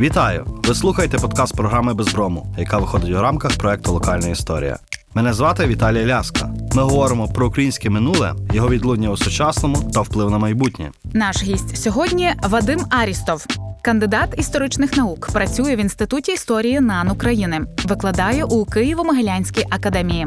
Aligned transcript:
Вітаю! 0.00 0.46
Ви 0.64 0.74
слухаєте 0.74 1.18
подкаст 1.18 1.56
програми 1.56 1.94
Безброму, 1.94 2.54
яка 2.58 2.78
виходить 2.78 3.10
у 3.10 3.20
рамках 3.20 3.56
проекту 3.56 3.92
Локальна 3.92 4.28
історія. 4.28 4.78
Мене 5.14 5.32
звати 5.32 5.66
Віталій 5.66 6.06
Ляска. 6.06 6.50
Ми 6.74 6.82
говоримо 6.82 7.28
про 7.28 7.46
українське 7.46 7.90
минуле, 7.90 8.34
його 8.52 8.68
відлуння 8.68 9.10
у 9.10 9.16
сучасному 9.16 9.90
та 9.94 10.00
вплив 10.00 10.30
на 10.30 10.38
майбутнє. 10.38 10.90
Наш 11.12 11.42
гість 11.42 11.76
сьогодні 11.76 12.32
Вадим 12.42 12.80
Арістов. 12.90 13.46
Кандидат 13.82 14.34
історичних 14.38 14.96
наук 14.96 15.28
працює 15.32 15.76
в 15.76 15.78
інституті 15.78 16.32
історії 16.32 16.80
НАН 16.80 17.10
України, 17.10 17.60
викладає 17.84 18.44
у 18.44 18.64
Києво-Могилянській 18.64 19.64
академії. 19.70 20.26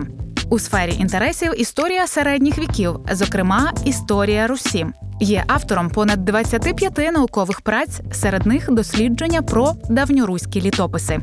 У 0.50 0.60
сфері 0.60 0.96
інтересів 1.00 1.62
історія 1.62 2.08
середніх 2.08 2.58
віків, 2.58 3.00
зокрема 3.12 3.72
історія 3.86 4.48
Русі. 4.48 4.86
Є 5.20 5.44
автором 5.48 5.90
понад 5.90 6.26
25 6.26 6.98
наукових 7.14 7.62
праць, 7.62 8.02
серед 8.12 8.46
них 8.46 8.72
дослідження 8.72 9.42
про 9.42 9.74
давньоруські 9.90 10.62
літописи. 10.62 11.20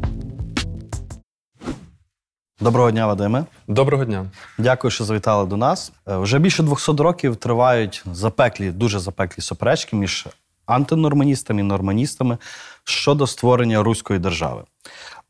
Доброго 2.61 2.91
дня, 2.91 3.07
Вадиме. 3.07 3.45
Доброго 3.69 4.05
дня. 4.05 4.27
Дякую, 4.59 4.91
що 4.91 5.05
завітали 5.05 5.47
до 5.47 5.57
нас. 5.57 5.93
Е, 6.09 6.17
Вже 6.17 6.39
більше 6.39 6.63
200 6.63 6.93
років 6.93 7.37
тривають 7.37 8.05
запеклі, 8.13 8.71
дуже 8.71 8.99
запеклі 8.99 9.43
суперечки 9.43 9.97
між 9.97 10.27
антинорманістами 10.67 11.61
і 11.61 11.65
норманістами 11.65 12.39
щодо 12.85 13.27
створення 13.27 13.83
руської 13.83 14.19
держави. 14.19 14.63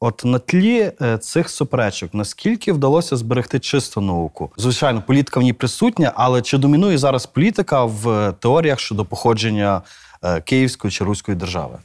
От 0.04 0.24
на 0.24 0.38
тлі 0.38 0.92
е, 1.02 1.18
цих 1.18 1.48
суперечок, 1.48 2.14
наскільки 2.14 2.72
вдалося 2.72 3.16
зберегти 3.16 3.58
чисту 3.58 4.00
науку? 4.00 4.50
Звичайно, 4.56 5.02
політика 5.06 5.40
в 5.40 5.42
ній 5.42 5.52
присутня, 5.52 6.12
але 6.14 6.42
чи 6.42 6.58
домінує 6.58 6.98
зараз 6.98 7.26
політика 7.26 7.84
в 7.84 8.34
теоріях 8.40 8.80
щодо 8.80 9.04
походження 9.04 9.82
е, 10.22 10.40
Київської 10.40 10.90
чи 10.90 11.04
Руської 11.04 11.36
держави? 11.36 11.78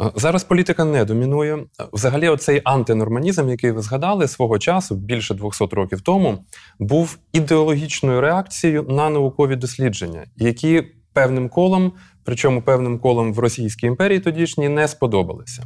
Е, 0.00 0.10
Зараз 0.14 0.44
політика 0.44 0.84
не 0.84 1.04
домінує. 1.04 1.56
Е, 1.56 1.84
Взагалі, 1.92 2.28
оцей 2.28 2.60
антинорманізм, 2.64 3.48
який 3.48 3.70
ви 3.70 3.82
згадали 3.82 4.28
свого 4.28 4.58
часу, 4.58 4.94
більше 4.94 5.34
200 5.34 5.64
років 5.70 6.00
тому, 6.00 6.38
був 6.78 7.18
ідеологічною 7.32 8.20
реакцією 8.20 8.82
на 8.82 9.10
наукові 9.10 9.56
дослідження, 9.56 10.24
які 10.36 10.82
певним 11.12 11.48
колом, 11.48 11.92
причому 12.24 12.62
певним 12.62 12.98
колом 12.98 13.32
в 13.32 13.38
Російській 13.38 13.86
імперії 13.86 14.20
тодішній, 14.20 14.68
не 14.68 14.88
сподобалися. 14.88 15.64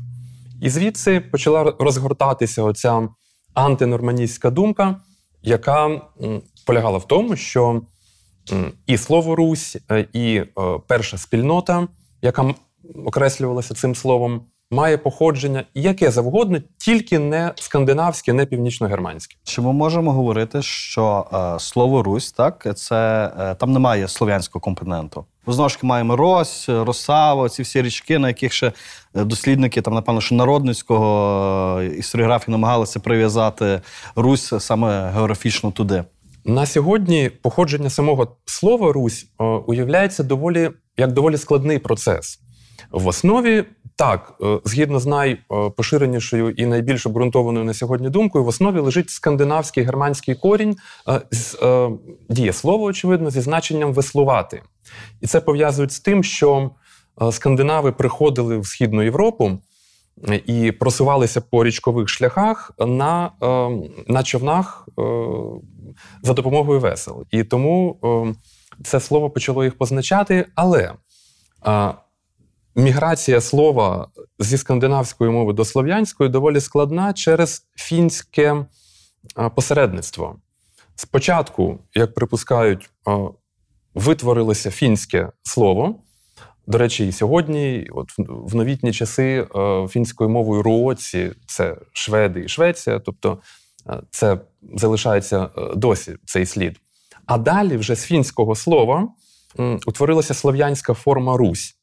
І 0.63 0.71
звідси 0.71 1.21
почала 1.21 1.75
розгортатися 1.79 2.63
оця 2.63 3.09
антинорманістська 3.55 4.51
думка, 4.51 5.01
яка 5.43 6.01
полягала 6.67 6.99
в 6.99 7.07
тому, 7.07 7.37
що 7.37 7.83
і 8.87 8.97
слово 8.97 9.37
Русь, 9.37 9.77
е, 9.91 10.09
і 10.13 10.37
е, 10.37 10.47
перша 10.87 11.19
спільнота, 11.19 11.89
яка 12.23 12.55
окреслювалася 13.05 13.75
цим 13.75 13.95
словом, 13.95 14.47
має 14.71 14.99
походження 14.99 15.65
яке 15.75 16.11
завгодно, 16.11 16.59
тільки 16.79 17.19
не 17.19 17.53
скандинавське, 17.57 18.33
не 18.33 18.47
північно-германське. 18.47 19.37
Чи 19.45 19.61
ми 19.61 19.73
можемо 19.73 20.13
говорити, 20.13 20.63
що 20.63 21.27
е, 21.57 21.61
слово 21.61 22.03
Русь, 22.03 22.33
так 22.33 22.67
це 22.77 23.33
е, 23.41 23.55
там 23.55 23.73
немає 23.73 24.09
слов'янського 24.09 24.61
компоненту? 24.61 25.25
Знову 25.47 25.69
ж 25.69 25.75
таки 25.75 25.87
маємо 25.87 26.17
Рось, 26.17 26.69
Росаво, 26.69 27.49
ці 27.49 27.63
всі 27.63 27.83
річки, 27.83 28.19
на 28.19 28.29
яких 28.29 28.53
ще 28.53 28.73
е, 29.15 29.25
дослідники, 29.25 29.83
там, 29.83 29.95
напевно, 29.95 30.21
що 30.21 30.35
народницького 30.35 31.81
е, 31.81 31.87
історіографії 31.87 32.53
намагалися 32.53 33.01
прив'язати 33.01 33.81
Русь 34.17 34.53
саме 34.59 35.11
географічно 35.11 35.71
туди. 35.71 36.05
На 36.45 36.67
сьогодні 36.67 37.31
походження 37.43 37.91
самого 37.91 38.37
слова 38.45 38.93
Русь 38.93 39.27
е, 39.41 39.45
уявляється 39.45 40.23
доволі 40.23 40.71
як 40.97 41.13
доволі 41.13 41.37
складний 41.37 41.79
процес. 41.79 42.41
В 42.91 43.07
основі 43.07 43.65
так, 43.99 44.35
е, 44.43 44.61
згідно 44.65 45.01
з 45.01 45.07
найпоширенішою 45.07 46.51
і 46.51 46.67
найбільш 46.67 47.07
обґрунтованою 47.07 47.65
на 47.65 47.75
сьогодні 47.75 48.11
думкою, 48.11 48.45
в 48.45 48.49
основі 48.49 48.81
лежить 48.81 49.11
скандинавський 49.11 49.85
германський 49.85 50.35
корінь 50.35 50.77
е, 51.09 51.21
з 51.31 51.55
е, 51.63 51.91
дієслово, 52.29 52.85
очевидно, 52.85 53.31
зі 53.31 53.41
значенням 53.41 53.93
веслувати. 53.93 54.63
І 55.21 55.27
це 55.27 55.41
пов'язують 55.41 55.93
з 55.93 56.01
тим, 56.01 56.25
що 56.25 56.71
скандинави 57.31 57.93
приходили 57.93 58.59
в 58.59 58.67
Східну 58.67 59.03
Європу 59.03 59.59
і 60.47 60.73
просувалися 60.73 61.41
по 61.41 61.65
річкових 61.65 62.09
шляхах 62.09 62.73
на, 62.79 63.31
на 64.09 64.23
човнах 64.23 64.89
за 66.23 66.33
допомогою 66.33 66.81
весел. 66.81 67.25
І 67.31 67.45
тому 67.45 67.99
це 68.85 69.01
слово 69.01 69.31
почало 69.31 69.65
їх 69.65 69.79
позначати. 69.79 70.47
Але 70.55 70.93
міграція 72.79 73.41
слова 73.41 74.09
зі 74.39 74.59
скандинавської 74.59 75.31
мови 75.31 75.53
до 75.53 75.65
слов'янської 75.65 76.31
доволі 76.31 76.61
складна 76.61 77.13
через 77.13 77.67
фінське 77.77 78.67
е, 79.39 79.49
посередництво. 79.55 80.37
Спочатку, 80.97 81.79
як 81.95 82.15
припускають, 82.15 82.91
е, 83.09 83.19
витворилося 83.95 84.71
фінське 84.71 85.33
слово. 85.43 85.95
До 86.67 86.79
речі, 86.79 87.09
і 87.09 87.13
сьогодні, 87.13 87.89
от 87.93 88.07
в- 88.19 88.55
новітні 88.57 88.93
часи, 88.93 89.47
е, 89.57 89.89
фінською 89.89 90.31
мовою 90.31 90.63
руоці 90.63 91.33
це 91.47 91.77
шведи 91.93 92.41
і 92.41 92.49
Швеція, 92.49 92.99
тобто 92.99 93.39
це 94.11 94.39
залишається 94.77 95.51
досі 95.77 96.17
цей 96.25 96.47
слід. 96.47 96.81
А 97.27 97.39
далі, 97.39 97.77
вже 97.77 97.95
з 97.95 98.05
фінського 98.05 98.55
слова, 98.55 99.09
утворилася 99.87 100.35
слов'янська 100.35 100.95
форма 100.95 101.37
Русь. 101.37 101.78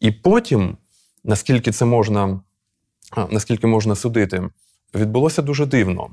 І 0.00 0.10
потім, 0.10 0.76
наскільки 1.24 1.72
це 1.72 1.84
можна, 1.84 2.40
наскільки 3.30 3.66
можна 3.66 3.94
судити, 3.94 4.50
відбулося 4.94 5.42
дуже 5.42 5.66
дивно. 5.66 6.08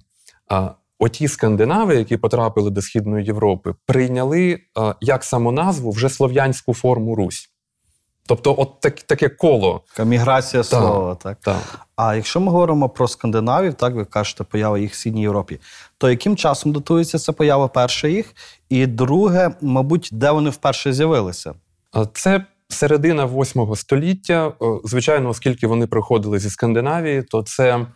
Оті 1.00 1.28
скандинави, 1.28 1.96
які 1.96 2.18
потрапили 2.18 2.70
до 2.70 2.82
Східної 2.82 3.26
Європи, 3.26 3.74
прийняли 3.86 4.60
як 5.02 5.24
самоназву 5.24 5.92
вже 5.92 6.10
слов'янську 6.10 6.74
форму 6.74 7.16
Русь. 7.16 7.50
Тобто, 8.28 8.56
от 8.58 8.80
так, 8.80 9.02
таке 9.02 9.30
коло. 9.30 9.82
Така 9.90 10.04
міграція 10.04 10.64
слова, 10.64 11.16
так? 11.16 11.38
Так. 11.42 11.88
А 11.96 12.16
якщо 12.16 12.40
ми 12.40 12.52
говоримо 12.52 12.90
про 12.90 13.08
скандинавів, 13.08 13.74
так 13.74 13.96
ви 13.96 14.06
кажете, 14.06 14.44
поява 14.44 14.80
їх 14.80 14.92
в 14.92 14.96
Східній 14.96 15.22
Європі, 15.22 15.60
то 15.98 16.10
яким 16.10 16.36
часом 16.36 16.72
датується 16.74 17.20
ця 17.20 17.34
поява 17.34 17.68
перша 17.68 18.08
їх? 18.08 18.34
І 18.70 18.86
друге, 18.86 19.56
мабуть, 19.62 20.10
де 20.12 20.32
вони 20.32 20.50
вперше 20.50 20.94
з'явилися? 20.94 21.54
Це 22.14 22.46
середина 22.70 23.26
восьмого 23.26 23.76
століття. 23.76 24.54
Звичайно, 24.84 25.30
оскільки 25.30 25.68
вони 25.68 25.88
приходили 25.88 26.40
зі 26.40 26.50
Скандинавії, 26.50 27.24
то 27.24 27.44
це 27.44 27.88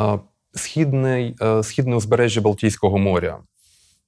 е, 0.00 0.18
східний, 0.54 1.36
е, 1.42 1.62
східне 1.62 1.96
узбережжя 1.96 2.40
Балтійського 2.40 2.98
моря. 2.98 3.38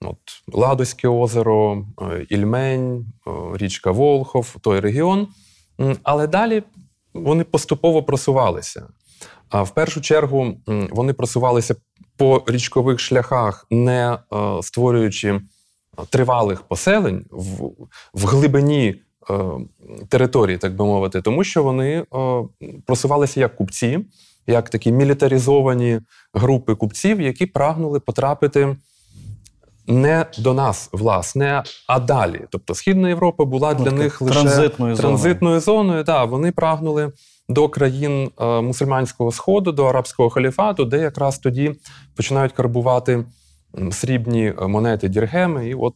От, 0.01 0.19
Ладозьке 0.53 1.09
озеро, 1.09 1.87
е, 2.03 2.27
Ільмень, 2.29 3.07
е, 3.27 3.31
річка 3.55 3.91
Волхов, 3.91 4.57
той 4.61 4.81
регіон. 4.81 5.29
Але 6.03 6.27
далі 6.27 6.63
вони 7.15 7.45
поступово 7.45 8.03
просувалися. 8.03 8.89
А 9.49 9.63
в 9.63 9.75
першу 9.75 10.01
чергу 10.01 10.57
вони 10.91 11.13
просувалися 11.13 11.75
по 12.17 12.45
річкових 12.47 13.01
шляхах, 13.01 13.67
не 13.71 14.13
е, 14.13 14.19
створюючи 14.63 15.41
тривалих 16.11 16.63
поселень 16.63 17.25
в, 17.31 17.71
в 18.15 18.27
глибині 18.27 18.89
е, 18.89 19.05
території, 20.09 20.59
так 20.59 20.77
би 20.77 20.84
мовити, 20.84 21.22
тому 21.22 21.44
що 21.44 21.62
вони 21.62 21.93
е, 21.93 22.05
просувалися 22.87 23.41
як 23.41 23.56
купці, 23.56 23.99
як 24.47 24.71
такі 24.71 24.93
мілітаризовані 24.93 26.00
групи 26.34 26.75
купців, 26.75 27.21
які 27.21 27.47
прагнули 27.47 28.00
потрапити 28.00 28.77
не 29.87 30.27
до 30.38 30.55
нас, 30.55 30.88
власне, 30.93 31.62
а 31.88 32.00
далі. 32.00 32.41
Тобто 32.50 32.75
Східна 32.75 33.09
Європа 33.09 33.44
була 33.44 33.75
Ну, 33.78 33.84
для 33.84 33.93
них 33.93 34.21
лише 34.21 34.34
транзитною 34.41 34.97
зоною. 34.97 34.97
транзитною 34.97 35.60
зоною. 35.60 36.04
Да, 36.04 36.25
вони 36.25 36.53
прагнули 36.53 37.12
до 37.49 37.69
країн 37.69 38.31
е, 38.41 38.60
мусульманського 38.60 39.33
сходу, 39.33 39.72
до 39.72 39.84
арабського 39.84 40.30
халіфату, 40.30 40.84
де 40.84 40.98
якраз 40.98 41.39
тоді 41.39 41.74
починають 42.16 42.53
карбувати 42.53 43.24
срібні 43.92 44.47
е, 44.63 44.66
монети 44.66 45.09
діргеми. 45.09 45.69
І 45.69 45.74
от 45.74 45.95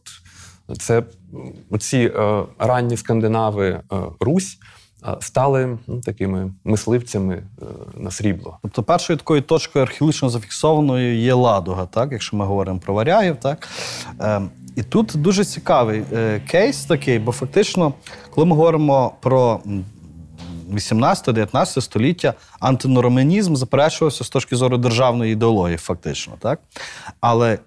це 0.79 1.03
ці 1.79 1.97
е, 1.97 2.43
ранні 2.59 2.97
скандинави 2.97 3.67
е, 3.69 3.81
Русь 4.19 4.57
е, 5.07 5.15
стали 5.19 5.77
ну, 5.87 6.01
такими 6.01 6.51
мисливцями 6.63 7.35
е, 7.35 7.65
на 7.97 8.11
срібло. 8.11 8.57
Тобто 8.61 8.83
першою 8.83 9.17
такою 9.17 9.41
точкою 9.41 9.83
археологічно 9.83 10.29
зафіксованою 10.29 11.17
є 11.17 11.33
Ладога, 11.33 11.85
так, 11.85 12.11
якщо 12.11 12.37
ми 12.37 12.45
говоримо 12.45 12.79
про 12.79 12.93
варягів. 12.93 13.35
Так? 13.35 13.67
Ем, 14.19 14.49
і 14.77 14.83
тут 14.83 15.11
дуже 15.15 15.45
цікавий 15.45 16.03
е, 16.13 16.41
кейс 16.47 16.85
такий, 16.85 17.19
бо 17.19 17.31
фактично, 17.31 17.93
коли 18.29 18.47
ми 18.47 18.55
говоримо 18.55 19.11
про 19.21 19.59
м, 19.65 19.85
18-19 20.73 21.81
століття, 21.81 22.33
антинорманізм 22.59 23.55
заперечувався 23.55 24.23
з 24.23 24.29
точки 24.29 24.55
зору 24.55 24.77
державної 24.77 25.33
ідеології, 25.33 25.77
фактично. 25.77 26.33
Так? 26.39 26.59
Але 27.19 27.59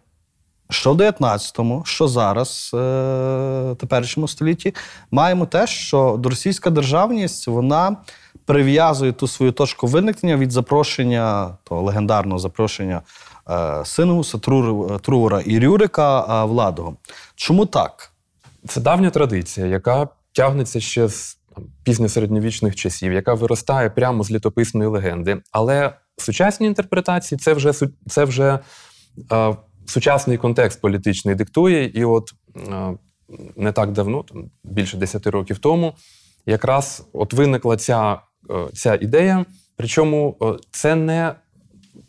що 0.71 0.93
в 0.93 0.97
19-му, 0.97 1.83
що 1.85 2.09
зараз, 2.09 2.71
е, 2.75 3.75
теперішньому 3.79 4.29
столітті, 4.29 4.75
маємо 5.11 5.47
те, 5.47 5.67
що 5.67 6.21
російська 6.25 6.71
державність 6.71 7.49
вона 7.49 7.97
прив'язує 8.45 9.13
ту 9.13 9.27
свою 9.27 9.53
точку 9.53 9.87
виникнення 9.87 10.37
від 10.37 10.53
запрошення, 10.53 11.57
того 11.65 11.83
легендарного 11.83 12.39
запрошення 12.39 13.03
е, 13.51 13.85
Синеуса, 13.85 14.39
Тру- 14.39 14.99
Трувора 15.01 15.41
і 15.41 15.59
Рюрика 15.59 16.21
е, 16.21 16.47
Владого. 16.47 16.97
Чому 17.35 17.67
так? 17.67 18.13
Це 18.69 18.81
давня 18.81 19.11
традиція, 19.11 19.67
яка 19.67 20.09
тягнеться 20.33 20.81
ще 20.81 21.09
з 21.09 21.39
пізньосередньовічних 21.85 22.77
часів, 22.77 23.13
яка 23.13 23.35
виростає 23.35 23.91
прямо 23.91 24.25
з 24.25 24.31
літописної 24.31 24.91
легенди. 24.91 25.43
Але 25.53 25.93
в 26.17 26.23
сучасній 26.23 26.67
інтерпретації 26.67 27.39
це 27.39 27.55
вже, 27.55 27.73
це 28.09 28.25
вже 28.25 28.59
е, 29.33 29.57
сучасний 29.91 30.37
контекст 30.37 30.81
політичний 30.81 31.35
диктує. 31.35 31.85
І 31.85 32.05
от 32.05 32.31
е, 32.57 32.97
не 33.57 33.73
так 33.73 33.93
давно, 33.93 34.23
там, 34.23 34.51
більше 34.65 34.97
10 34.97 35.27
років 35.27 35.59
тому, 35.59 35.95
якраз 36.47 37.09
от 37.13 37.33
виникла 37.33 37.77
ця, 37.77 38.21
е, 38.51 38.67
ця 38.75 38.95
ідея. 38.95 39.45
Причому 39.77 40.37
е, 40.43 40.47
це 40.71 40.95
не 40.95 41.35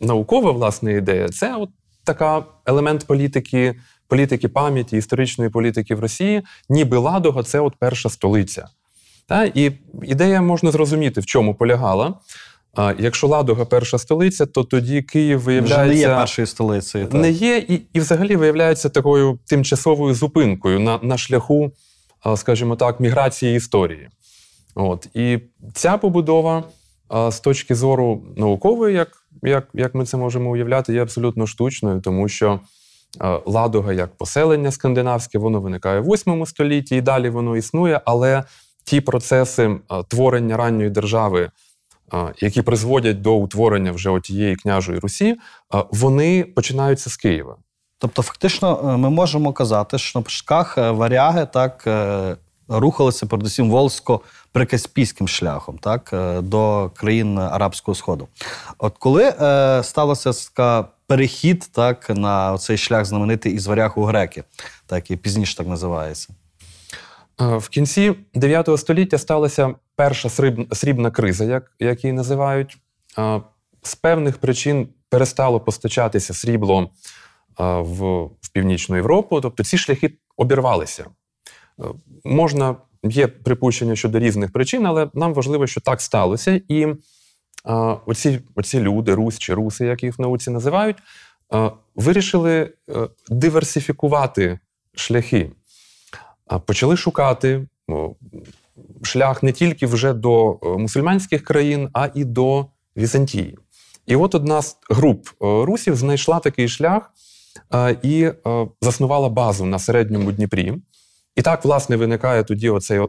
наукова 0.00 0.50
власне 0.50 0.92
ідея, 0.92 1.28
це 1.28 1.56
от 1.56 1.70
така 2.04 2.44
елемент 2.66 3.06
політики, 3.06 3.74
політики 4.08 4.48
пам'яті, 4.48 4.96
історичної 4.96 5.50
політики 5.50 5.94
в 5.94 6.00
Росії, 6.00 6.42
ніби 6.68 6.98
Ладога 6.98 7.42
це 7.42 7.60
от 7.60 7.74
перша 7.78 8.08
столиця. 8.08 8.68
Та? 9.26 9.44
І 9.44 9.72
ідея 10.02 10.42
можна 10.42 10.70
зрозуміти, 10.70 11.20
в 11.20 11.26
чому 11.26 11.54
полягала. 11.54 12.14
А, 12.74 12.94
якщо 12.98 13.26
Ладога 13.26 13.64
перша 13.64 13.98
столиця, 13.98 14.46
то 14.46 14.64
тоді 14.64 15.02
Київ 15.02 15.38
Вже 15.40 15.48
не 15.48 15.54
є 15.54 15.60
виявляється 15.60 16.16
першою 16.16 16.46
столицею. 16.46 17.06
так. 17.06 17.20
не 17.20 17.30
є 17.30 17.58
і, 17.58 17.82
і 17.92 18.00
взагалі 18.00 18.36
виявляється 18.36 18.88
такою 18.88 19.38
тимчасовою 19.46 20.14
зупинкою 20.14 20.80
на, 20.80 20.98
на 21.02 21.18
шляху, 21.18 21.72
скажімо 22.36 22.76
так, 22.76 23.00
міграції 23.00 23.56
історії. 23.56 24.08
От. 24.74 25.08
І 25.14 25.38
ця 25.74 25.98
побудова 25.98 26.64
з 27.30 27.40
точки 27.40 27.74
зору 27.74 28.22
наукової, 28.36 28.94
як, 28.94 29.08
як, 29.42 29.68
як 29.74 29.94
ми 29.94 30.06
це 30.06 30.16
можемо 30.16 30.50
уявляти, 30.50 30.94
є 30.94 31.02
абсолютно 31.02 31.46
штучною, 31.46 32.00
тому 32.00 32.28
що 32.28 32.60
Ладога 33.46 33.92
як 33.92 34.16
поселення 34.16 34.70
скандинавське, 34.70 35.38
воно 35.38 35.60
виникає 35.60 36.00
в 36.00 36.04
8 36.04 36.46
столітті, 36.46 36.96
і 36.96 37.00
далі 37.00 37.30
воно 37.30 37.56
існує, 37.56 38.00
але 38.04 38.44
ті 38.84 39.00
процеси 39.00 39.76
творення 40.08 40.56
ранньої 40.56 40.90
держави, 40.90 41.50
які 42.38 42.62
призводять 42.62 43.20
до 43.20 43.34
утворення 43.34 43.92
вже 43.92 44.20
тієї 44.20 44.56
княжої 44.56 44.98
Русі, 44.98 45.36
вони 45.90 46.44
починаються 46.44 47.10
з 47.10 47.16
Києва. 47.16 47.56
Тобто, 48.02 48.22
фактично, 48.22 48.80
е, 48.84 48.96
ми 48.96 49.10
можемо 49.10 49.52
казати, 49.52 49.98
що 49.98 50.18
на 50.18 50.22
початках 50.22 50.78
е, 50.78 50.90
варяги 50.90 51.46
так 51.52 51.84
е, 51.86 52.36
рухалися 52.68 53.26
передусім 53.26 53.70
волзько-прикаспійським 53.72 55.26
шляхом, 55.26 55.78
так, 55.78 56.14
до 56.42 56.90
країн 56.94 57.38
Арабського 57.38 57.94
Сходу. 57.94 58.28
От 58.78 58.94
коли 58.98 59.24
сталося 59.82 60.32
така 60.32 60.88
перехід 61.06 61.68
так, 61.72 62.10
на 62.10 62.58
цей 62.58 62.78
шлях 62.78 63.04
знаменитий 63.04 63.52
із 63.52 63.66
варяг 63.66 63.98
у 63.98 64.04
греки, 64.04 64.44
так, 64.86 64.96
який 64.96 65.16
пізніше 65.16 65.56
так 65.56 65.66
називається. 65.66 66.28
Е, 67.42 67.56
В 67.56 67.68
кінці 67.68 68.14
9 68.34 68.78
століття 68.78 69.18
сталася 69.18 69.74
перша 69.96 70.28
срібна 70.72 71.10
криза, 71.10 71.44
як, 71.44 71.72
як 71.80 72.04
її 72.04 72.12
називають. 72.12 72.78
Е, 73.18 73.40
З 73.82 73.94
певних 73.94 74.38
причин 74.38 74.88
перестало 75.08 75.60
постачатися 75.60 76.34
срібло 76.34 76.82
е, 76.82 77.64
в, 77.80 78.24
в 78.24 78.52
Північну 78.52 78.96
Європу, 78.96 79.40
тобто 79.40 79.64
ці 79.64 79.78
шляхи 79.78 80.12
обірвалися. 80.36 81.06
Можна, 82.24 82.76
є 83.02 83.26
припущення 83.26 83.96
щодо 83.96 84.18
різних 84.18 84.52
причин, 84.52 84.86
але 84.86 85.10
нам 85.14 85.34
важливо, 85.34 85.66
що 85.66 85.80
так 85.80 86.00
сталося. 86.00 86.60
І 86.68 86.86
оці, 88.06 88.40
оці 88.54 88.80
люди, 88.80 89.14
Русь 89.14 89.38
чи 89.38 89.54
руси, 89.54 89.86
як 89.86 90.02
їх 90.02 90.18
в 90.18 90.20
науці 90.20 90.50
називають, 90.50 90.96
вирішили 91.94 92.72
диверсифікувати 93.28 94.58
шляхи. 94.94 95.50
Почали 96.66 96.96
шукати 96.96 97.66
шлях 99.02 99.42
не 99.42 99.52
тільки 99.52 99.86
вже 99.86 100.12
до 100.12 100.52
е, 100.52 100.68
мусульманських 100.68 101.44
країн, 101.44 101.88
а 101.92 102.08
і 102.14 102.24
до 102.24 102.66
Візантії. 102.96 103.58
І 104.06 104.16
от 104.16 104.34
одна 104.34 104.62
з 104.62 104.76
груп 104.90 105.28
е, 105.28 105.32
русів 105.40 105.96
знайшла 105.96 106.38
такий 106.38 106.68
шлях 106.68 107.10
е, 107.74 107.96
і 108.02 108.30
заснувала 108.80 109.28
базу 109.28 109.64
на 109.64 109.78
середньому 109.78 110.32
Дніпрі. 110.32 110.74
І 111.36 111.42
так, 111.42 111.64
власне, 111.64 111.96
виникає 111.96 112.44
тоді 112.44 112.70
оцей 112.70 113.00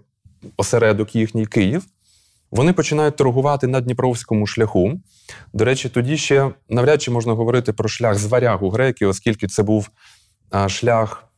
осередок 0.58 1.16
їхній 1.16 1.46
Київ. 1.46 1.86
Вони 2.52 2.74
починають 2.74 3.16
торгувати 3.16 3.68
на 3.68 3.82
Дніпровському 3.82 4.48
шляху. 4.48 5.02
До 5.54 5.66
речі, 5.66 5.90
тоді 5.90 6.18
ще 6.18 6.52
навряд 6.70 7.02
чи 7.02 7.12
можна 7.12 7.34
говорити 7.34 7.74
про 7.74 7.90
шлях 7.90 8.18
з 8.18 8.26
варягу 8.26 8.70
греки, 8.70 9.06
оскільки 9.06 9.48
це 9.48 9.64
був 9.64 9.90
шлях 10.68 11.33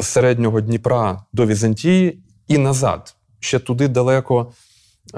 середнього 0.00 0.60
Дніпра 0.60 1.24
до 1.32 1.46
Візантії 1.46 2.22
і 2.48 2.58
назад. 2.58 3.16
Ще 3.40 3.58
туди 3.58 3.88
далеко 3.88 4.52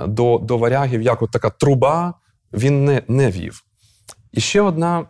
до, 0.07 0.39
до 0.39 0.59
варягів, 0.59 1.03
як 1.03 1.23
от 1.23 1.31
така 1.31 1.51
труба, 1.51 2.15
він 2.53 2.85
не, 2.85 3.03
не 3.09 3.31
вів. 3.31 3.65
І 4.33 4.41
ще 4.41 4.61
одна 4.61 5.07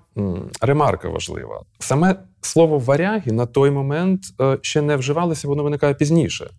ремарка 0.60 1.08
важлива: 1.08 1.62
саме 1.78 2.16
слово 2.40 2.78
варяги 2.78 3.32
на 3.32 3.46
той 3.46 3.70
момент 3.70 4.20
е, 4.40 4.58
ще 4.62 4.82
не 4.82 4.96
вживалося, 4.96 5.48
воно 5.48 5.62
виникає 5.62 5.94
пізніше. 5.94 6.50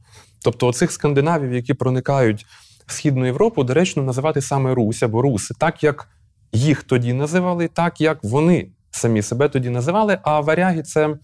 Тобто, 0.43 0.67
оцих 0.67 0.91
скандинавів, 0.91 1.53
які 1.53 1.73
проникають 1.73 2.45
в 2.87 2.93
Східну 2.93 3.25
Європу, 3.25 3.63
доречно 3.63 4.03
називати 4.03 4.41
саме 4.41 4.73
Русь 4.73 5.03
або 5.03 5.21
Руси, 5.21 5.53
так 5.59 5.83
як 5.83 6.09
їх 6.51 6.83
тоді 6.83 7.13
називали, 7.13 7.67
так 7.67 8.01
як 8.01 8.23
вони 8.23 8.71
самі 8.99 9.21
себе 9.21 9.49
тоді 9.49 9.69
називали. 9.69 10.17
А 10.23 10.39
варяги 10.39 10.81
це 10.81 11.15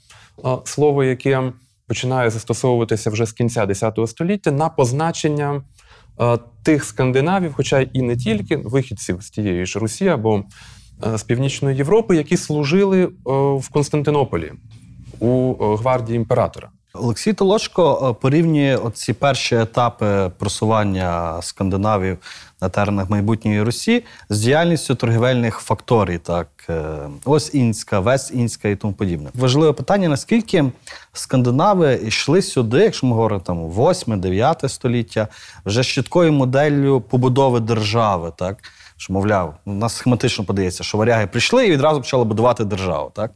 слово, 0.63 1.03
яке 1.03 1.51
починає 1.87 2.29
застосовуватися 2.29 3.09
вже 3.09 3.25
з 3.25 3.33
кінця 3.33 3.65
X 3.65 4.07
століття 4.07 4.51
на 4.51 4.69
позначення 4.69 5.61
тих 6.63 6.85
скандинавів, 6.85 7.53
хоча 7.53 7.81
і 7.81 8.01
не 8.01 8.17
тільки 8.17 8.57
вихідців 8.57 9.23
з 9.23 9.29
тієї 9.29 9.65
ж 9.65 9.79
Русі 9.79 10.07
або 10.07 10.43
з 11.15 11.23
Північної 11.23 11.77
Європи, 11.77 12.15
які 12.15 12.37
служили 12.37 13.09
в 13.55 13.69
Константинополі 13.69 14.51
у 15.19 15.53
гвардії 15.75 16.15
імператора. 16.15 16.69
Олексій 16.93 17.33
Толочко 17.33 18.09
е, 18.09 18.21
порівнює 18.21 18.77
оці 18.77 19.13
перші 19.13 19.55
етапи 19.55 20.31
просування 20.37 21.41
скандинавів 21.41 22.17
на 22.61 22.69
теренах 22.69 23.09
майбутньої 23.09 23.61
Русі 23.61 24.03
з 24.29 24.39
діяльністю 24.39 24.95
торгівельних 24.95 25.59
факторій, 25.59 26.17
так 26.17 26.47
е, 26.69 26.83
ось 27.25 27.53
інська, 27.53 27.99
вест 27.99 28.33
інська 28.33 28.67
і 28.67 28.75
тому 28.75 28.93
подібне. 28.93 29.29
Важливе 29.33 29.73
питання: 29.73 30.09
наскільки 30.09 30.65
скандинави 31.13 31.99
йшли 32.05 32.41
сюди, 32.41 32.77
якщо 32.77 33.07
ми 33.07 33.13
говоримо 33.13 33.41
там 33.41 33.71
8-9 33.71 34.69
століття, 34.69 35.27
вже 35.65 35.83
з 35.83 35.87
чіткою 35.87 36.33
моделлю 36.33 37.01
побудови 37.01 37.59
держави, 37.59 38.31
так. 38.37 38.57
Що, 38.97 39.13
мовляв, 39.13 39.57
у 39.65 39.73
нас 39.73 39.95
схематично 39.95 40.45
подається, 40.45 40.83
що 40.83 40.97
варяги 40.97 41.27
прийшли 41.27 41.67
і 41.67 41.71
відразу 41.71 42.01
почали 42.01 42.23
будувати 42.23 42.65
державу. 42.65 43.11
Так? 43.15 43.31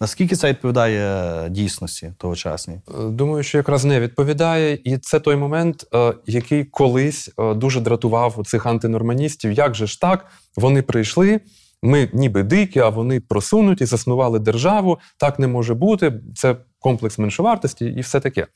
Наскільки 0.00 0.36
це 0.36 0.48
відповідає 0.48 1.48
дійсності 1.50 2.12
тогочасній? 2.18 2.74
Е, 2.74 3.04
Думаю, 3.08 3.42
що 3.42 3.58
якраз 3.58 3.84
не 3.84 4.00
відповідає, 4.00 4.78
і 4.84 4.98
це 4.98 5.20
той 5.20 5.36
момент, 5.36 5.86
е, 5.94 6.14
який 6.26 6.64
колись 6.64 7.30
е, 7.38 7.54
дуже 7.54 7.80
дратував 7.80 8.42
цих 8.46 8.66
антинорманістів. 8.66 9.52
Як 9.52 9.74
же 9.74 9.86
ж 9.86 10.00
так? 10.00 10.26
Вони 10.56 10.82
прийшли. 10.82 11.40
Ми 11.82 12.08
ніби 12.12 12.42
дикі, 12.42 12.80
а 12.80 12.88
вони 12.88 13.20
просунуті, 13.20 13.84
заснували 13.84 14.38
державу. 14.38 14.98
Так 15.16 15.38
не 15.38 15.46
може 15.46 15.74
бути. 15.74 16.20
Це 16.34 16.56
комплекс 16.78 17.18
меншовартості 17.18 17.86
і 17.86 18.00
все 18.00 18.20
таке. 18.20 18.46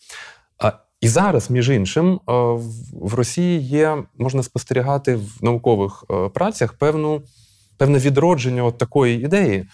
І 1.00 1.08
зараз, 1.08 1.50
між 1.50 1.70
іншим, 1.70 2.12
е, 2.14 2.32
в- 3.02 3.14
Росії 3.14 3.60
є, 3.60 4.04
можна 4.18 4.42
спостерігати 4.42 5.16
в 5.16 5.38
наукових 5.42 6.04
е, 6.10 6.28
працях 6.28 6.72
певну, 6.72 7.22
певне 7.76 7.98
відродження 7.98 8.64
от 8.64 8.78
такої 8.78 9.24
ідеї. 9.24 9.66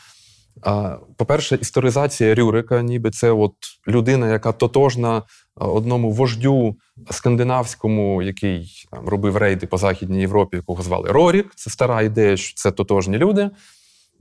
По-перше, 1.16 1.58
історизація 1.60 2.34
Рюрика, 2.34 2.82
ніби 2.82 3.10
це 3.10 3.30
от 3.30 3.52
людина, 3.88 4.32
яка 4.32 4.52
тотожна 4.52 5.22
одному 5.56 6.10
вождю 6.12 6.76
скандинавському, 7.10 8.22
який 8.22 8.86
там, 8.90 9.08
робив 9.08 9.36
рейди 9.36 9.66
по 9.66 9.78
Західній 9.78 10.20
Європі, 10.20 10.56
якого 10.56 10.82
звали 10.82 11.10
Рорік. 11.12 11.52
Це 11.54 11.70
стара 11.70 12.02
ідея, 12.02 12.36
що 12.36 12.54
це 12.56 12.70
тотожні 12.70 13.18
люди. 13.18 13.50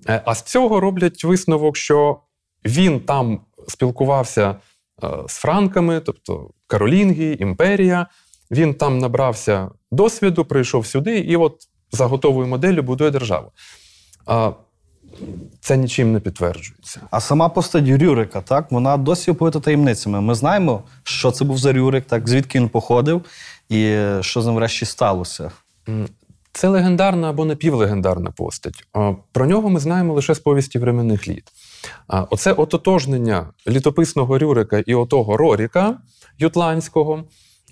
Е, 0.09 0.21
А 0.25 0.35
з 0.35 0.41
цього 0.41 0.79
роблять 0.79 1.23
висновок, 1.23 1.77
що 1.77 2.19
він 2.65 2.99
там 2.99 3.39
спілкувався 3.67 4.49
е, 4.49 4.55
з 5.27 5.33
франками, 5.33 5.99
тобто 5.99 6.49
Каролінги, 6.67 7.37
імперія. 7.39 8.07
Він 8.51 8.73
там 8.73 8.97
набрався 8.97 9.69
досвіду, 9.91 10.45
прийшов 10.45 10.85
сюди, 10.85 11.17
і 11.17 11.35
от 11.35 11.67
за 11.91 12.05
готовою 12.05 12.47
моделлю 12.47 12.83
будує 12.83 13.11
державу. 13.11 13.51
А, 14.25 14.51
це 15.59 15.77
нічим 15.77 16.13
не 16.13 16.19
підтверджується. 16.19 17.01
А 17.11 17.19
сама 17.19 17.49
постать 17.49 17.87
Рюрика, 17.87 18.41
так, 18.41 18.71
вона 18.71 18.97
досі 18.97 19.31
оповита 19.31 19.59
таємницями. 19.59 20.21
Ми 20.21 20.35
знаємо, 20.35 20.83
що 21.03 21.31
це 21.31 21.45
був 21.45 21.57
за 21.57 21.73
Рюрик, 21.73 22.05
так, 22.05 22.29
звідки 22.29 22.59
він 22.59 22.69
походив 22.69 23.21
і 23.69 23.97
що 24.21 24.41
з 24.41 24.45
ним 24.45 24.55
врешті 24.55 24.85
сталося. 24.85 25.51
Це 26.53 26.67
легендарна 26.67 27.29
або 27.29 27.45
напівлегендарна 27.45 28.31
постать. 28.31 28.87
Про 29.31 29.45
нього 29.45 29.69
ми 29.69 29.79
знаємо 29.79 30.13
лише 30.13 30.35
з 30.35 30.39
повісті 30.39 30.79
временних 30.79 31.27
літ. 31.27 31.51
Оце 32.07 32.53
ототожнення 32.53 33.47
літописного 33.67 34.39
Рюрика 34.39 34.83
і 34.85 34.95
отого 34.95 35.37
Роріка 35.37 35.97
Ютландського 36.39 37.23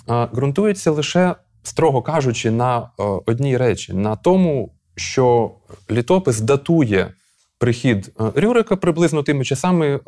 ґрунтується 0.08 0.92
лише, 0.92 1.36
строго 1.64 2.02
кажучи, 2.02 2.52
на 2.52 2.80
е, 2.80 3.04
одній 3.26 3.58
речі: 3.58 3.94
на 3.94 4.16
тому, 4.16 4.74
що 4.96 5.52
літопис 5.92 6.40
датує 6.40 7.14
прихід 7.58 8.12
е, 8.20 8.42
Рюрика 8.42 8.76
приблизно 8.76 9.24
тими 9.24 9.46
часами, 9.46 9.88
е, 9.88 10.00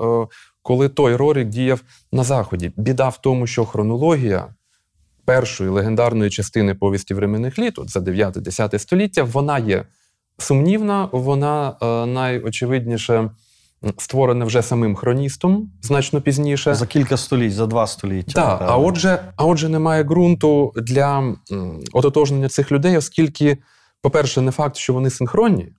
коли 0.62 0.89
той 0.89 1.15
Рорік 1.15 1.48
діяв 1.48 1.81
на 2.12 2.24
Заході. 2.24 2.72
Біда 2.77 3.10
в 3.10 3.17
тому, 3.17 3.48
що 3.48 3.65
хронологія 3.65 4.48
першої 5.25 5.69
легендарної 5.69 6.29
частини 6.29 6.75
повісті 6.75 7.13
временних 7.13 7.60
літ, 7.60 7.79
от 7.79 7.89
за 7.89 8.00
9-10 8.00 8.79
століття, 8.79 9.24
вона 9.24 9.60
є 9.60 9.86
сумнівна, 10.38 11.10
вона 11.12 11.77
найочевидніше 12.07 13.29
м, 13.84 13.94
створена 13.98 14.46
вже 14.46 14.62
самим 14.62 14.96
хроністом 14.96 15.72
значно 15.82 16.22
пізніше. 16.22 16.75
За 16.75 16.86
кілька 16.86 17.18
століть, 17.18 17.54
за 17.54 17.66
два 17.66 17.88
століття. 17.88 18.34
Так, 18.34 18.62
а 18.70 18.78
отже, 18.78 19.34
а 19.36 19.46
отже, 19.46 19.70
немає 19.70 20.04
ґрунту 20.04 20.74
для 20.75 21.36
ототожнення 21.94 22.50
цих 22.50 22.72
людей, 22.72 22.98
оскільки, 22.98 23.58
по-перше, 24.02 24.42
не 24.42 24.52
факт, 24.52 24.75
що 24.75 24.94
вони 24.94 25.10
синхронні. 25.10 25.74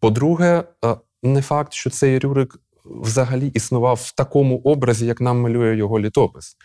По-друге, 0.00 0.64
е, 0.84 0.96
не 1.22 1.42
факт, 1.42 1.72
що 1.72 1.90
цей 1.90 2.18
Рюрик 2.18 2.56
взагалі 2.84 3.46
існував 3.46 4.00
в 4.02 4.12
такому 4.12 4.58
образі, 4.58 5.06
як 5.06 5.20
нам 5.20 5.40
малює 5.40 5.76
його 5.76 6.00
літопис. 6.00 6.56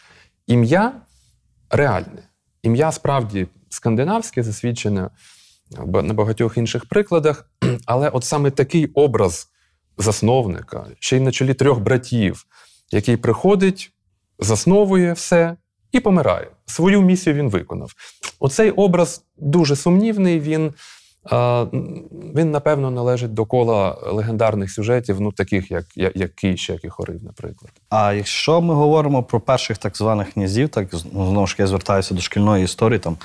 Ім'я 0.47 1.01
реальне. 1.69 2.29
Ім'я 2.63 2.91
справді 2.91 3.47
скандинавське, 3.69 4.43
засвідчене 4.43 5.09
на 5.87 6.13
багатьох 6.13 6.57
інших 6.57 6.85
прикладах, 6.85 7.49
але 7.85 8.09
от 8.09 8.23
саме 8.23 8.51
такий 8.51 8.85
образ 8.85 9.47
засновника, 9.97 10.85
ще 10.99 11.17
й 11.17 11.19
на 11.19 11.31
чолі 11.31 11.53
трьох 11.53 11.79
братів, 11.79 12.45
який 12.91 13.17
приходить, 13.17 13.91
засновує 14.39 15.13
все 15.13 15.55
і 15.91 15.99
помирає. 15.99 16.47
Свою 16.65 17.01
місію 17.01 17.35
він 17.35 17.49
виконав. 17.49 17.91
Оцей 18.39 18.71
образ 18.71 19.23
дуже 19.37 19.75
сумнівний. 19.75 20.39
Він, 20.39 20.73
він 22.35 22.51
напевно, 22.51 22.91
належить 22.91 23.33
до 23.33 23.45
кола 23.45 23.97
легендарних 24.05 24.71
сюжетів, 24.71 25.21
ну 25.21 25.31
таких 25.31 25.71
як, 25.71 25.85
як, 25.95 26.35
Кіщ, 26.35 26.69
як 26.69 26.83
і 26.83 26.89
Хорив, 26.89 27.23
наприклад. 27.23 27.71
А 27.89 28.13
якщо 28.13 28.61
ми 28.61 28.73
говоримо 28.73 29.23
про 29.23 29.39
перших 29.39 29.77
так 29.77 29.97
званих 29.97 30.33
князів, 30.33 30.69
так 30.69 30.87
ну, 30.93 31.29
знову 31.29 31.47
ж 31.47 31.55
я 31.59 31.67
звертаюся 31.67 32.13
до 32.13 32.21
шкільної 32.21 32.63
історії, 32.63 32.99
там 32.99 33.17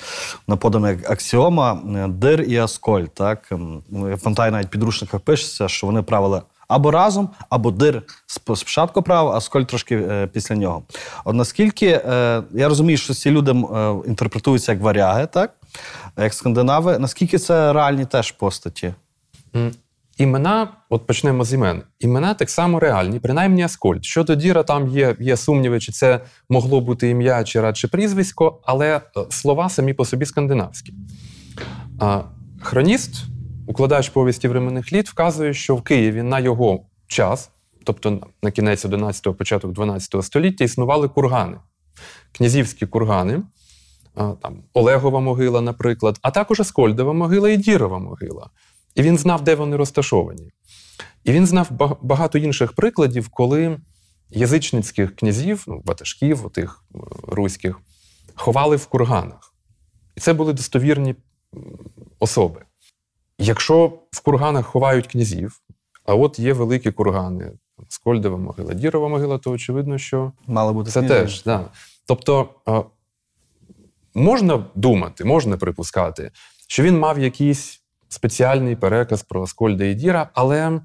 наподано 0.47 0.89
як 0.89 1.11
аксіома 1.11 1.83
е, 1.97 2.09
Дир 2.09 2.43
і 2.43 2.57
Асколь. 2.57 3.05
Так 3.05 3.53
ну, 3.89 4.11
я 4.11 4.17
пам'ятаю, 4.17 4.53
навіть 4.53 4.69
підручниках 4.69 5.21
пишеться, 5.21 5.69
що 5.69 5.87
вони 5.87 6.03
правили 6.03 6.43
або 6.71 6.91
разом, 6.91 7.29
або 7.49 7.71
Дир 7.71 8.03
сп- 8.29 8.57
спочатку 8.57 9.03
правив, 9.03 9.33
а 9.33 9.37
Асколь 9.37 9.63
трошки 9.63 9.97
е, 9.97 10.27
після 10.27 10.57
нього. 10.57 10.83
От 11.25 11.35
наскільки 11.35 11.87
е, 11.87 12.43
я 12.55 12.69
розумію, 12.69 12.99
що 12.99 13.15
ці 13.15 13.31
люди 13.31 13.51
е, 13.51 13.95
інтерпретуються 14.07 14.73
як 14.73 14.81
варяги, 14.81 15.27
так 15.27 15.55
як 16.19 16.35
скандинави, 16.35 16.99
наскільки 16.99 17.39
це 17.39 17.73
реальні 17.73 18.05
теж 18.05 18.33
постаті? 18.33 18.95
Імена, 20.19 20.69
от 20.89 21.07
почнемо 21.07 21.45
з 21.45 21.53
імен. 21.53 21.83
Імена 22.01 22.35
так 22.35 22.51
само 22.51 22.81
реальні, 22.81 23.21
принаймні 23.21 23.63
Аскольд. 23.63 24.05
Щодо 24.05 24.35
Діра, 24.35 24.63
там 24.63 24.89
є, 24.89 25.17
є 25.21 25.37
сумніви, 25.37 25.81
чи 25.81 25.93
це 25.93 26.21
могло 26.49 26.81
бути 26.81 27.09
ім'я, 27.09 27.45
чи 27.45 27.61
радше 27.61 27.89
прізвисько, 27.89 28.61
але 28.65 29.01
слова 29.31 29.69
самі 29.69 29.93
по 29.95 30.05
собі 30.05 30.27
скандинавські. 30.27 30.95
Хроніст, 32.61 33.25
укладач 33.71 34.09
повісті 34.09 34.49
временних 34.49 34.93
літ, 34.93 35.09
вказує, 35.09 35.55
що 35.55 35.77
в 35.77 35.83
Києві 35.83 36.23
на 36.23 36.41
його 36.41 36.87
час, 37.07 37.51
тобто 37.85 38.21
на- 38.43 38.51
кінець 38.51 38.85
11-го, 38.85 39.35
початок 39.35 39.73
12 39.73 40.23
століття, 40.23 40.65
існували 40.65 41.09
кургани, 41.09 41.57
князівські 42.33 42.87
кургани. 42.87 43.43
Там 44.15 44.63
Олегова 44.73 45.21
могила, 45.21 45.61
наприклад, 45.61 46.19
а 46.23 46.31
також 46.31 46.61
Аскольдова 46.61 47.13
могила 47.13 47.51
і 47.51 47.57
Дірова 47.57 47.99
могила. 47.99 48.51
І 48.95 49.03
він 49.03 49.19
знав, 49.19 49.45
де 49.45 49.55
вони 49.55 49.77
розташовані. 49.77 50.51
І 51.25 51.33
він 51.33 51.47
знав 51.47 51.69
багато 52.03 52.39
інших 52.39 52.73
прикладів, 52.73 53.29
коли 53.29 53.79
язичницьких 54.31 55.17
князів, 55.17 55.65
ну, 55.67 55.83
ватажків, 55.85 56.51
тих 56.53 56.85
руських, 57.29 57.81
ховали 58.35 58.77
в 58.77 58.87
курганах. 58.87 59.55
І 60.17 60.21
це 60.21 60.33
були 60.33 60.53
достовірні 60.53 61.15
особи. 62.19 62.61
Якщо 63.43 63.93
в 64.11 64.21
курганах 64.21 64.67
ховають 64.67 65.07
князів, 65.07 65.61
а 66.05 66.15
от 66.15 66.39
є 66.39 66.53
великі 66.53 66.93
кургани, 66.93 67.53
Скольдова 67.89 68.37
могила, 68.37 68.75
Дірова 68.75 69.09
могила, 69.09 69.39
то 69.39 69.51
очевидно, 69.51 69.99
що 69.99 70.33
Мали 70.47 70.73
бути 70.73 70.91
це 70.91 71.03
теж, 71.03 71.45
да. 71.45 71.69
Тобто 72.07 72.49
можна 74.15 74.65
думати, 74.75 75.25
можна 75.25 75.57
припускати, 75.57 76.31
що 76.69 76.83
він 76.83 76.99
мав 76.99 77.19
якийсь 77.19 77.81
спеціальний 78.09 78.77
переказ 78.77 79.23
про 79.23 79.43
Аскольда 79.43 79.85
і 79.85 79.95
Діра, 79.95 80.31
але 80.35 80.81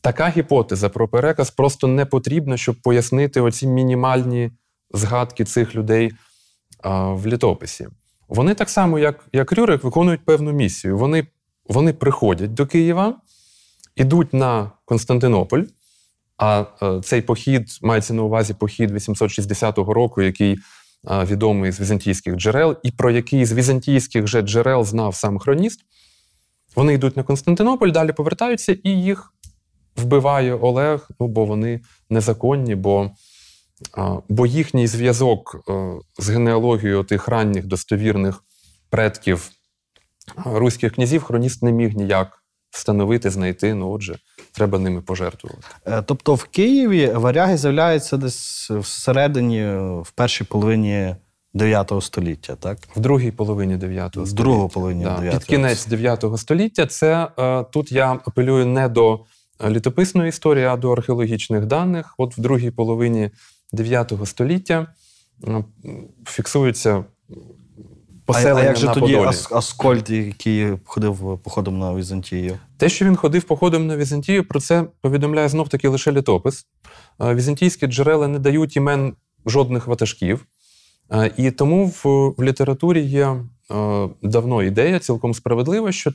така 0.00 0.28
гіпотеза 0.28 0.88
про 0.88 1.08
переказ 1.08 1.50
просто 1.50 1.86
не 1.86 2.04
потрібна, 2.04 2.56
щоб 2.56 2.82
пояснити 2.82 3.40
оці 3.40 3.66
мінімальні 3.66 4.50
згадки 4.90 5.44
цих 5.44 5.74
людей 5.74 6.12
в 6.84 7.26
літописі. 7.26 7.88
Вони 8.28 8.54
так 8.54 8.70
само, 8.70 8.98
як, 8.98 9.28
як 9.32 9.52
Рюрик, 9.52 9.84
виконують 9.84 10.24
певну 10.24 10.52
місію. 10.52 10.98
Вони, 10.98 11.26
вони 11.70 11.92
приходять 11.92 12.54
до 12.54 12.66
Києва, 12.66 13.16
ідуть 13.96 14.34
на 14.34 14.72
Константинополь. 14.84 15.62
А 16.38 16.64
е, 16.82 17.00
цей 17.02 17.22
похід 17.22 17.78
мається 17.82 18.14
на 18.14 18.22
увазі 18.22 18.54
похід 18.54 18.90
860 18.90 19.78
року, 19.78 20.22
який 20.22 20.52
е, 20.52 21.24
відомий 21.24 21.72
з 21.72 21.80
візантійських 21.80 22.36
джерел, 22.36 22.76
і 22.82 22.90
про 22.90 23.10
який 23.10 23.44
з 23.44 23.52
візантійських 23.52 24.26
же 24.26 24.42
джерел 24.42 24.84
знав 24.84 25.14
сам 25.14 25.38
хроніст. 25.38 25.80
Вони 26.76 26.94
йдуть 26.94 27.16
на 27.16 27.22
Константинополь, 27.22 27.90
далі 27.90 28.12
повертаються, 28.12 28.76
і 28.84 28.90
їх 28.90 29.34
вбиває 29.96 30.54
Олег, 30.54 31.08
ну 31.20 31.28
бо 31.28 31.44
вони 31.44 31.80
незаконні, 32.10 32.74
бо, 32.74 33.10
е, 33.98 34.02
бо 34.28 34.46
їхній 34.46 34.86
зв'язок 34.86 35.56
з 36.18 36.28
генеалогією 36.28 37.04
тих 37.04 37.28
ранніх 37.28 37.66
достовірних 37.66 38.44
предків 38.90 39.50
руських 40.44 40.94
князів 40.94 41.22
хроніст 41.22 41.62
не 41.62 41.72
міг 41.72 41.96
ніяк 41.96 42.42
встановити, 42.70 43.30
знайти. 43.30 43.74
Ну, 43.74 43.90
отже, 43.90 44.18
треба 44.52 44.78
ними 44.78 45.00
пожертвувати. 45.00 45.62
Е, 45.86 46.02
Тобто 46.02 46.34
в 46.34 46.44
Києві 46.44 47.12
варяги 47.14 47.56
з'являються 47.56 48.16
десь 48.16 48.70
всередині, 48.70 49.60
е, 49.62 49.78
в 50.00 50.10
першій 50.10 50.44
половині 50.44 51.16
9 51.54 51.92
століття, 52.00 52.56
так? 52.60 52.78
В 52.96 53.00
другій 53.00 53.30
половині 53.30 53.76
9 53.76 54.08
В 54.08 54.12
століття. 54.12 54.34
другу 54.42 54.68
половині 54.68 55.04
Да, 55.04 55.16
9 55.16 55.34
Під 55.38 55.44
кінець 55.44 55.86
9 55.86 56.24
століття 56.36 56.86
це 56.86 57.28
е, 57.38 57.64
тут 57.64 57.92
я 57.92 58.12
апелюю 58.12 58.66
не 58.66 58.88
до 58.88 59.20
літописної 59.68 60.28
історії, 60.28 60.64
а 60.64 60.76
до 60.76 60.92
археологічних 60.92 61.66
даних. 61.66 62.14
От 62.18 62.38
в 62.38 62.40
другій 62.40 62.70
половині 62.70 63.30
9 63.72 64.12
століття 64.24 64.86
е, 65.48 65.64
фіксується 68.32 68.60
А, 68.60 68.62
а 68.62 68.64
як 68.64 68.76
же 68.76 68.86
на 68.86 68.94
тоді 68.94 69.12
Подолі. 69.12 69.28
Ас- 69.28 69.52
Аскольд, 69.52 70.10
який 70.10 70.72
ходив 70.84 71.38
походом 71.44 71.78
на 71.78 71.94
Візантію? 71.94 72.58
Те, 72.76 72.88
що 72.88 73.04
він 73.04 73.16
ходив 73.16 73.42
походом 73.42 73.86
на 73.86 73.96
Візантію, 73.96 74.44
про 74.44 74.60
це 74.60 74.84
повідомляє 75.00 75.48
знов 75.48 75.68
таки 75.68 75.88
лише 75.88 76.12
літопис. 76.12 76.66
Е, 77.20 77.34
Візантійські 77.34 77.86
джерела 77.86 78.28
не 78.28 78.38
дають 78.38 78.76
імен 78.76 79.14
жодних 79.46 79.86
ватажків. 79.86 80.46
Е, 81.12 81.30
І 81.36 81.50
тому 81.50 81.86
в, 81.86 82.04
в 82.38 82.42
літературі 82.42 83.00
є 83.00 83.26
е, 83.70 84.08
давно 84.22 84.62
ідея, 84.62 84.98
цілком 84.98 85.34
справедлива, 85.34 85.92
що 85.92 86.12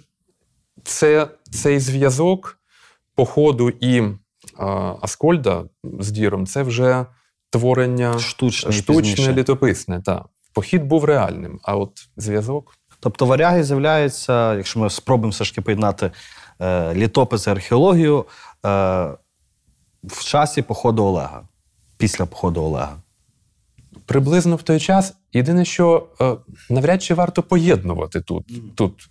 це, 0.84 1.27
цей 1.51 1.79
зв'язок 1.79 2.60
походу 3.15 3.69
і 3.69 4.03
Аскольда 5.01 5.63
з 6.00 6.12
Діром 6.12 6.45
це 6.45 6.63
вже 6.63 7.05
творення 7.50 8.19
Штучний, 8.19 8.74
штучне 8.74 9.34
літописне. 9.34 10.01
Та. 10.01 10.25
Похід 10.55 10.83
був 10.83 11.05
реальним, 11.05 11.59
а 11.63 11.75
от 11.75 11.91
зв'язок 12.17 12.75
Тобто 13.00 13.25
варяги 13.25 13.63
з'являються, 13.63 14.55
якщо 14.55 14.79
ми 14.79 14.89
спробуємо 14.89 15.31
все 15.31 15.43
ж 15.43 15.51
таки 15.51 15.62
поєднати 15.62 16.12
е, 16.59 16.93
літопис 16.93 17.47
і 17.47 17.50
археологію 17.50 18.19
е, 18.19 18.25
в 20.03 20.24
часі 20.24 20.62
походу 20.62 21.03
Олега, 21.03 21.47
після 21.97 22.25
походу 22.25 22.62
Олега. 22.62 22.97
Приблизно 24.05 24.55
в 24.55 24.63
той 24.63 24.79
час. 24.79 25.13
Єдине, 25.33 25.65
що 25.65 26.07
е, 26.21 26.35
навряд 26.69 27.03
чи 27.03 27.13
варто 27.13 27.43
поєднувати 27.43 28.21
тут, 28.21 28.75
тут 28.75 29.09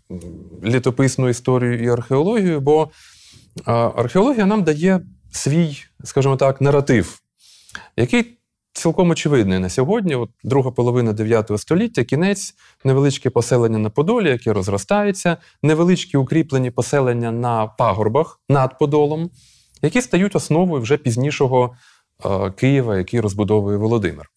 літописну 0.64 1.28
історію 1.28 1.84
і 1.84 1.88
археологію, 1.88 2.60
бо 2.60 2.90
е, 3.66 3.72
археологія 3.72 4.46
нам 4.46 4.62
дає 4.62 5.00
свій, 5.32 5.84
скажімо 6.04 6.36
так, 6.36 6.60
наратив, 6.60 7.18
який 7.96 8.38
цілком 8.74 9.10
очевидний 9.10 9.58
на 9.58 9.68
сьогодні. 9.68 10.14
От 10.14 10.30
друга 10.44 10.70
половина 10.70 11.12
9 11.12 11.50
століття, 11.56 12.04
кінець, 12.04 12.54
невеличке 12.84 13.30
поселення 13.30 13.78
на 13.78 13.90
Подолі, 13.90 14.28
яке 14.28 14.52
розростається, 14.52 15.36
невеличкі 15.62 16.16
укріплені 16.16 16.70
поселення 16.70 17.32
на 17.32 17.66
пагорбах 17.66 18.40
над 18.48 18.78
Подолом, 18.78 19.30
які 19.82 20.02
стають 20.02 20.36
основою 20.36 20.82
вже 20.82 20.96
пізнішого 20.96 21.76
е, 22.24 22.50
Києва, 22.50 22.96
який 22.96 23.20
розбудовує 23.20 23.76
Володимир. 23.76 24.30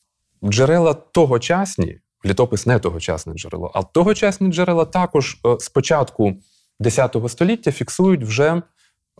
Джерела 0.43 0.93
тогочасні, 0.93 1.99
літопис 2.25 2.65
не 2.65 2.79
тогочасне 2.79 3.33
джерело, 3.33 3.71
а 3.73 3.83
тогочасні 3.83 4.51
джерела 4.51 4.85
також 4.85 5.37
е, 5.45 5.57
з 5.59 5.69
початку 5.69 6.33
X 6.81 7.29
століття 7.29 7.71
фіксують 7.71 8.23
вже 8.23 8.61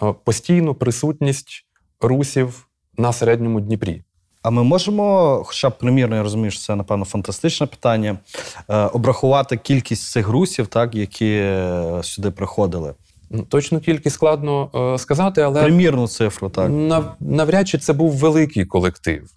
е, 0.04 0.14
постійну 0.24 0.76
присутність 0.76 1.66
русів 2.02 2.68
на 2.98 3.14
середньому 3.14 3.60
Дніпрі. 3.60 4.04
А 4.48 4.50
ми 4.50 4.64
можемо, 4.64 5.42
хоча 5.46 5.70
б 5.70 5.78
примірно, 5.78 6.16
я 6.16 6.24
розумію, 6.24 6.52
що 6.52 6.62
це, 6.62 6.76
напевно, 6.76 7.06
фантастичне 7.06 7.68
питання, 7.68 8.18
е, 8.70 8.78
обрахувати 8.78 9.58
кількість 9.58 10.12
цих 10.12 10.30
русів, 10.30 10.68
так, 10.68 10.96
які 10.96 11.32
е, 11.32 12.00
сюди 12.04 12.32
приходили. 12.32 12.94
Ну, 13.30 13.44
Точну 13.44 13.80
кількість 13.80 14.16
складно 14.16 14.70
е, 14.94 14.98
сказати, 14.98 15.42
але 15.42 15.64
Примірну 15.64 16.08
цифру, 16.08 16.50
так. 16.50 16.72
навряд 17.20 17.68
чи 17.68 17.78
це 17.78 17.94
був 17.94 18.12
великий 18.12 18.66
колектив. 18.66 19.30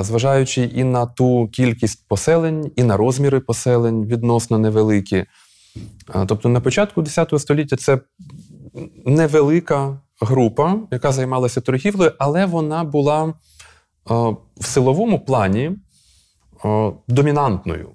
Зважаючи 0.00 0.62
і 0.62 0.84
на 0.84 1.06
ту 1.06 1.48
кількість 1.52 2.08
поселень, 2.08 2.72
і 2.76 2.82
на 2.82 2.96
розміри 2.96 3.40
поселень 3.40 4.06
відносно 4.06 4.58
невеликі. 4.58 5.24
Тобто 6.26 6.48
на 6.48 6.60
початку 6.60 7.02
X 7.02 7.38
століття 7.38 7.76
це 7.76 7.98
невелика 9.06 9.98
група, 10.20 10.76
яка 10.90 11.12
займалася 11.12 11.60
торгівлею, 11.60 12.12
але 12.18 12.46
вона 12.46 12.84
була 12.84 13.34
в 14.06 14.64
силовому 14.64 15.20
плані 15.20 15.70
домінантною. 17.08 17.90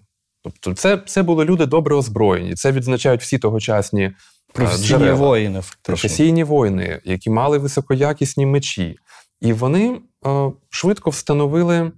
Тобто, 0.45 0.73
це, 0.73 0.97
це 1.05 1.23
були 1.23 1.45
люди 1.45 1.65
добре 1.65 1.95
озброєні. 1.95 2.53
Це 2.53 2.71
відзначають 2.71 3.21
всі 3.21 3.37
тогочасні 3.37 4.03
е, 4.03 4.13
Професійні 4.53 4.87
джерела. 4.87 5.13
воїни, 5.13 5.61
фактично. 5.61 5.81
професійні 5.83 6.43
воїни, 6.43 7.01
які 7.03 7.29
мали 7.29 7.57
високоякісні 7.57 8.45
мечі. 8.45 8.95
І 9.41 9.53
вони 9.53 10.01
е, 10.27 10.51
швидко 10.69 11.09
встановили 11.09 11.91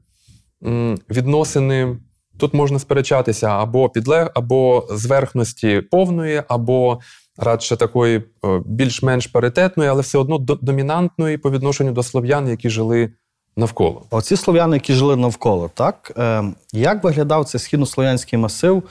відносини. 1.10 1.98
Тут 2.38 2.54
можна 2.54 2.80
сперечатися 2.80 3.48
або 3.48 3.90
підлег, 3.90 4.32
або 4.36 4.88
зверхності 4.92 5.82
повної, 5.82 6.44
або 6.48 7.00
радше 7.38 7.76
такої 7.76 8.18
е, 8.18 8.62
більш-менш 8.66 9.28
паритетної, 9.28 9.90
але 9.90 10.02
все 10.02 10.18
одно 10.18 10.38
домінантної 10.38 11.38
по 11.38 11.52
відношенню 11.52 11.92
до 11.92 12.04
слов'ян, 12.04 12.48
які 12.48 12.70
жили 12.70 13.14
навколо. 13.58 14.02
Оці 14.10 14.36
слов'яни, 14.36 14.76
які 14.76 14.94
жили 14.94 15.16
навколо, 15.16 15.70
так? 15.74 16.12
Е, 16.18 16.44
як 16.74 17.04
виглядав 17.04 17.46
цей 17.46 17.62
східнослов'янський 17.62 18.40
масив 18.40 18.84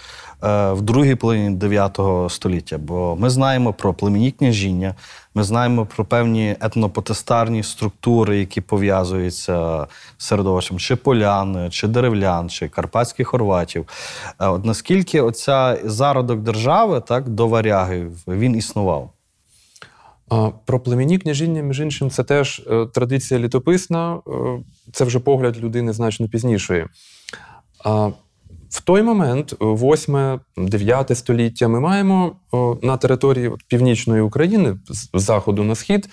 е, 0.45 0.73
в 0.73 0.83
другій 0.83 1.15
половині 1.15 1.57
9 1.57 2.01
століття? 2.29 2.79
Бо 2.79 3.17
ми 3.17 3.31
знаємо 3.31 3.73
про 3.73 3.95
племінні 3.95 4.33
княжіння, 4.33 4.95
ми 5.35 5.43
знаємо 5.43 5.87
про 5.87 6.05
певні 6.05 6.57
етнопотестарні 6.61 7.63
структури, 7.63 8.39
які 8.39 8.61
пов'язуються 8.61 9.87
з 10.19 10.25
середовищем 10.25 10.79
чи 10.79 10.97
полян, 10.97 11.69
чи 11.71 11.89
деревлян, 11.89 12.51
чи 12.51 12.69
карпатських 12.69 13.29
хорватів. 13.29 13.87
Е, 14.41 14.47
от 14.47 14.65
наскільки 14.65 15.21
оця 15.21 15.79
зародок 15.85 16.41
держави 16.41 17.03
так, 17.07 17.29
до 17.29 17.49
варяги 17.49 18.07
він 18.29 18.57
існував? 18.57 19.11
Про 20.65 20.81
племінні 20.81 21.19
княжіння, 21.19 21.63
між 21.63 21.81
іншим, 21.81 22.11
це 22.11 22.25
теж 22.25 22.63
е, 22.71 22.87
традиція 22.87 23.41
літописна, 23.41 24.15
е, 24.15 24.21
це 24.93 25.05
вже 25.05 25.19
погляд 25.21 25.59
людини 25.59 25.93
значно 25.93 26.29
пізнішої. 26.29 26.87
В 28.71 28.81
той 28.85 29.03
момент, 29.03 29.55
8-9 29.61 31.15
століття, 31.15 31.69
ми 31.69 31.81
маємо 31.81 32.37
на 32.83 32.97
території 32.97 33.51
північної 33.69 34.23
України, 34.23 34.79
з 34.89 35.09
заходу 35.15 35.65
на 35.65 35.75
схід, 35.75 36.09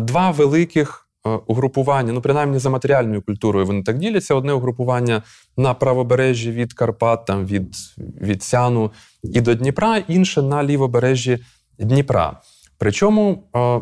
два 0.00 0.30
великих 0.30 1.08
е, 1.26 1.30
угрупування, 1.46 2.12
ну, 2.12 2.20
принаймні 2.20 2.58
за 2.58 2.70
матеріальною 2.70 3.22
культурою 3.22 3.66
вони 3.66 3.82
так 3.82 3.98
діляться. 3.98 4.34
Одне 4.34 4.52
угрупування 4.52 5.22
на 5.56 5.74
правобережжі 5.74 6.50
від 6.50 6.72
Карпат, 6.72 7.24
там, 7.24 7.46
від, 7.46 7.76
від 7.98 8.42
Сяну 8.42 8.90
і 9.22 9.40
до 9.40 9.54
Дніпра, 9.54 9.96
інше 9.96 10.42
на 10.42 10.64
лівобережжі 10.64 11.38
Дніпра. 11.78 12.40
Причому 12.78 13.42
е, 13.56 13.80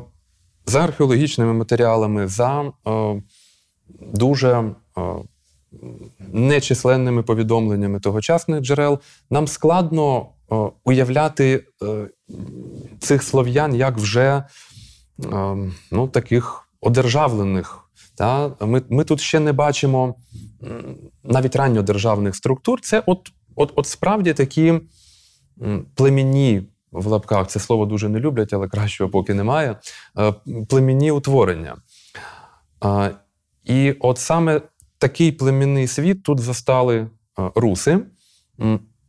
за 0.66 0.80
археологічними 0.84 1.52
матеріалами, 1.52 2.28
за 2.28 2.72
е, 2.88 3.22
дуже 4.00 4.50
е, 4.52 4.74
нечисленними 6.32 7.22
повідомленнями 7.22 8.00
тогочасних 8.00 8.60
джерел, 8.60 8.98
нам 9.30 9.48
складно 9.48 10.28
уявляти 10.84 11.64
цих 12.98 13.22
слов'ян 13.22 13.74
як 13.74 13.98
вже 13.98 14.44
ну, 15.90 16.08
таких 16.12 16.68
одержавлених. 16.80 17.90
Та? 18.14 18.50
Ми, 18.60 18.82
ми 18.90 19.04
тут 19.04 19.20
ще 19.20 19.40
не 19.40 19.52
бачимо 19.52 20.14
навіть 21.24 21.56
ранньодержавних 21.56 22.36
структур. 22.36 22.80
Це 22.80 23.02
от, 23.06 23.32
от, 23.56 23.72
от 23.74 23.86
справді 23.86 24.34
такі 24.34 24.80
племінні 25.94 26.62
в 26.92 27.06
лапках 27.06 27.46
це 27.48 27.60
слово 27.60 27.86
дуже 27.86 28.08
не 28.08 28.20
люблять, 28.20 28.52
але 28.52 28.68
кращого 28.68 29.10
поки 29.10 29.34
немає. 29.34 29.76
е, 30.18 30.34
Племінні 30.68 31.10
утворення. 31.10 31.76
І 33.64 33.92
от 34.00 34.18
саме 34.18 34.60
такий 34.98 35.32
племінний 35.32 35.86
світ 35.86 36.22
тут 36.22 36.40
застали 36.40 36.96
е, 36.96 37.08
руси. 37.54 37.98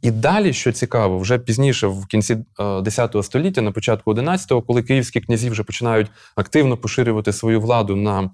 І 0.01 0.11
далі, 0.11 0.53
що 0.53 0.71
цікаво, 0.71 1.19
вже 1.19 1.39
пізніше, 1.39 1.87
в 1.87 2.05
кінці 2.05 2.33
е, 2.33 2.63
X 2.63 3.23
століття, 3.23 3.61
на 3.61 3.71
початку 3.71 4.13
XI, 4.13 4.65
коли 4.65 4.83
київські 4.83 5.21
князі 5.21 5.49
вже 5.49 5.63
починають 5.63 6.07
активно 6.35 6.77
поширювати 6.77 7.33
свою 7.33 7.61
владу 7.61 7.95
на 7.95 8.29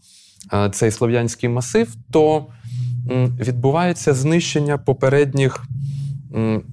е, 0.53 0.69
цей 0.69 0.91
слов'янський 0.91 1.49
масив, 1.49 1.95
то 2.11 2.45
відбувається 3.39 4.13
знищення 4.13 4.77
попередніх 4.77 5.63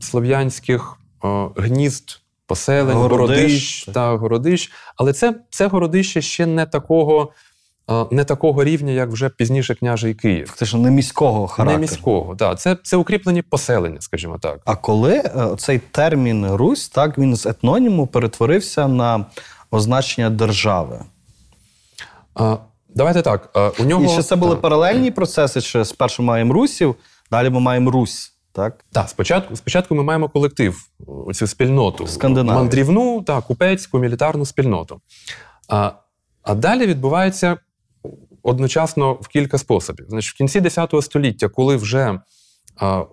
слов'янських 0.01 0.97
е, 1.25 1.49
гнізд, 1.57 2.20
поселень, 2.51 2.97
Городищ. 2.97 3.31
городищ 3.31 3.85
та 3.95 4.17
городищ. 4.17 4.73
Але 4.97 5.13
це, 5.13 5.35
це 5.51 5.67
городище 5.67 6.23
ще 6.23 6.47
не 6.47 6.67
такого, 6.67 7.33
е, 7.91 8.07
не 8.11 8.25
такого 8.25 8.65
рівня, 8.65 8.93
як 8.93 9.09
вже 9.11 9.29
пізніше 9.29 9.75
княжий 9.75 10.15
Київ. 10.15 10.47
Фактично 10.49 10.79
не 10.79 10.91
міського 10.91 11.47
характеру. 11.47 11.79
Не 11.79 11.81
міського, 11.81 12.37
так. 12.37 12.61
Це, 12.61 12.77
це 12.83 12.97
укріплені 12.97 13.43
поселення, 13.43 14.01
скажімо 14.01 14.39
так. 14.39 14.61
А 14.65 14.77
коли 14.77 15.15
е, 15.15 15.33
цей 15.59 15.79
термін 15.79 16.47
Русь, 16.47 16.89
так 16.89 17.19
він 17.19 17.37
з 17.37 17.47
етноніму 17.47 18.07
перетворився 18.07 18.89
на 18.89 19.25
означення 19.71 20.31
держави. 20.31 21.01
А, 22.35 22.57
давайте 22.95 23.23
так. 23.23 23.73
У 23.81 23.85
нього, 23.85 24.05
І 24.05 24.17
чи 24.17 24.23
це 24.23 24.37
були 24.37 24.53
так. 24.53 24.61
паралельні 24.61 25.11
процеси? 25.11 25.61
Чи 25.61 25.85
спершу 25.85 26.23
маємо 26.23 26.55
русів, 26.55 26.95
далі 27.31 27.51
ми 27.51 27.61
маємо 27.61 27.91
Русь, 27.91 28.33
так? 28.53 28.85
Так, 28.93 29.09
спочатку, 29.09 29.57
спочатку 29.57 29.95
ми 29.95 30.03
маємо 30.03 30.29
колектив, 30.29 30.77
цю 31.35 31.47
спільноту. 31.47 32.07
Скандинавію. 32.07 32.63
Мандрівну, 32.63 33.23
так, 33.23 33.45
купецьку, 33.45 33.99
мілітарну 33.99 34.47
спільноту. 34.47 35.01
А, 35.69 35.93
а 36.43 36.55
далі 36.55 36.87
відбувається 36.87 37.57
одночасно 38.43 39.13
в 39.13 39.29
кілька 39.29 39.59
способів. 39.59 40.07
Значить, 40.09 40.35
в 40.35 40.37
кінці 40.37 40.61
X 40.61 41.03
століття, 41.03 41.49
коли 41.49 41.77
вже 41.77 42.21
а, 42.77 43.05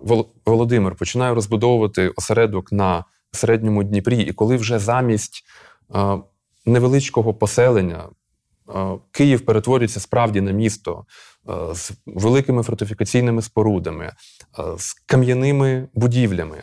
Володимир 0.46 0.94
починає 0.94 1.34
розбудовувати 1.34 2.08
осередок 2.08 2.72
на 2.72 3.04
середньому 3.32 3.84
Дніпрі, 3.84 4.20
і 4.20 4.32
коли 4.32 4.56
вже 4.56 4.78
замість 4.78 5.44
а, 5.94 6.18
невеличкого 6.66 7.34
поселення 7.34 8.08
а, 8.74 8.96
Київ 9.10 9.40
перетворюється 9.40 10.00
справді 10.00 10.40
на 10.40 10.50
місто 10.50 11.04
з 11.74 11.92
великими 12.06 12.62
фортифікаційними 12.62 13.42
спорудами, 13.42 14.12
з 14.78 14.92
кам'яними 14.92 15.88
будівлями. 15.94 16.62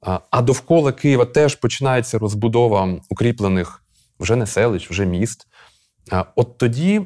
А, 0.00 0.20
А 0.30 0.42
довкола 0.42 0.92
Києва 0.92 1.24
теж 1.24 1.54
починається 1.54 2.18
розбудова 2.18 3.00
укріплених 3.08 3.82
вже 4.20 4.36
не 4.36 4.46
селищ, 4.46 4.90
вже 4.90 5.06
міст. 5.06 5.46
От 6.36 6.58
тоді 6.58 7.02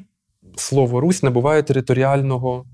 слово 0.57 1.01
Русь 1.01 1.23
набуває 1.23 1.63
територіального 1.63 2.67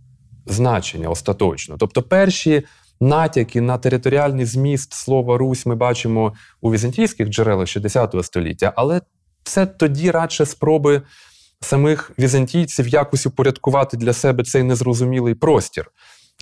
значення 0.46 1.08
остаточно. 1.08 1.76
Тобто, 1.78 2.02
перші 2.02 2.62
натяки 3.00 3.60
на 3.60 3.78
територіальний 3.78 4.44
зміст 4.44 4.92
слова 4.92 5.38
Русь 5.38 5.66
ми 5.66 5.74
бачимо 5.74 6.34
у 6.60 6.72
візантійських 6.72 7.28
джерелах 7.28 7.68
ще 7.68 7.80
X 7.80 8.22
століття, 8.22 8.72
але 8.76 9.00
це 9.42 9.66
тоді 9.66 10.10
радше 10.10 10.46
спроби 10.46 11.02
самих 11.60 12.12
візантійців 12.18 12.88
якось 12.88 13.26
упорядкувати 13.26 13.96
для 13.96 14.12
себе 14.12 14.44
цей 14.44 14.62
незрозумілий 14.62 15.34
простір. 15.34 15.90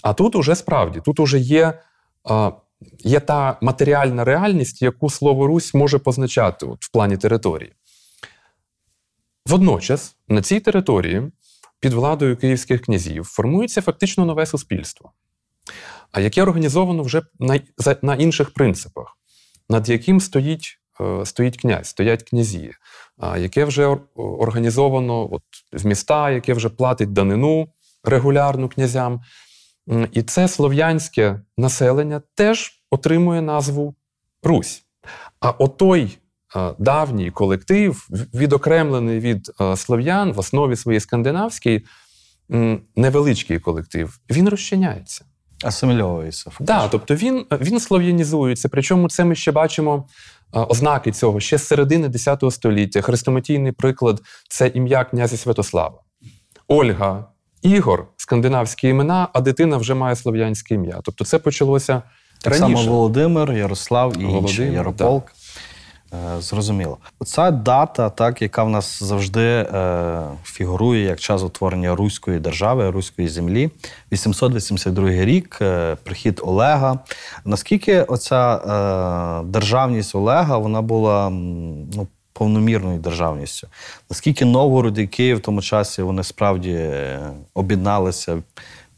А 0.02 0.14
тут 0.14 0.36
уже 0.36 0.56
справді, 0.56 1.00
тут 1.04 1.20
уже 1.20 1.38
є, 1.38 1.80
є 2.98 3.20
та 3.20 3.58
матеріальна 3.60 4.24
реальність, 4.24 4.82
яку 4.82 5.10
слово 5.10 5.46
Русь 5.46 5.74
може 5.74 5.98
позначати 5.98 6.66
от, 6.66 6.84
в 6.84 6.92
плані 6.92 7.16
території. 7.16 7.72
Водночас 9.46 10.16
на 10.28 10.42
цій 10.42 10.60
території 10.60 11.22
під 11.80 11.92
владою 11.92 12.36
київських 12.36 12.82
князів 12.82 13.24
формується 13.24 13.82
фактично 13.82 14.24
нове 14.24 14.46
суспільство, 14.46 15.12
яке 16.18 16.42
організовано 16.42 17.02
вже 17.02 17.22
на, 17.38 17.60
на 18.02 18.14
інших 18.14 18.54
принципах, 18.54 19.16
над 19.68 19.88
яким 19.88 20.20
стоїть, 20.20 20.78
е, 21.00 21.26
стоїть 21.26 21.56
князь, 21.56 21.88
стоять 21.88 22.22
князі, 22.22 22.72
яке 23.36 23.64
вже 23.64 23.96
організовано 24.16 25.34
от, 25.34 25.42
в 25.72 25.86
міста, 25.86 26.30
яке 26.30 26.54
вже 26.54 26.68
платить 26.68 27.12
данину 27.12 27.68
регулярну 28.04 28.68
князям. 28.68 29.20
І 30.12 30.22
це 30.22 30.48
слов'янське 30.48 31.40
населення 31.56 32.22
теж 32.34 32.82
отримує 32.90 33.42
назву 33.42 33.94
Русь. 34.42 34.82
А 35.40 35.50
отой 35.50 36.18
е, 36.56 36.74
давній 36.78 37.30
колектив, 37.30 38.08
відокремлений 38.34 39.20
від 39.20 39.50
е, 39.60 39.76
слов'ян, 39.76 40.32
в 40.32 40.38
основі 40.38 40.76
своїй 40.76 41.00
скандинавській, 41.00 41.84
невеличкий 42.96 43.58
колектив, 43.58 44.20
він 44.30 44.48
розчиняється. 44.48 45.24
Асимільовується. 45.64 46.50
Да, 46.60 46.88
тобто 46.88 47.14
він, 47.14 47.46
він 47.52 47.80
слов'янізується. 47.80 48.68
Причому 48.68 49.08
це 49.08 49.24
ми 49.24 49.34
ще 49.34 49.52
бачимо 49.52 50.08
е, 50.54 50.60
ознаки 50.60 51.12
цього 51.12 51.40
ще 51.40 51.58
з 51.58 51.66
середини 51.66 52.08
X 52.08 52.50
століття. 52.50 53.00
Хрестоматійний 53.00 53.72
приклад 53.72 54.22
це 54.48 54.68
ім'я 54.68 55.04
князя 55.04 55.36
Святослава. 55.36 56.00
Ольга, 56.68 57.24
Ігор, 57.62 58.06
скандинавські 58.28 58.88
імена, 58.88 59.28
а 59.32 59.40
дитина 59.40 59.76
вже 59.76 59.94
має 59.94 60.16
слов'янське 60.16 60.74
ім'я. 60.74 61.00
Тобто 61.02 61.24
це 61.24 61.38
почалося 61.38 62.02
Так 62.42 62.52
раніше. 62.52 62.82
само 62.82 62.92
Володимир, 62.92 63.52
Ярослав 63.52 64.12
і 64.18 64.22
інші, 64.22 64.32
Володимир, 64.34 64.74
Ярополк. 64.74 65.32
Е, 66.12 66.40
Зрозуміло. 66.40 66.98
Ця 67.24 67.50
дата, 67.50 68.10
так, 68.10 68.42
яка 68.42 68.64
в 68.64 68.70
нас 68.70 69.02
завжди 69.02 69.40
е, 69.40 70.22
фігурує 70.44 71.04
як 71.04 71.20
час 71.20 71.42
утворення 71.42 71.94
Руської 71.94 72.38
держави, 72.38 72.90
Руської 72.90 73.28
землі, 73.28 73.70
882 74.12 75.10
рік, 75.10 75.58
е, 75.62 75.96
прихід 76.04 76.40
Олега. 76.44 76.98
Наскільки 77.44 78.02
оця 78.02 78.56
е, 78.56 79.46
державність 79.46 80.14
Олега 80.14 80.58
вона 80.58 80.82
була 80.82 81.30
ну, 81.30 82.06
повномірною 82.38 82.98
державністю? 82.98 83.68
Наскільки 84.10 84.44
Новгород 84.44 84.98
і 84.98 85.06
Київ 85.06 85.36
в 85.36 85.40
тому 85.40 85.62
часі 85.62 86.02
вони 86.02 86.24
справді 86.24 86.72
е, 86.72 87.30
об'єдналися 87.54 88.42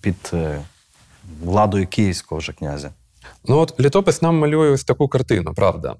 під 0.00 0.30
е, 0.32 0.60
владою 1.44 1.86
київського 1.86 2.38
вже 2.38 2.52
князя? 2.52 2.90
Ну 3.44 3.58
от 3.58 3.80
літопис 3.80 4.22
нам 4.22 4.38
малює 4.38 4.70
ось 4.70 4.84
таку 4.84 5.08
картину, 5.08 5.54
правда. 5.54 5.96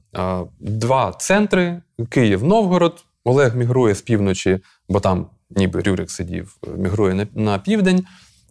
Два 0.60 1.12
центри: 1.12 1.82
Київ, 2.08 2.44
Новгород. 2.44 3.04
Олег 3.24 3.56
мігрує 3.56 3.94
з 3.94 4.02
півночі, 4.02 4.58
бо 4.88 5.00
там 5.00 5.26
ніби 5.50 5.80
Рюрик 5.80 6.10
сидів, 6.10 6.56
мігрує 6.76 7.26
на, 7.34 7.58
південь. 7.58 8.04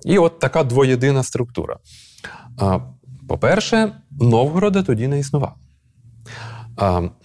І 0.06 0.18
от 0.18 0.40
така 0.40 0.64
двоєдина 0.64 1.24
структура. 1.24 1.78
По-перше, 3.28 3.92
Новгорода 4.12 4.84
тоді 4.84 5.08
не 5.08 5.20
існувало. 5.20 5.56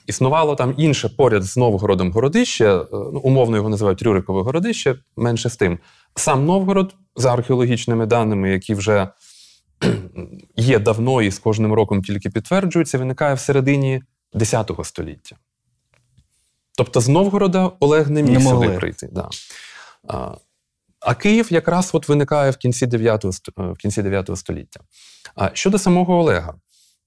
Існувало 0.07 0.55
там 0.55 0.75
інше 0.77 1.09
поряд 1.09 1.43
з 1.43 1.57
Новгородом 1.57 2.13
городище, 2.13 2.67
е, 2.67 2.87
ну, 2.93 3.21
умовно 3.23 3.57
його 3.57 3.69
називають 3.69 4.03
Рюрикове 4.03 4.43
городище, 4.43 4.95
менше 5.17 5.51
з 5.51 5.57
тим. 5.57 5.79
Сам 6.17 6.47
Новгород, 6.47 6.95
за 7.17 7.33
археологічними 7.33 8.07
даними, 8.07 8.51
які 8.51 8.75
вже 8.75 9.09
є 10.57 10.79
давно 10.79 11.23
і 11.23 11.31
з 11.31 11.39
кожним 11.39 11.73
роком 11.73 12.03
тільки 12.03 12.31
підтверджуються, 12.31 12.99
виникає 12.99 13.35
в 13.35 13.41
середині 13.41 14.03
X 14.35 14.85
століття. 14.85 15.37
Тобто 16.77 17.01
з 17.01 17.09
Новгорода 17.09 17.73
Олег 17.81 18.11
не 18.11 18.23
міг 18.23 18.39
Не 18.39 18.41
сюди 18.41 18.69
прийти. 18.69 19.09
Да. 19.13 19.29
А, 20.09 20.35
а 21.01 21.15
Київ 21.15 21.53
якраз 21.53 21.91
от 21.93 22.09
виникає 22.09 22.51
в 22.51 22.57
кінці 22.57 22.87
9, 22.87 23.25
е, 23.25 23.29
в 23.57 23.77
кінці 23.77 24.03
9 24.03 24.31
століття. 24.37 24.81
А 25.35 25.51
щодо 25.55 25.79
самого 25.79 26.19
Олега, 26.19 26.55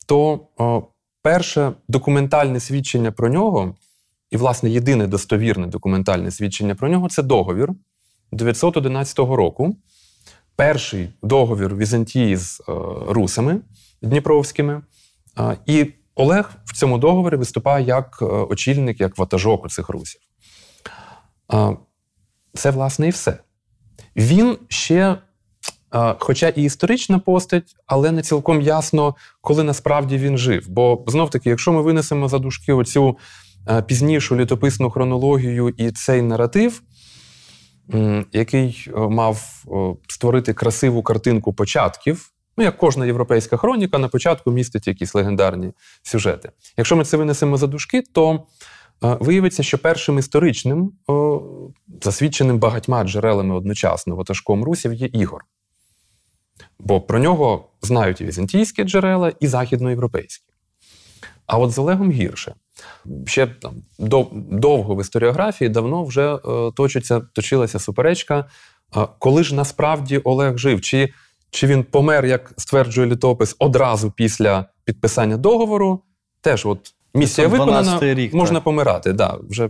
то 0.05 0.47
о, 0.57 0.83
перше 1.27 1.73
документальне 1.87 2.59
свідчення 2.59 3.11
про 3.11 3.29
нього, 3.29 3.75
і, 4.31 4.37
власне, 4.37 4.69
єдине 4.69 5.07
достовірне 5.07 5.67
документальне 5.67 6.31
свідчення 6.31 6.75
про 6.75 6.89
нього 6.89 7.09
це 7.09 7.23
договір 7.23 7.69
911 8.31 9.19
року. 9.19 9.75
Перший 10.55 11.09
договір 11.23 11.75
Візантії 11.75 12.35
з 12.35 12.59
е, 12.59 12.63
русами 13.07 13.61
Дніпровськими. 14.01 14.81
І 15.65 15.93
Олег 16.15 16.51
в 16.65 16.73
цьому 16.73 16.97
договорі 16.97 17.35
виступає 17.35 17.85
як 17.85 18.19
е, 18.21 18.25
очільник, 18.25 18.99
як 18.99 19.17
ватажок 19.17 19.65
у 19.65 19.69
цих 19.69 19.89
русів. 19.89 20.21
Це, 22.53 22.71
власне, 22.71 23.07
і 23.07 23.11
все. 23.11 23.37
Він 24.15 24.57
ще, 24.67 25.17
хоча 26.19 26.49
і 26.49 26.63
історична 26.63 27.19
постать, 27.19 27.75
але 27.85 28.11
не 28.11 28.21
цілком 28.21 28.61
ясно, 28.61 29.15
коли 29.41 29.63
насправді 29.63 30.17
він 30.17 30.37
жив. 30.37 30.65
Бо 30.69 31.03
знов-таки, 31.07 31.49
якщо 31.49 31.71
ми 31.71 31.81
винесемо 31.81 32.27
за 32.27 32.39
дужки 32.39 32.73
оцю 32.73 33.17
е, 33.69 33.81
пізнішу 33.81 34.35
літописну 34.35 34.89
хронологію 34.89 35.69
і 35.77 35.91
цей 35.91 36.21
наратив, 36.21 36.81
який 38.33 38.87
е, 38.87 38.99
мав 38.99 39.63
е, 39.67 39.95
створити 40.07 40.53
красиву 40.53 41.03
картинку 41.03 41.53
початків. 41.53 42.31
Ну, 42.57 42.63
як 42.63 42.77
кожна 42.77 43.05
європейська 43.05 43.57
хроніка, 43.57 43.97
на 43.97 44.07
початку 44.07 44.51
містить 44.51 44.87
якісь 44.87 45.15
легендарні 45.15 45.71
сюжети. 46.03 46.51
Якщо 46.77 46.95
ми 46.95 47.03
це 47.03 47.17
винесемо 47.17 47.57
за 47.57 47.67
дужки, 47.67 48.03
то 48.13 48.43
виявиться, 49.01 49.63
що 49.63 49.77
першим 49.77 50.19
історичним, 50.19 50.91
засвідченим 52.01 52.59
багатьма 52.59 53.03
джерелами 53.03 53.55
одночасно 53.55 54.15
ватажком 54.15 54.63
русів 54.63 54.93
є 54.93 55.09
Ігор. 55.13 55.45
Бо 56.79 57.01
про 57.01 57.19
нього 57.19 57.69
знають 57.81 58.21
і 58.21 58.25
візантійські 58.25 58.83
джерела, 58.83 59.31
і 59.39 59.47
західноєвропейські. 59.47 60.45
А 61.45 61.57
от 61.57 61.71
з 61.71 61.79
Олегом 61.79 62.11
гірше. 62.11 62.55
Ще 63.25 63.47
там 63.47 63.73
дов- 63.99 64.29
довго 64.59 64.95
в 64.95 65.01
історіографії 65.01 65.69
давно 65.69 66.03
вже 66.03 66.35
е, 66.35 66.39
точиться, 66.75 67.19
точилася 67.33 67.79
суперечка, 67.79 68.45
е, 68.97 69.07
коли 69.19 69.43
ж 69.43 69.55
насправді 69.55 70.17
Олег 70.17 70.57
жив, 70.57 70.81
чи, 70.81 71.13
чи 71.49 71.67
він 71.67 71.83
помер, 71.83 72.25
як 72.25 72.53
стверджує 72.57 73.07
літопис, 73.07 73.55
одразу 73.59 74.11
після 74.11 74.65
підписання 74.83 75.37
договору. 75.37 76.03
Теж 76.41 76.65
от 76.65 76.93
місія 77.13 77.47
виконана, 77.47 77.99
рік, 78.01 78.33
можна 78.33 78.55
так. 78.55 78.63
помирати. 78.63 79.13
Да, 79.13 79.37
вже. 79.49 79.69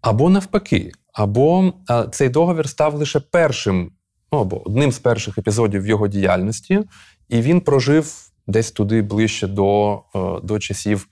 Або 0.00 0.30
навпаки, 0.30 0.92
або 1.12 1.72
е, 1.90 2.04
цей 2.12 2.28
договір 2.28 2.68
став 2.68 2.94
лише 2.94 3.20
першим, 3.20 3.92
ну, 4.32 4.38
або 4.38 4.66
одним 4.66 4.92
з 4.92 4.98
перших 4.98 5.38
епізодів 5.38 5.86
його 5.86 6.08
діяльності, 6.08 6.80
і 7.28 7.40
він 7.40 7.60
прожив 7.60 8.14
десь 8.46 8.70
туди 8.70 9.02
ближче 9.02 9.46
до, 9.46 10.02
е, 10.14 10.18
до 10.42 10.58
часів 10.58 11.08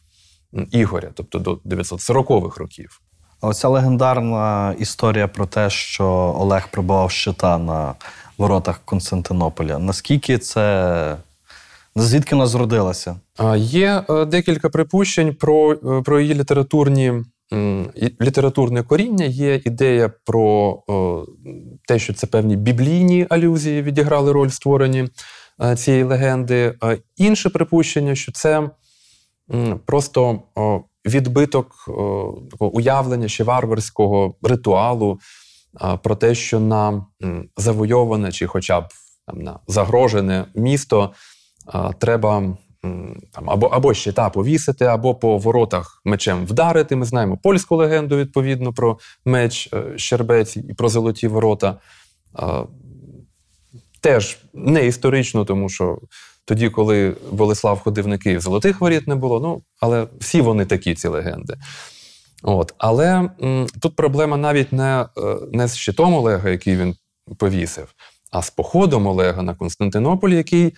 Ігоря, 0.70 1.10
тобто 1.14 1.38
до 1.38 1.54
940-х 1.64 2.60
років. 2.60 3.00
А 3.40 3.48
Оця 3.48 3.68
легендарна 3.68 4.74
історія 4.78 5.28
про 5.28 5.46
те, 5.46 5.70
що 5.70 6.06
Олег 6.38 6.68
пробував 6.70 7.10
щита 7.10 7.58
на 7.58 7.94
воротах 8.38 8.80
Константинополя. 8.84 9.78
Наскільки 9.78 10.38
це. 10.38 11.16
Звідки 11.98 12.34
вона 12.34 12.46
зродилася? 12.46 13.16
Є 13.56 14.02
е, 14.10 14.24
декілька 14.24 14.68
припущень 14.68 15.34
про, 15.34 15.72
е, 15.72 16.02
про 16.02 16.20
її 16.20 16.34
літературні. 16.34 17.12
Літературне 18.20 18.82
коріння 18.82 19.24
є 19.24 19.60
ідея 19.64 20.10
про 20.24 20.82
те, 21.88 21.98
що 21.98 22.14
це 22.14 22.26
певні 22.26 22.56
біблійні 22.56 23.26
алюзії 23.30 23.82
відіграли 23.82 24.32
роль 24.32 24.48
в 24.48 24.52
створенні 24.52 25.08
е, 25.62 25.76
цієї 25.76 26.02
легенди. 26.02 26.74
Інше 27.16 27.50
припущення, 27.50 28.14
що 28.14 28.32
це 28.32 28.70
просто 29.86 30.42
відбиток 31.06 31.74
уявлення 32.58 33.28
ще 33.28 33.44
варварського 33.44 34.34
ритуалу 34.42 35.18
про 36.02 36.16
те, 36.16 36.34
що 36.34 36.60
на 36.60 37.06
завойоване 37.56 38.32
чи 38.32 38.46
хоча 38.46 38.80
б 38.80 38.84
на 39.34 39.58
загрожене 39.66 40.44
місто 40.54 41.12
треба 41.98 42.56
там, 43.32 43.50
або, 43.50 43.66
або 43.66 43.94
щита 43.94 44.30
повісити, 44.30 44.84
або 44.84 45.14
по 45.14 45.38
воротах 45.38 46.02
мечем 46.04 46.46
вдарити. 46.46 46.96
Ми 46.96 47.06
знаємо 47.06 47.36
польську 47.36 47.76
легенду, 47.76 48.16
відповідно, 48.16 48.72
про 48.72 48.98
меч 49.24 49.68
е, 49.72 49.84
Щербець 49.96 50.56
і 50.56 50.74
про 50.74 50.88
золоті 50.88 51.28
ворота. 51.28 51.78
Теж 54.00 54.38
не 54.54 54.86
історично, 54.86 55.44
тому 55.44 55.68
що 55.68 55.98
тоді, 56.44 56.70
коли 56.70 57.16
Болеслав 57.32 57.80
ходив 57.80 58.08
на 58.08 58.18
Київ, 58.18 58.40
золотих 58.40 58.80
воріт 58.80 59.08
не 59.08 59.14
було. 59.14 59.40
Ну, 59.40 59.62
але 59.80 60.06
всі 60.20 60.40
вони 60.40 60.64
такі, 60.64 60.94
ці 60.94 61.08
легенди. 61.08 61.54
От. 62.42 62.74
Але 62.78 63.30
м, 63.42 63.66
тут 63.80 63.96
проблема 63.96 64.36
навіть 64.36 64.72
не, 64.72 65.06
е, 65.18 65.36
не 65.52 65.68
з 65.68 65.76
щитом 65.76 66.14
Олега, 66.14 66.50
який 66.50 66.76
він 66.76 66.94
повісив, 67.38 67.94
а 68.30 68.42
з 68.42 68.50
походом 68.50 69.06
Олега 69.06 69.42
на 69.42 69.54
Константинополь, 69.54 70.30
який 70.30 70.74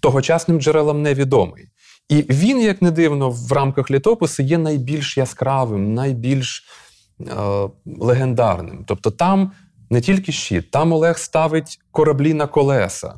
тогочасним 0.00 0.60
джерелам 0.60 1.02
невідомий. 1.02 1.68
І 2.08 2.22
він, 2.22 2.60
як 2.60 2.82
не 2.82 2.90
дивно, 2.90 3.30
в 3.30 3.52
рамках 3.52 3.90
літопису 3.90 4.42
є 4.42 4.58
найбільш 4.58 5.16
яскравим, 5.16 5.94
найбільш 5.94 6.64
е, 7.20 7.34
легендарним. 7.86 8.84
Тобто 8.86 9.10
там 9.10 9.52
не 9.90 10.00
тільки 10.00 10.32
щит, 10.32 10.70
там 10.70 10.92
Олег 10.92 11.18
ставить 11.18 11.78
кораблі 11.90 12.34
на 12.34 12.46
колеса. 12.46 13.14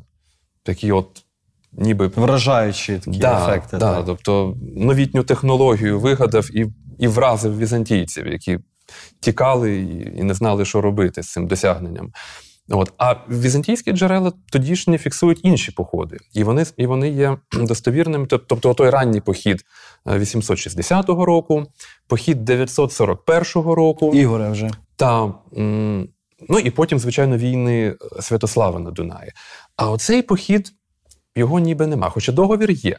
Такі 0.63 0.91
от, 0.91 1.23
ніби 1.71 2.07
Вражаючі 2.07 2.99
такі 2.99 3.19
да, 3.19 3.43
ефекти. 3.43 3.77
Да, 3.77 3.95
так. 3.95 4.05
тобто 4.05 4.57
новітню 4.75 5.23
технологію 5.23 5.99
вигадав 5.99 6.55
і, 6.57 6.67
і 6.99 7.07
вразив 7.07 7.57
візантійців, 7.57 8.27
які 8.27 8.59
тікали 9.19 9.77
і, 9.77 10.19
і 10.19 10.23
не 10.23 10.33
знали, 10.33 10.65
що 10.65 10.81
робити 10.81 11.23
з 11.23 11.31
цим 11.31 11.47
досягненням. 11.47 12.11
От. 12.69 12.93
А 12.97 13.15
візантійські 13.29 13.91
джерела 13.91 14.33
тодішні 14.51 14.97
фіксують 14.97 15.39
інші 15.43 15.71
походи, 15.71 16.17
і 16.33 16.43
вони, 16.43 16.65
і 16.77 16.85
вони 16.85 17.09
є 17.09 17.37
достовірними. 17.53 18.25
Тобто, 18.25 18.73
той 18.73 18.89
ранній 18.89 19.21
похід 19.21 19.65
е, 20.07 20.19
860 20.19 21.09
року, 21.09 21.65
похід 22.07 22.45
941 22.45 23.43
року. 23.63 24.11
Ігоре 24.13 24.49
вже. 24.49 24.71
Та, 24.95 25.33
ну 26.49 26.59
і 26.63 26.71
потім, 26.71 26.99
звичайно, 26.99 27.37
війни 27.37 27.87
е, 27.87 28.21
Святослава 28.21 28.79
на 28.79 28.91
Дунаї. 28.91 29.31
А 29.75 29.91
оцей 29.91 30.21
похід 30.21 30.71
його 31.35 31.59
ніби 31.59 31.87
нема, 31.87 32.09
хоча 32.09 32.31
договір 32.31 32.71
є. 32.71 32.97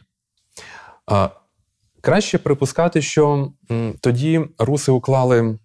А, 1.05 1.29
краще 2.01 2.37
припускати, 2.37 3.01
що 3.01 3.51
тоді 4.01 4.41
руси 4.57 4.91
уклали 4.91 5.39
е, 5.39 5.57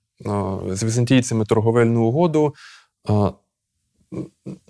з 0.70 0.84
візантійцями 0.84 1.44
торговельну 1.44 2.04
угоду 2.04 2.54
е, 3.10 3.12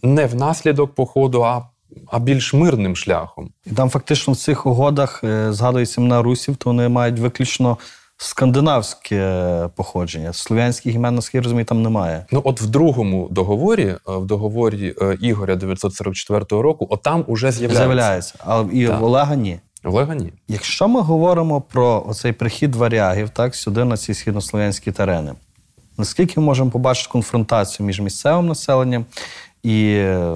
не 0.03 0.27
внаслідок 0.27 0.95
походу, 0.95 1.45
а, 1.45 1.63
а 2.07 2.19
більш 2.19 2.55
мирним 2.55 2.97
шляхом. 2.97 3.51
І 3.67 3.71
там 3.71 3.91
фактично 3.91 4.33
в 4.33 4.37
цих 4.37 4.67
угодах 4.67 5.25
е, 5.25 5.53
згадується 5.53 6.01
імена 6.01 6.23
русів, 6.23 6.57
то 6.57 6.71
вони 6.71 6.89
мають 6.89 7.19
виключно 7.19 7.79
скандинавське 8.17 9.69
походження. 9.77 10.33
Слов'янських 10.33 10.95
імен, 10.95 11.15
наскільки 11.15 11.43
розумію, 11.43 11.65
там 11.65 11.83
немає. 11.83 12.27
Ну, 12.33 12.41
от 12.45 12.61
в 12.61 12.67
другому 12.67 13.29
договорі, 13.31 13.87
е, 13.87 13.99
в 14.07 14.27
договорі 14.27 14.95
е, 15.03 15.19
Ігоря 15.21 15.57
944 15.57 16.63
року, 16.63 16.87
отам 16.91 17.25
уже 17.27 17.53
з'являється. 17.53 17.85
З'являється. 17.85 18.35
А 18.47 18.65
і 18.73 18.87
Так. 18.87 19.01
в 19.01 19.05
Олега 19.05 19.37
ні. 19.37 19.61
Олега 19.85 20.15
ні. 20.15 20.33
Якщо 20.49 20.89
ми 20.89 21.01
говоримо 21.01 21.61
про 21.61 22.05
оцей 22.09 22.33
прихід 22.33 22.75
варягів 22.75 23.31
так, 23.31 23.55
сюди 23.55 23.85
на 23.85 23.97
ці 23.97 24.15
східнослов'янські 24.15 24.93
терени, 24.93 25.33
наскільки 25.99 26.41
можемо 26.41 26.71
побачити 26.71 27.13
конфронтацію 27.13 27.87
між 27.87 28.01
місцевим 28.01 28.47
населенням 28.47 29.05
і 29.63 29.93
е, 29.95 30.31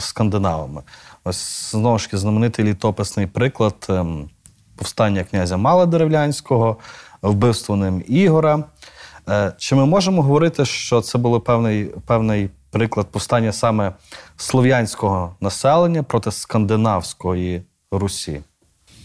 скандинавами? 0.00 0.82
Ось 1.24 1.70
знову 1.70 1.98
ж 1.98 2.04
таки 2.04 2.16
знаменитий 2.16 2.64
літописний 2.64 3.26
приклад 3.26 3.86
ем, 3.88 4.30
повстання 4.76 5.24
князя 5.24 5.56
Мала 5.56 5.86
Деревлянського, 5.86 6.76
вбивство 7.22 7.76
ним 7.76 8.04
Ігора. 8.06 8.64
Е, 9.28 9.52
Чи 9.58 9.74
ми 9.74 9.86
можемо 9.86 10.22
говорити, 10.22 10.64
що 10.64 11.00
це 11.00 11.18
був 11.18 11.44
певний, 11.44 11.84
певний 11.84 12.50
приклад 12.70 13.06
повстання 13.06 13.52
саме 13.52 13.92
слов'янського 14.36 15.36
населення 15.40 16.02
проти 16.02 16.32
скандинавської 16.32 17.62
Русі? 17.90 18.40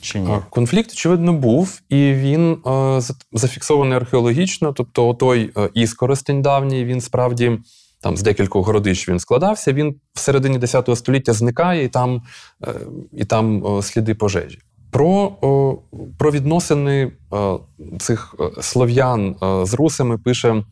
Чи 0.03 0.19
ні? 0.19 0.37
Конфлікт, 0.49 0.91
очевидно, 0.91 1.33
був, 1.33 1.81
і 1.89 2.13
він 2.13 2.57
е, 2.67 3.01
зафіксований 3.31 3.97
археологічно. 3.97 4.73
Тобто, 4.73 5.13
той 5.13 5.51
е, 5.57 5.69
іскоростень 5.73 6.41
давній, 6.41 6.85
він 6.85 7.01
справді 7.01 7.59
там 8.01 8.17
з 8.17 8.21
декількох 8.21 8.65
городищ 8.65 9.09
він 9.09 9.19
складався. 9.19 9.73
Він 9.73 9.95
в 10.13 10.19
середині 10.19 10.59
X 10.59 10.95
століття 10.95 11.33
зникає, 11.33 11.83
і 11.83 11.87
там, 11.87 12.21
е, 12.67 12.73
і 13.13 13.25
там 13.25 13.65
е, 13.77 13.81
сліди 13.81 14.15
пожежі. 14.15 14.59
Про, 14.91 15.37
о, 15.41 15.77
про 16.17 16.31
відносини 16.31 17.11
е, 17.33 17.57
цих 17.99 18.35
слов'ян 18.61 19.35
е, 19.43 19.65
з 19.65 19.73
русами 19.73 20.17
пише 20.17 20.63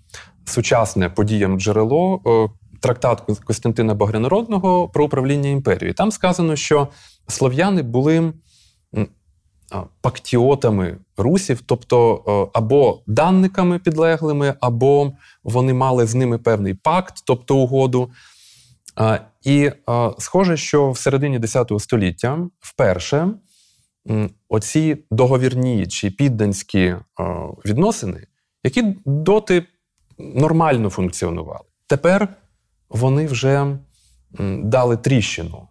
сучасне 0.46 1.10
подіям 1.10 1.60
джерело. 1.60 2.22
Трактат 2.80 3.24
Костянтина 3.44 3.94
Багрянародного 3.94 4.88
про 4.88 5.06
управління 5.06 5.50
імперією. 5.50 5.94
Там 5.94 6.12
сказано, 6.12 6.56
що 6.56 6.88
слов'яни 7.28 7.82
були 7.82 8.34
пактіотами 10.02 10.98
русів, 11.18 11.62
тобто 11.66 12.24
е, 12.28 12.60
або 12.60 13.02
данниками 13.08 13.80
підлеглими, 13.80 14.56
або 14.60 15.14
вони 15.44 15.74
мали 15.74 16.06
з 16.06 16.16
ними 16.16 16.38
певний 16.38 16.74
пакт, 16.74 17.16
тобто 17.26 17.58
угоду. 17.58 18.12
І 19.44 19.72
схоже, 20.18 20.58
що 20.58 20.92
в 20.92 20.98
середині 20.98 21.40
X 21.40 21.80
століття 21.80 22.50
вперше 22.60 23.34
оці 24.50 24.98
договірні 25.12 25.88
чи 25.88 26.12
підданські 26.12 26.80
е, 26.80 27.00
відносини, 27.66 28.28
які 28.64 28.96
доти 29.06 29.66
нормально 30.20 30.90
функціонували, 30.90 31.66
тепер 31.88 32.28
вони 32.90 33.28
вже 33.28 33.78
дали 34.64 34.98
тріщину. 34.98 35.68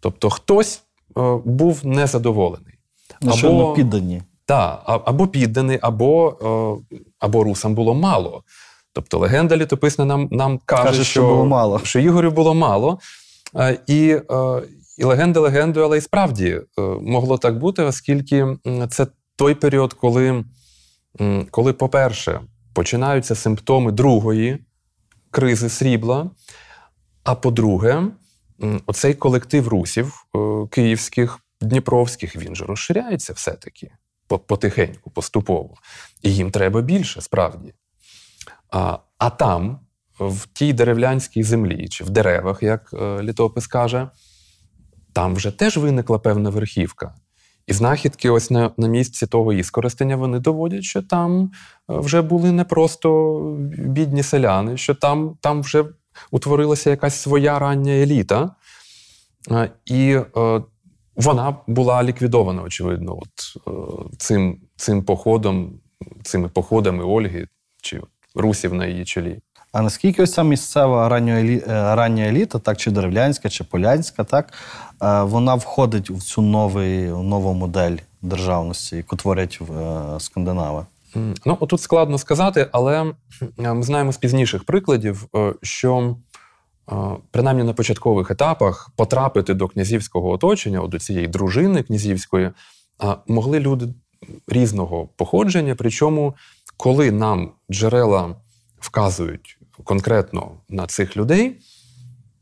Тобто 0.00 0.30
хтось 0.30 0.82
е, 1.18 1.36
був 1.44 1.86
незадоволений. 1.86 2.77
Ну, 3.22 3.32
що 3.32 3.52
ми 3.52 3.74
піддані. 3.74 4.22
Так, 4.44 4.82
або 4.86 5.26
підданий, 5.26 5.78
або, 5.82 6.36
е, 6.92 7.00
або 7.18 7.44
русам 7.44 7.74
було 7.74 7.94
мало. 7.94 8.42
Тобто 8.92 9.18
легенда 9.18 9.56
літописна 9.56 10.04
нам, 10.04 10.28
нам 10.30 10.60
каже, 10.64 10.82
Каже, 10.84 11.04
що 11.04 11.22
було 11.28 11.46
мало. 11.46 11.80
що 11.84 11.98
Ігорю 12.00 12.30
було 12.30 12.54
мало. 12.54 12.98
Е, 13.56 13.78
І, 13.86 14.08
е, 14.30 14.62
і 14.98 15.04
легенда 15.04 15.40
легендою, 15.40 15.86
але 15.86 15.98
і 15.98 16.00
справді 16.00 16.60
могло 17.00 17.38
так 17.38 17.58
бути, 17.58 17.82
оскільки 17.82 18.46
це 18.90 19.06
той 19.36 19.54
період, 19.54 19.92
коли, 19.92 20.44
коли, 21.50 21.72
по-перше, 21.72 22.40
починаються 22.74 23.34
симптоми 23.34 23.92
другої 23.92 24.58
кризи 25.30 25.68
срібла. 25.68 26.30
А 27.24 27.34
по-друге, 27.34 28.02
оцей 28.86 29.14
колектив 29.14 29.68
русів 29.68 30.26
київських, 30.70 31.38
дніпровських, 31.60 32.36
він 32.36 32.56
же 32.56 32.64
розширяється 32.64 33.32
все-таки 33.32 33.90
потихеньку, 34.46 35.10
поступово. 35.10 35.74
І 36.22 36.34
їм 36.34 36.50
треба 36.50 36.80
більше, 36.80 37.20
справді. 37.20 37.74
А, 38.70 38.98
а 39.18 39.30
там, 39.30 39.80
в 40.18 40.46
тій 40.46 40.72
деревлянській 40.72 41.42
землі, 41.42 41.88
чи 41.88 42.04
в 42.04 42.10
деревах, 42.10 42.62
як 42.62 42.90
е, 42.92 43.22
літопис 43.22 43.66
каже, 43.66 44.08
там 45.12 45.34
вже 45.34 45.50
теж 45.50 45.76
виникла 45.76 46.18
певна 46.18 46.50
верхівка. 46.50 47.14
І 47.66 47.72
знахідки, 47.72 48.30
ось 48.30 48.50
на, 48.50 48.70
на 48.76 48.88
місці 48.88 49.26
того 49.26 49.52
іскористення, 49.52 50.16
вони 50.16 50.38
доводять, 50.38 50.84
що 50.84 51.02
там 51.02 51.42
е, 51.42 51.48
вже 51.98 52.22
були 52.22 52.52
не 52.52 52.64
просто 52.64 53.38
бідні 53.78 54.22
селяни, 54.22 54.76
що 54.76 54.94
там, 54.94 55.36
там 55.40 55.62
вже 55.62 55.84
утворилася 56.30 56.90
якась 56.90 57.20
своя 57.20 57.58
рання 57.58 57.92
еліта. 57.92 58.50
Е, 59.50 59.70
І 59.86 60.18
вона 61.18 61.56
була 61.66 62.02
ліквідована, 62.02 62.62
очевидно, 62.62 63.18
от 63.18 63.66
е, 63.68 63.70
цим, 64.18 64.60
цим 64.76 65.02
походом, 65.02 65.72
цими 66.22 66.48
походами 66.48 67.04
Ольги 67.04 67.46
чи 67.82 68.00
Русів 68.34 68.74
на 68.74 68.86
її 68.86 69.04
чолі. 69.04 69.38
А 69.72 69.82
наскільки 69.82 70.22
ось 70.22 70.32
ця 70.32 70.42
місцева 70.42 71.08
рання, 71.08 71.34
е, 71.34 71.60
рання 71.94 72.24
еліта, 72.24 72.58
так, 72.58 72.76
чи 72.76 72.90
деревлянська, 72.90 73.48
чи 73.48 73.64
полянська, 73.64 74.24
так, 74.24 74.52
е, 75.02 75.22
вона 75.22 75.54
входить 75.54 76.10
в 76.10 76.22
цю 76.22 76.42
новий, 76.42 77.02
нову 77.08 77.54
модель 77.54 77.96
державності, 78.22 78.96
яку 78.96 79.16
творять 79.16 79.60
скандинави? 80.18 80.86
Ну, 81.44 81.56
отут 81.60 81.80
складно 81.80 82.18
сказати, 82.18 82.68
але 82.72 83.12
ми 83.58 83.82
знаємо 83.82 84.12
з 84.12 84.16
пізніших 84.16 84.64
прикладів, 84.64 85.26
що 85.62 86.16
принаймні 87.30 87.62
на 87.62 87.72
початкових 87.72 88.30
етапах 88.30 88.90
потрапити 88.96 89.54
до 89.54 89.68
князівського 89.68 90.30
оточення, 90.30 90.80
от 90.80 90.90
до 90.90 90.98
цієї 90.98 91.26
дружини 91.26 91.82
князівської, 91.82 92.50
могли 93.26 93.60
люди 93.60 93.88
різного 94.48 95.06
походження. 95.06 95.74
Причому, 95.74 96.34
коли 96.76 97.10
нам 97.10 97.52
джерела 97.70 98.36
вказують 98.80 99.58
конкретно 99.84 100.50
на 100.68 100.86
цих 100.86 101.16
людей, 101.16 101.60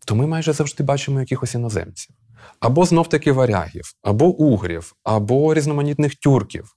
то 0.07 0.15
ми 0.15 0.27
майже 0.27 0.53
завжди 0.53 0.85
бачимо 0.85 1.21
якихось 1.21 1.55
іноземців. 1.55 2.17
Або 2.61 2.85
знов-таки 2.85 3.33
варягів, 3.33 3.93
або 4.03 4.27
угрів, 4.27 4.95
або 5.05 5.55
різноманітних 5.55 6.15
тюрків. 6.15 6.77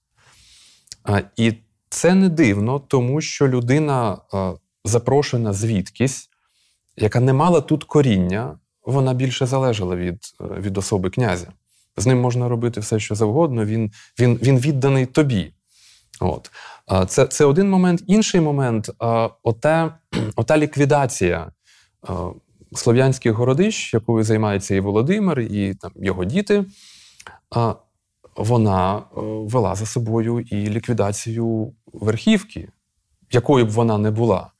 І 1.37 1.53
це 1.89 2.15
не 2.15 2.29
дивно, 2.29 2.79
тому 2.79 3.21
що 3.21 3.47
людина 3.47 4.17
запрошена 4.85 5.53
звідкись, 5.53 6.28
яка 6.99 7.19
не 7.19 7.33
мала 7.33 7.61
тут 7.61 7.83
коріння, 7.83 8.57
вона 8.85 9.13
більше 9.13 9.45
залежала 9.45 9.95
від, 9.95 10.19
е, 10.41 10.59
від 10.59 10.77
особи 10.77 11.09
князя. 11.09 11.47
З 11.97 12.05
ним 12.05 12.21
можна 12.21 12.49
робити 12.49 12.79
все, 12.79 12.99
що 12.99 13.15
завгодно, 13.15 13.65
він, 13.65 13.91
він, 14.19 14.39
він 14.41 14.59
відданий 14.59 15.05
тобі. 15.05 15.53
От. 16.19 16.51
Це, 17.07 17.25
це 17.25 17.45
один 17.45 17.69
момент. 17.69 18.03
Інший 18.07 18.41
момент 18.41 18.89
оте, 19.43 19.91
ота 20.35 20.57
ліквідація 20.57 21.51
слов'янських 22.73 23.33
городищ, 23.33 23.93
якою 23.93 24.23
займається 24.23 24.75
і 24.75 24.79
Володимир, 24.79 25.39
і 25.39 25.73
там, 25.73 25.91
його 25.95 26.25
діти. 26.25 26.65
Вона 28.35 28.97
е, 28.97 29.01
вела 29.21 29.75
за 29.75 29.85
собою 29.85 30.39
і 30.39 30.55
ліквідацію 30.69 31.73
верхівки, 31.93 32.69
якою 33.31 33.65
б 33.65 33.69
вона 33.69 33.97
не 33.97 34.11
була. 34.11 34.51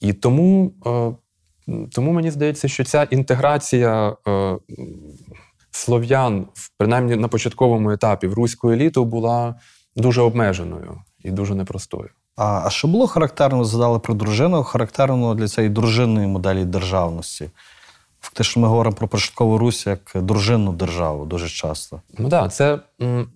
І 0.00 0.12
тому, 0.12 0.72
е, 0.86 1.12
тому 1.92 2.12
мені 2.12 2.30
здається, 2.30 2.68
що 2.68 2.84
ця 2.84 3.02
інтеграція 3.02 4.16
е, 4.28 4.56
слов'ян, 5.70 6.46
принаймні 6.78 7.16
на 7.16 7.28
початковому 7.28 7.90
етапі, 7.90 8.26
в 8.26 8.34
руську 8.34 8.70
еліту 8.70 9.04
була 9.04 9.54
дуже 9.96 10.22
обмеженою 10.22 11.00
і 11.24 11.30
дуже 11.30 11.54
непростою. 11.54 12.08
А, 12.36 12.70
що 12.70 12.88
було 12.88 13.06
характерно, 13.06 13.64
задали 13.64 13.98
про 13.98 14.14
дружину, 14.14 14.62
характерно 14.62 15.34
для 15.34 15.48
цієї 15.48 15.72
дружинної 15.72 16.26
моделі 16.26 16.64
державності? 16.64 17.50
Фактично, 18.20 18.62
ми 18.62 18.68
говоримо 18.68 18.96
про 18.96 19.08
початкову 19.08 19.58
Русь 19.58 19.86
як 19.86 20.12
дружинну 20.14 20.72
державу 20.72 21.24
дуже 21.24 21.48
часто. 21.48 22.00
Ну 22.18 22.28
так, 22.28 22.42
да, 22.42 22.48
це, 22.48 22.78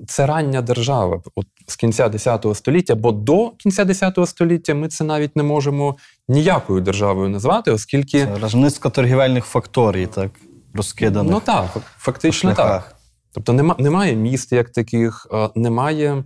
це 0.06 0.26
рання 0.26 0.62
держава 0.62 1.22
от, 1.34 1.46
з 1.66 1.76
кінця 1.76 2.08
X 2.08 2.54
століття, 2.54 2.94
бо 2.94 3.12
до 3.12 3.50
кінця 3.50 3.84
X 3.84 4.26
століття 4.26 4.74
ми 4.74 4.88
це 4.88 5.04
навіть 5.04 5.36
не 5.36 5.42
можемо 5.42 5.96
ніякою 6.28 6.80
державою 6.80 7.28
назвати, 7.28 7.70
оскільки 7.70 8.28
низка 8.54 8.90
торгівельних 8.90 9.44
факторій, 9.44 10.06
так, 10.06 10.30
розкиданих 10.74 11.32
ну 11.32 11.40
так, 11.40 11.66
фактично 11.98 12.54
так. 12.54 12.96
Тобто 13.32 13.52
нема, 13.52 13.76
немає 13.78 14.16
міст 14.16 14.52
як 14.52 14.70
таких, 14.70 15.26
е, 15.32 15.50
немає 15.54 16.24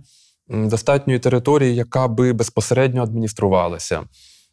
достатньої 0.49 1.19
території, 1.19 1.75
яка 1.75 2.07
би 2.07 2.33
безпосередньо 2.33 3.03
адмініструвалася. 3.03 4.01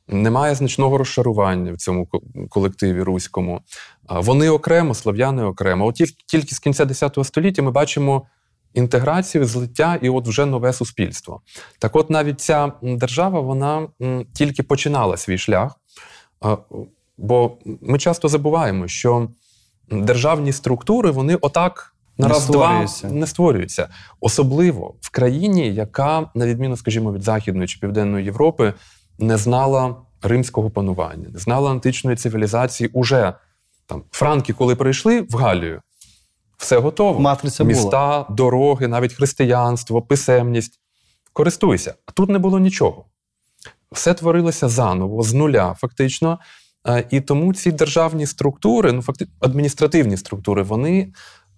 Немає 0.09 0.55
значного 0.55 0.99
розшарування 0.99 1.73
в 1.73 1.77
цьому 1.77 2.07
ко- 2.07 2.21
колективі 2.49 3.03
руському. 3.03 3.61
Вони 4.09 4.51
окремо, 4.51 4.95
слов'яни 4.95 5.45
окремо. 5.45 5.87
От 5.87 5.95
тільки, 5.95 6.15
тільки 6.27 6.55
з 6.55 6.59
кінця 6.59 6.85
X 6.85 7.25
століття 7.25 7.63
ми 7.63 7.71
бачимо 7.71 8.27
інтеграцію, 8.77 9.45
злиття 9.45 9.99
і 10.03 10.09
от 10.09 10.29
вже 10.29 10.47
нове 10.47 10.73
суспільство. 10.73 11.41
Так 11.79 11.97
от 11.97 12.11
навіть 12.11 12.41
ця 12.41 12.73
держава, 12.83 13.41
вона 13.41 13.89
тільки 14.33 14.63
починала 14.63 15.17
свій 15.17 15.39
шлях. 15.39 15.81
Бо 17.19 17.59
ми 17.81 17.99
часто 17.99 18.29
забуваємо, 18.29 18.89
що 18.89 19.29
державні 19.91 20.53
структури 20.53 21.11
вони 21.11 21.39
отак 21.41 21.95
на 22.19 22.29
раз-два 22.29 22.67
створюються. 22.67 23.09
не 23.09 23.27
створюються. 23.27 23.89
Особливо 24.21 24.95
в 25.01 25.11
країні, 25.11 25.75
яка, 25.75 26.31
на 26.35 26.47
відміну, 26.47 26.77
скажімо, 26.77 27.13
від 27.13 27.23
Західної 27.23 27.69
чи 27.69 27.79
Південної 27.79 28.25
Європи, 28.25 28.73
не 29.19 29.37
знала 29.37 29.97
римського 30.23 30.71
панування, 30.71 31.29
не 31.33 31.39
знала 31.39 31.71
античної 31.71 32.17
цивілізації. 32.17 32.91
Уже 32.93 33.33
там 33.87 34.03
франки, 34.11 34.53
коли 34.53 34.75
прийшли 34.75 35.21
в 35.21 35.37
Галію, 35.37 35.83
все 36.57 36.79
готово. 36.79 37.21
Матриця 37.21 37.65
була. 37.65 37.77
Міста, 37.77 38.27
дороги, 38.31 38.89
навіть 38.89 39.13
християнство, 39.13 40.03
писемність. 40.03 40.81
Користуйся. 41.33 41.95
А 42.07 42.13
тут 42.13 42.31
не 42.31 42.39
було 42.39 42.59
нічого. 42.59 43.05
Все 43.93 44.15
творилося 44.15 44.69
заново, 44.69 45.23
з 45.23 45.35
нуля, 45.35 45.75
фактично. 45.79 46.39
Е, 46.89 47.05
І 47.11 47.21
тому 47.21 47.55
ці 47.55 47.73
державні 47.73 48.27
структури, 48.27 48.93
ну 48.93 49.03
факти, 49.03 49.27
адміністративні 49.41 50.17
структури, 50.17 50.63
вони 50.63 51.13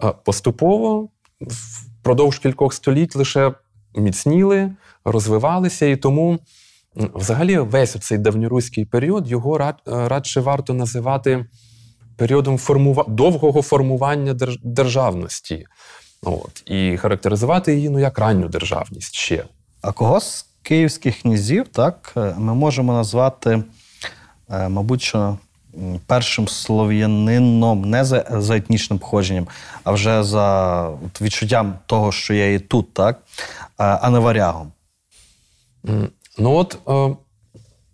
е, 0.05 0.13
поступово 0.25 1.09
впродовж 1.41 2.39
кількох 2.39 2.75
століть 2.75 3.17
лише 3.17 3.53
міцніли, 3.97 4.75
розвивалися. 5.05 5.87
І 5.87 5.97
тому, 5.97 6.39
взагалі, 6.95 7.59
весь 7.59 7.97
цей 8.01 8.19
давньоруський 8.19 8.85
період 8.85 9.31
його 9.31 9.59
рад, 9.59 9.83
е, 9.89 10.09
радше 10.09 10.41
варто 10.41 10.75
називати 10.75 11.47
періодом 12.19 12.59
формува... 12.59 13.05
довгого 13.09 13.63
формування 13.63 14.35
держ... 14.35 14.59
державності. 14.63 15.67
От, 16.23 16.63
і 16.67 16.97
характеризувати 16.97 17.75
її 17.75 17.91
ну, 17.91 17.99
як 17.99 18.19
ранню 18.19 18.49
державність 18.49 19.15
ще. 19.15 19.45
А 19.83 19.93
кого 19.93 20.21
з 20.21 20.47
київських 20.63 21.23
князів, 21.23 21.69
так, 21.69 22.13
е, 22.17 22.35
ми 22.39 22.55
можемо 22.55 22.93
назвати, 22.93 23.63
е, 24.51 24.69
мабуть, 24.69 25.03
що 25.03 25.39
першим 26.07 26.49
слов'янином 26.49 27.91
не 27.91 28.05
за, 28.05 28.27
за 28.31 28.57
етнічним 28.57 28.99
походженням, 28.99 29.47
а 29.85 29.93
вже 29.93 30.23
за 30.23 30.83
от, 30.89 31.21
відчуттям 31.21 31.79
того, 31.87 32.13
що 32.13 32.35
я 32.35 32.55
і 32.55 32.59
тут, 32.59 32.95
так, 32.95 33.23
е, 33.49 33.55
а 33.79 34.11
не 34.11 34.19
варягом. 34.19 34.73
Ну 36.39 36.55
от 36.55 36.79
е, 36.89 37.17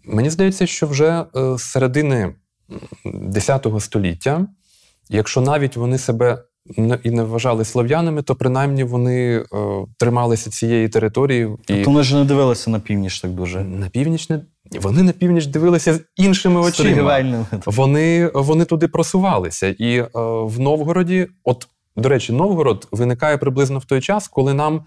мені 0.04 0.30
здається, 0.30 0.66
що 0.66 0.86
вже 0.86 1.24
з 1.34 1.62
середини 1.62 2.34
X 3.04 3.80
століття, 3.80 4.46
якщо 5.08 5.40
навіть 5.40 5.76
вони 5.76 5.98
себе 5.98 6.44
і 7.02 7.10
не 7.10 7.22
вважали 7.22 7.64
слов'янами, 7.64 8.22
то 8.22 8.34
принаймні 8.34 8.84
вони 8.84 9.36
е, 9.36 9.44
трималися 9.98 10.50
цієї 10.50 10.88
території. 10.88 11.44
І 11.44 11.48
Тобто 11.64 11.90
вони 11.90 12.02
ж 12.02 12.14
не 12.14 12.24
дивилися 12.24 12.70
на 12.70 12.80
північ 12.80 13.20
так 13.20 13.30
дуже. 13.30 13.64
на 13.64 13.88
північ 13.88 14.28
не 14.28 14.40
вони 14.80 15.02
на 15.02 15.12
північ 15.12 15.46
дивилися 15.46 15.94
з 15.94 16.00
іншими 16.16 16.60
очима. 16.60 16.90
Вони, 17.66 18.30
вони 18.34 18.64
туди 18.64 18.88
просувалися. 18.88 19.66
І 19.66 19.96
е, 19.98 20.08
в 20.44 20.60
Новгороді, 20.60 21.28
от, 21.44 21.68
до 21.96 22.08
речі, 22.08 22.32
Новгород 22.32 22.88
виникає 22.92 23.38
приблизно 23.38 23.78
в 23.78 23.84
той 23.84 24.00
час, 24.00 24.28
коли 24.28 24.54
нам 24.54 24.84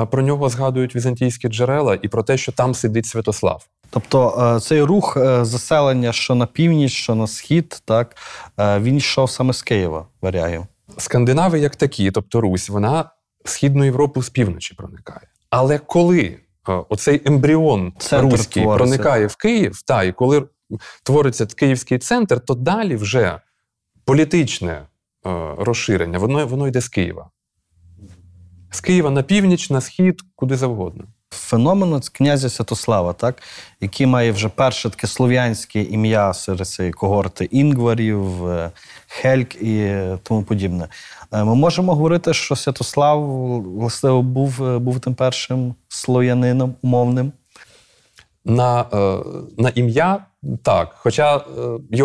е, 0.00 0.06
про 0.06 0.22
нього 0.22 0.48
згадують 0.48 0.96
візантійські 0.96 1.48
джерела 1.48 1.98
і 2.02 2.08
про 2.08 2.22
те, 2.22 2.36
що 2.36 2.52
там 2.52 2.74
сидить 2.74 3.06
Святослав. 3.06 3.66
Тобто 3.92 4.52
е, 4.56 4.60
цей 4.60 4.82
рух 4.82 5.16
е, 5.16 5.44
заселення, 5.44 6.12
що 6.12 6.34
на 6.34 6.46
північ, 6.46 6.92
що 6.92 7.14
на 7.14 7.26
схід, 7.26 7.82
так, 7.84 8.16
е, 8.58 8.78
він 8.78 8.96
йшов 8.96 9.30
саме 9.30 9.52
з 9.52 9.62
Києва, 9.62 10.06
варягів. 10.22 10.62
Скандинави, 10.98 11.58
як 11.58 11.76
такі, 11.76 12.10
тобто 12.10 12.40
Русь, 12.40 12.68
вона 12.68 13.10
в 13.44 13.48
Східну 13.48 13.84
Європу 13.84 14.22
з 14.22 14.30
півночі 14.30 14.74
проникає. 14.74 15.28
Але 15.50 15.78
коли 15.78 16.38
оцей 16.66 17.22
ембріон 17.24 17.92
Центр 17.98 18.32
руський 18.32 18.62
твориться. 18.62 18.84
проникає 18.84 19.26
в 19.26 19.36
Київ, 19.36 19.82
та, 19.82 20.02
і 20.02 20.12
коли 20.12 20.44
твориться 21.02 21.46
київський 21.46 21.98
центр, 21.98 22.40
то 22.40 22.54
далі 22.54 22.96
вже 22.96 23.40
політичне 24.04 24.86
розширення, 25.58 26.18
воно, 26.18 26.46
воно 26.46 26.68
йде 26.68 26.80
з 26.80 26.88
Києва. 26.88 27.30
З 28.70 28.80
Києва 28.80 29.10
на 29.10 29.22
північ, 29.22 29.70
на 29.70 29.80
схід, 29.80 30.20
куди 30.36 30.56
завгодно. 30.56 31.04
Феномен 31.32 31.92
от 31.92 32.08
князя 32.08 32.48
Святослава, 32.48 33.12
так, 33.12 33.42
який 33.80 34.06
має 34.06 34.32
вже 34.32 34.48
перше 34.48 34.90
таке 34.90 35.06
слов'янське 35.06 35.82
ім'я 35.82 36.34
серед 36.34 36.68
цієї 36.68 36.92
когорти 36.92 37.44
інгварів, 37.44 38.46
е, 38.48 38.70
хельк 39.06 39.62
і 39.62 39.76
е, 39.78 40.18
тому 40.22 40.42
подібне. 40.42 40.88
Е, 41.32 41.44
Ми 41.44 41.54
можемо 41.54 41.94
говорити, 41.94 42.34
що 42.34 42.56
Святослав 42.56 43.26
власне 43.62 44.12
був, 44.12 44.78
був 44.80 45.00
тим 45.00 45.14
першим 45.14 45.74
слов'янином 45.88 46.74
умовним. 46.82 47.32
На, 48.44 48.86
на 49.58 49.68
ім'я 49.74 50.24
так. 50.62 50.94
Хоча 50.98 51.36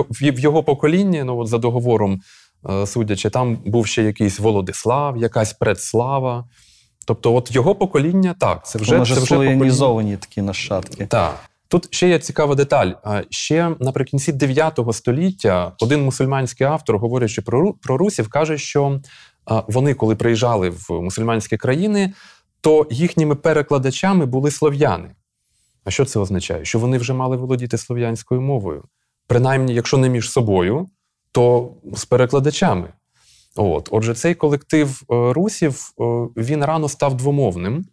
в 0.09 0.39
його 0.39 0.63
поколінні, 0.63 1.23
ну 1.23 1.37
от 1.37 1.47
за 1.47 1.57
договором 1.57 2.21
судячи, 2.85 3.29
там 3.29 3.55
був 3.65 3.87
ще 3.87 4.03
якийсь 4.03 4.39
Володислав, 4.39 5.17
якась 5.17 5.53
предслава. 5.53 6.45
Тобто, 7.07 7.35
от 7.35 7.55
його 7.55 7.75
покоління 7.75 8.35
так, 8.39 8.67
це 8.67 8.79
вже, 8.79 8.91
це 8.91 9.01
вже 9.01 9.15
покоління. 9.15 10.17
такі 10.17 10.41
нащадки. 10.41 11.05
Так. 11.05 11.39
Тут 11.67 11.87
ще 11.91 12.09
є 12.09 12.19
цікава 12.19 12.55
деталь. 12.55 12.91
Ще 13.29 13.75
наприкінці 13.79 14.31
9 14.31 14.79
століття 14.91 15.71
один 15.79 16.01
мусульманський 16.03 16.67
автор, 16.67 16.97
говорячи 16.97 17.41
про, 17.41 17.73
про 17.73 17.97
русів, 17.97 18.29
каже, 18.29 18.57
що 18.57 18.99
вони, 19.67 19.93
коли 19.93 20.15
приїжджали 20.15 20.69
в 20.69 20.91
мусульманські 20.91 21.57
країни, 21.57 22.13
то 22.61 22.87
їхніми 22.91 23.35
перекладачами 23.35 24.25
були 24.25 24.51
слов'яни. 24.51 25.09
А 25.83 25.91
що 25.91 26.05
це 26.05 26.19
означає? 26.19 26.65
Що 26.65 26.79
вони 26.79 26.97
вже 26.97 27.13
мали 27.13 27.37
володіти 27.37 27.77
слов'янською 27.77 28.41
мовою. 28.41 28.83
Принаймні, 29.27 29.73
якщо 29.73 29.97
не 29.97 30.09
між 30.09 30.31
собою, 30.31 30.87
то 31.31 31.71
з 31.93 32.05
перекладачами. 32.05 32.87
От, 33.57 33.89
отже, 33.91 34.13
цей 34.13 34.35
колектив 34.35 35.01
е, 35.01 35.33
русів 35.33 35.93
е, 35.99 36.03
він 36.37 36.65
рано 36.65 36.89
став 36.89 37.17
двомовним, 37.17 37.85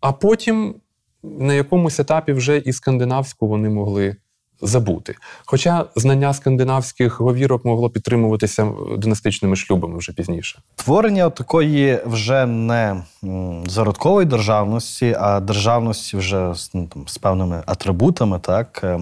а 0.00 0.12
потім 0.12 0.74
на 1.22 1.54
якомусь 1.54 2.00
етапі 2.00 2.32
вже 2.32 2.58
і 2.58 2.72
скандинавську 2.72 3.48
вони 3.48 3.68
могли 3.68 4.16
забути. 4.60 5.14
Хоча 5.44 5.84
знання 5.96 6.34
скандинавських 6.34 7.20
говірок 7.20 7.64
могло 7.64 7.90
підтримуватися 7.90 8.64
е, 8.64 8.96
династичними 8.98 9.56
шлюбами 9.56 9.98
вже 9.98 10.12
пізніше. 10.12 10.58
Творення 10.74 11.30
такої 11.30 12.00
вже 12.06 12.46
не 12.46 13.02
зародкової 13.66 14.26
державності, 14.26 15.16
а 15.20 15.40
державності 15.40 16.16
вже 16.16 16.54
ну, 16.74 16.86
там, 16.86 17.08
з 17.08 17.18
певними 17.18 17.62
атрибутами, 17.66 18.38
так, 18.38 18.80
е, 18.84 19.00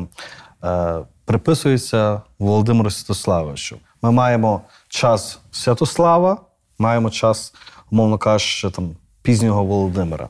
е, 0.65 0.99
приписується 1.25 2.23
Володимиру 2.39 2.91
Святославовичу. 2.91 3.77
Ми 4.03 4.11
маємо 4.11 4.61
час 4.97 5.39
Святослава, 5.51 6.41
маємо 6.79 7.11
час, 7.11 7.55
умовно 7.91 8.19
кажучи, 8.19 8.71
там, 8.71 8.97
пізнього 9.23 9.65
Володимира. 9.65 10.29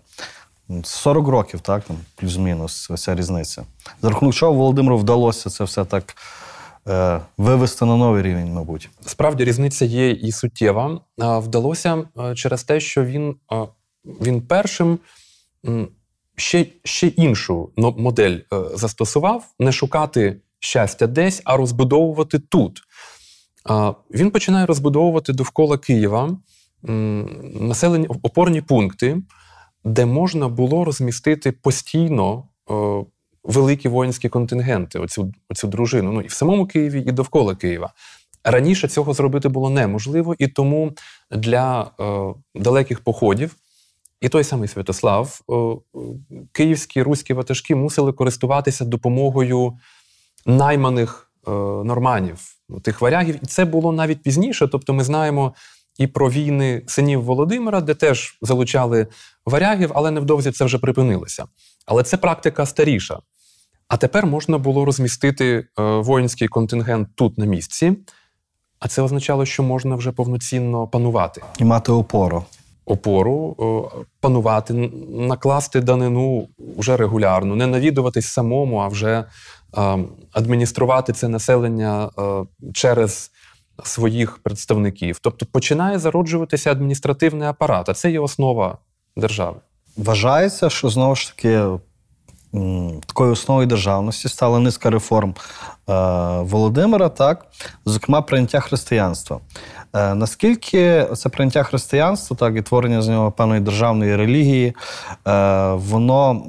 40 0.85 1.29
років, 1.29 1.61
так, 1.61 1.85
там, 1.85 1.97
плюс-мінус, 2.15 2.91
ця 2.97 3.15
різниця. 3.15 3.65
За 4.03 4.09
рахунок 4.09 4.35
чого 4.35 4.53
Володимиру 4.53 4.99
вдалося 4.99 5.51
це 5.51 5.65
все 5.65 5.85
так 5.85 6.17
е, 6.89 7.21
вивести 7.39 7.85
на 7.85 7.97
новий 7.97 8.23
рівень, 8.23 8.53
мабуть. 8.53 8.91
Справді 9.07 9.45
різниця 9.45 9.85
є 9.85 10.11
і 10.11 10.33
суттєва. 10.33 11.01
Вдалося 11.19 12.05
е, 12.19 12.35
через 12.35 12.65
те, 12.65 12.81
що 12.81 13.05
він, 13.05 13.37
е, 13.53 13.67
він 14.05 14.43
першим 14.43 14.99
ще, 16.37 16.67
ще 16.85 17.07
іншу 17.07 17.71
модель 17.77 18.39
е, 18.53 18.63
застосував, 18.75 19.45
не 19.59 19.73
шукати 19.73 20.37
щастя 20.59 21.07
десь, 21.07 21.43
а 21.45 21.57
розбудовувати 21.57 22.39
тут. 22.39 22.83
Він 24.11 24.31
починає 24.31 24.67
розбудовувати 24.67 25.33
довкола 25.33 25.79
Києва 25.79 26.37
населені 27.61 28.07
опорні 28.07 28.61
пункти, 28.61 29.23
де 29.85 30.07
можна 30.07 30.49
було 30.49 30.85
розмістити 30.85 31.53
постійно 31.53 32.49
е, 32.71 33.05
великі 33.45 33.89
воїнські 33.89 34.29
контингенти, 34.29 34.99
оцю, 34.99 35.33
оцю 35.49 35.69
дружину. 35.69 36.13
Ну 36.13 36.21
і 36.21 36.27
в 36.27 36.33
самому 36.33 36.67
Києві, 36.67 37.05
і 37.07 37.13
довкола 37.13 37.55
Києва. 37.55 37.93
Раніше 38.45 38.89
цього 38.89 39.13
зробити 39.13 39.49
було 39.49 39.71
неможливо, 39.71 40.35
і 40.39 40.49
тому 40.49 40.93
для 41.31 41.91
е, 42.01 42.35
далеких 42.55 43.01
походів 43.01 43.57
і 44.21 44.29
той 44.29 44.45
самий 44.45 44.69
Святослав, 44.69 45.41
е, 45.51 45.55
київські 46.53 47.03
руські 47.03 47.35
ватажки 47.35 47.75
мусили 47.75 48.13
користуватися 48.13 48.85
допомогою 48.85 49.79
найманих 50.47 51.26
норманів, 51.85 52.41
тих 52.83 53.01
варягів. 53.01 53.39
І 53.43 53.47
це 53.47 53.65
було 53.65 53.93
навіть 53.93 54.23
пізніше. 54.23 54.69
Тобто, 54.69 54.95
ми 54.95 55.05
знаємо 55.05 55.55
і 55.99 56.07
про 56.07 56.31
війни 56.31 56.83
синів 56.87 57.23
Володимира, 57.23 57.81
де 57.81 57.95
теж 57.95 58.39
залучали 58.43 59.07
варягів, 59.47 59.93
але 59.95 60.11
невдовзі 60.11 60.51
це 60.51 60.65
вже 60.65 60.79
припинилося. 60.79 61.45
Але 61.87 62.03
це 62.03 62.17
практика 62.17 62.67
старіша. 62.67 63.19
А 63.89 63.97
тепер 63.97 64.27
можна 64.27 64.59
було 64.59 64.85
розмістити 64.85 65.67
е, 65.79 65.83
воїнський 65.83 66.49
контингент 66.49 67.09
тут 67.15 67.39
на 67.39 67.47
місці, 67.47 67.97
а 68.79 68.89
це 68.89 69.03
означало, 69.03 69.47
що 69.47 69.63
можна 69.63 69.97
вже 69.97 70.13
повноцінно 70.13 70.89
панувати 70.89 71.43
І 71.59 71.65
мати 71.65 71.93
опору. 71.93 72.45
Опору, 72.87 73.57
е, 73.61 74.05
панувати, 74.21 74.75
накласти 75.11 75.81
данину 75.81 76.49
вже 76.79 76.97
регулярно, 76.97 77.57
не 77.57 77.67
навідуватись 77.67 78.27
самому, 78.27 78.79
а 78.79 78.89
вже 78.89 79.25
е, 79.79 79.99
адмініструвати 80.33 81.13
це 81.13 81.29
населення 81.29 82.11
е, 82.19 82.45
через 82.75 83.31
своїх 83.85 84.39
представників. 84.39 85.19
Тобто 85.19 85.47
починає 85.47 85.99
зароджуватися 85.99 86.71
адміністративний 86.71 87.49
апарат, 87.49 87.89
а 87.89 87.95
це 87.95 88.11
є 88.11 88.21
основа 88.21 88.79
держави. 89.17 89.57
Вважається, 89.97 90.71
що 90.71 90.89
знову 90.89 91.15
ж 91.15 91.37
таки 91.37 91.63
такою 93.07 93.33
основою 93.33 93.67
державності 93.67 94.29
стала 94.29 94.59
низка 94.59 94.91
реформ 94.91 95.35
е, 95.89 95.93
Володимира, 96.41 97.09
так, 97.09 97.47
зокрема, 97.85 98.23
прийняття 98.23 98.61
християнства. 98.61 99.41
Е, 99.97 100.15
наскільки 100.15 101.07
це 101.17 101.29
прийняття 101.29 101.63
християнства, 101.63 102.37
так, 102.37 102.57
і 102.57 102.63
творення 102.63 103.03
з 103.03 103.09
нього 103.09 103.33
певної 103.33 103.61
державної 103.61 104.17
релігії, 104.17 104.75
е, 105.27 105.73
воно 105.73 106.43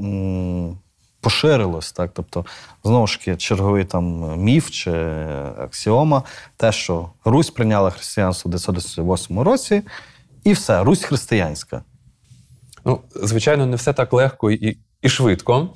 поширилось, 1.21 1.91
так? 1.91 2.11
Тобто, 2.13 2.45
знову 2.83 3.07
ж 3.07 3.19
таки, 3.19 3.37
черговий 3.37 3.85
там 3.85 4.35
міф 4.39 4.69
чи 4.69 4.91
аксіома, 5.57 6.23
те, 6.57 6.71
що 6.71 7.09
Русь 7.25 7.49
прийняла 7.49 7.89
християнство 7.89 8.49
в 8.49 8.51
998 8.51 9.39
році, 9.39 9.81
і 10.43 10.53
все, 10.53 10.83
Русь 10.83 11.03
християнська. 11.03 11.83
Ну, 12.85 13.01
звичайно, 13.15 13.65
не 13.65 13.75
все 13.75 13.93
так 13.93 14.13
легко 14.13 14.51
і, 14.51 14.77
і 15.01 15.09
швидко. 15.09 15.69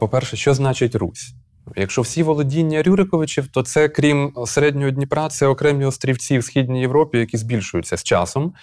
По-перше, 0.00 0.36
що 0.36 0.54
значить 0.54 0.94
Русь? 0.94 1.34
Якщо 1.76 2.02
всі 2.02 2.22
володіння 2.22 2.82
Рюриковичів, 2.82 3.48
то 3.48 3.62
це, 3.62 3.88
крім 3.88 4.32
середнього 4.46 4.90
Дніпра, 4.90 5.28
це 5.28 5.46
окремі 5.46 5.84
острівці 5.84 6.38
в 6.38 6.44
Східній 6.44 6.80
Європі, 6.80 7.18
які 7.18 7.36
збільшуються 7.36 7.96
з 7.96 8.02
часом. 8.02 8.54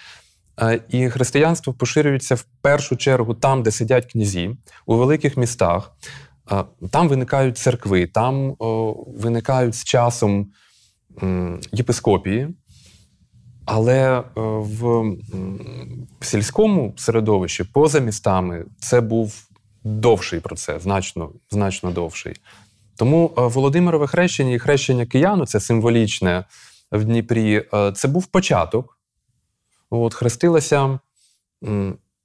Е, 0.60 0.80
І 0.88 1.08
християнство 1.08 1.72
поширюється 1.72 2.34
в 2.34 2.44
першу 2.60 2.96
чергу 2.96 3.34
там, 3.34 3.62
де 3.62 3.70
сидять 3.70 4.12
князі, 4.12 4.56
у 4.86 4.96
великих 4.96 5.36
містах. 5.36 5.92
Е, 6.52 6.64
Там 6.90 7.08
виникають 7.08 7.58
церкви, 7.58 8.06
там 8.06 8.56
виникають 9.16 9.74
з 9.74 9.84
часом 9.84 10.46
єпископії. 11.72 12.48
Але 13.64 14.18
е, 14.20 14.22
в 14.36 15.04
сільському 16.20 16.94
середовищі, 16.96 17.64
поза 17.64 18.00
містами, 18.00 18.64
це 18.78 19.00
був 19.00 19.48
довший 19.84 20.40
процес, 20.40 20.82
значно, 20.82 21.30
значно 21.50 21.90
довший. 21.90 22.34
Тому 23.02 23.30
е, 23.38 23.40
Володимирове 23.40 24.06
хрещення 24.06 24.52
і 24.52 24.58
хрещення 24.58 25.06
кияну, 25.06 25.46
це 25.46 25.60
символічне 25.60 26.44
в 26.92 27.04
Дніпрі, 27.04 27.64
е, 27.74 27.92
це 27.92 28.08
був 28.08 28.26
початок. 28.26 28.98
От, 29.90 30.14
хрестилася 30.14 30.98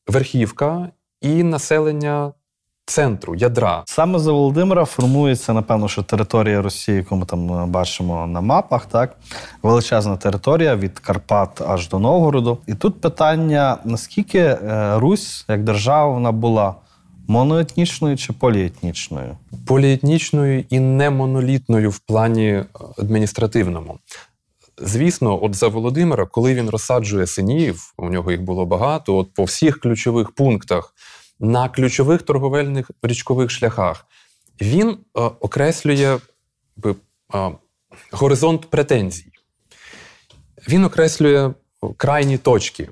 верхівка 0.07 0.89
і 1.21 1.43
населення 1.43 2.33
центру, 2.85 3.35
ядра. 3.35 3.83
Саме 3.85 4.19
за 4.19 4.31
Володимира 4.31 4.85
формується, 4.85 5.53
напевно, 5.53 5.87
що 5.87 6.03
територія 6.03 6.61
Росії, 6.61 6.97
яку 6.97 7.15
ми 7.15 7.25
там 7.25 7.63
е, 7.63 7.65
бачимо 7.65 8.27
на 8.27 8.41
мапах, 8.41 8.85
так 8.85 9.17
величезна 9.63 10.17
територія 10.17 10.75
від 10.75 10.99
Карпат 10.99 11.61
аж 11.61 11.89
до 11.89 11.99
Новгороду. 11.99 12.57
І 12.67 12.73
тут 12.73 13.01
питання: 13.01 13.77
наскільки 13.83 14.57
Русь 14.95 15.45
як 15.47 15.63
держава 15.63 16.11
вона 16.11 16.31
була 16.31 16.75
моноетнічною 17.27 18.17
чи 18.17 18.33
поліетнічною? 18.33 19.37
поліетнічною 19.65 20.65
і 20.69 20.79
не 20.79 21.09
монолітною 21.09 21.89
в 21.89 21.99
плані 21.99 22.47
е, 22.47 22.65
адміністративному. 22.97 23.99
Звісно, 24.77 25.43
от 25.43 25.55
за 25.55 25.67
Володимира, 25.67 26.25
коли 26.25 26.55
він 26.55 26.69
розсаджує 26.69 27.27
синів, 27.27 27.93
у 27.97 28.09
нього 28.09 28.31
їх 28.31 28.41
було 28.41 28.65
багато, 28.65 29.17
от 29.17 29.33
по 29.33 29.43
всіх 29.43 29.79
ключових 29.79 30.31
пунктах, 30.31 30.93
на 31.39 31.69
ключових 31.69 32.21
торговельних 32.21 32.91
річкових 33.01 33.51
шляхах, 33.51 34.05
він 34.61 34.89
е, 34.89 34.95
окреслює 35.21 36.17
би, 36.77 36.95
е, 37.35 37.51
горизонт 38.11 38.69
претензій. 38.69 39.31
Він 40.69 40.83
окреслює 40.83 41.53
крайні 41.97 42.37
точки. 42.37 42.89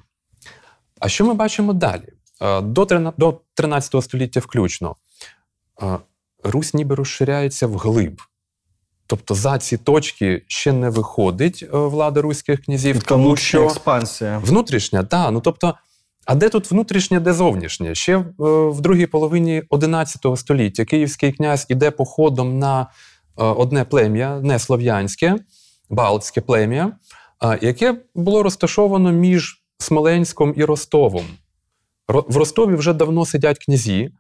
А 1.00 1.10
що 1.10 1.26
ми 1.26 1.34
бачимо 1.34 1.74
далі? 1.74 2.14
Е, 2.42 2.62
До 2.62 2.86
13 2.86 3.20
до 3.20 3.40
13 3.54 4.04
століття 4.04 4.40
включно. 4.40 4.96
е, 5.82 5.98
Русь 6.44 6.74
ніби 6.74 6.96
розширяється 6.96 7.68
вглиб. 7.68 8.22
Тобто 9.08 9.36
за 9.36 9.58
ці 9.58 9.78
точки 9.78 10.44
ще 10.48 10.74
не 10.74 10.90
виходить 10.90 11.64
е, 11.74 11.78
влада 11.78 12.22
руських 12.22 12.62
князів, 12.62 13.04
тому 13.04 13.36
що 13.36 13.64
експансія. 13.64 14.38
внутрішня, 14.38 15.04
так. 15.04 15.32
Ну 15.32 15.42
тобто, 15.42 15.76
а 16.26 16.36
де 16.36 16.50
тут 16.50 16.72
внутрішнє, 16.72 17.20
де 17.20 17.34
зовнішнє? 17.34 17.96
Ще 17.96 18.26
в 18.38 18.82
другій 18.82 19.06
половині 19.06 19.62
XI 19.70 20.38
століття 20.38 20.86
київський 20.86 21.32
князь 21.32 21.66
іде 21.70 21.92
походом 21.92 22.60
на 22.60 22.88
одне 23.36 23.86
плем'я, 23.86 24.40
не 24.40 24.60
слов'янське, 24.60 25.36
балтське 25.90 26.42
плем'я, 26.42 26.92
яке 27.62 27.96
було 28.16 28.44
розташовано 28.44 29.12
між 29.12 29.62
Смоленськом 29.78 30.54
і 30.58 30.64
Ростовом. 30.66 31.26
В 32.08 32.38
Ростові 32.38 32.76
вже 32.76 32.94
давно 32.94 33.26
сидять 33.26 33.60
князі, 33.66 34.12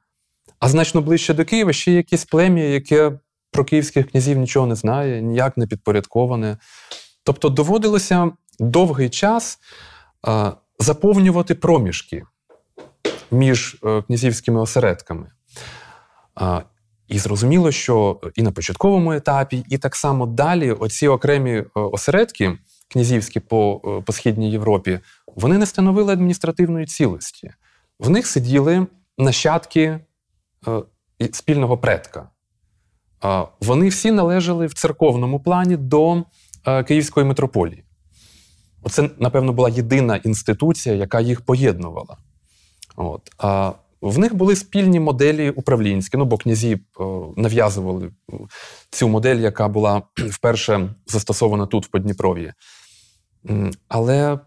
а 0.59 0.69
значно 0.69 1.01
ближче 1.01 1.33
до 1.33 1.45
Києва 1.45 1.73
ще 1.73 1.91
є 1.91 1.97
якесь 1.97 2.25
плем'я, 2.25 2.63
яке 2.63 3.19
про 3.51 3.65
київських 3.65 4.11
князів 4.11 4.38
нічого 4.38 4.67
не 4.67 4.75
знає, 4.75 5.21
ніяк 5.21 5.57
не 5.57 5.67
підпорядковане. 5.67 6.57
Тобто 7.23 7.49
доводилося 7.49 8.31
довгий 8.59 9.09
час 9.09 9.59
заповнювати 10.79 11.55
проміжки 11.55 12.23
між 13.31 13.77
е, 13.86 14.01
князівськими 14.01 14.61
осередками. 14.61 15.31
І 17.07 17.19
зрозуміло, 17.19 17.71
що 17.71 18.19
і 18.36 18.43
на 18.43 18.51
початковому 18.51 19.13
етапі, 19.13 19.65
і 19.69 19.77
так 19.77 19.95
само 19.95 20.25
далі, 20.25 20.71
оці 20.71 21.07
окремі 21.07 21.51
е, 21.51 21.65
осередки 21.73 22.57
князівські 22.88 23.39
по, 23.39 23.81
е, 23.86 24.01
по 24.05 24.13
Східній 24.13 24.51
Європі, 24.51 24.99
вони 25.36 25.57
не 25.57 25.65
становили 25.65 26.13
адміністративної 26.13 26.86
цілості. 26.86 27.53
В 27.99 28.09
них 28.09 28.27
сиділи 28.27 28.87
нащадки 29.17 29.99
е, 30.67 30.83
спільного 31.31 31.77
предка. 31.77 32.29
Е, 33.25 33.43
Вони 33.59 33.87
всі 33.89 34.11
належали 34.11 34.65
в 34.65 34.73
церковному 34.73 35.39
плані 35.39 35.77
до 35.77 36.23
е, 36.65 36.83
Київської 36.83 37.25
митрополії. 37.25 37.83
Оце, 38.83 39.09
напевно, 39.19 39.53
була 39.53 39.69
єдина 39.69 40.15
інституція, 40.15 40.95
яка 40.95 41.19
їх 41.19 41.41
поєднувала. 41.41 42.17
От. 42.95 43.31
А 43.37 43.73
в 44.01 44.17
них 44.17 44.35
були 44.35 44.55
спільні 44.55 44.99
моделі 44.99 45.49
управлінські, 45.49 46.17
ну 46.17 46.25
бо 46.25 46.37
князі 46.37 46.79
нав'язували 47.35 48.11
цю 48.89 49.07
модель, 49.07 49.35
яка 49.35 49.67
була 49.67 50.01
вперше 50.17 50.89
застосована 51.07 51.65
тут, 51.65 51.85
в 51.85 51.89
Подніпров'ї. 51.89 52.53
Але 53.87 54.39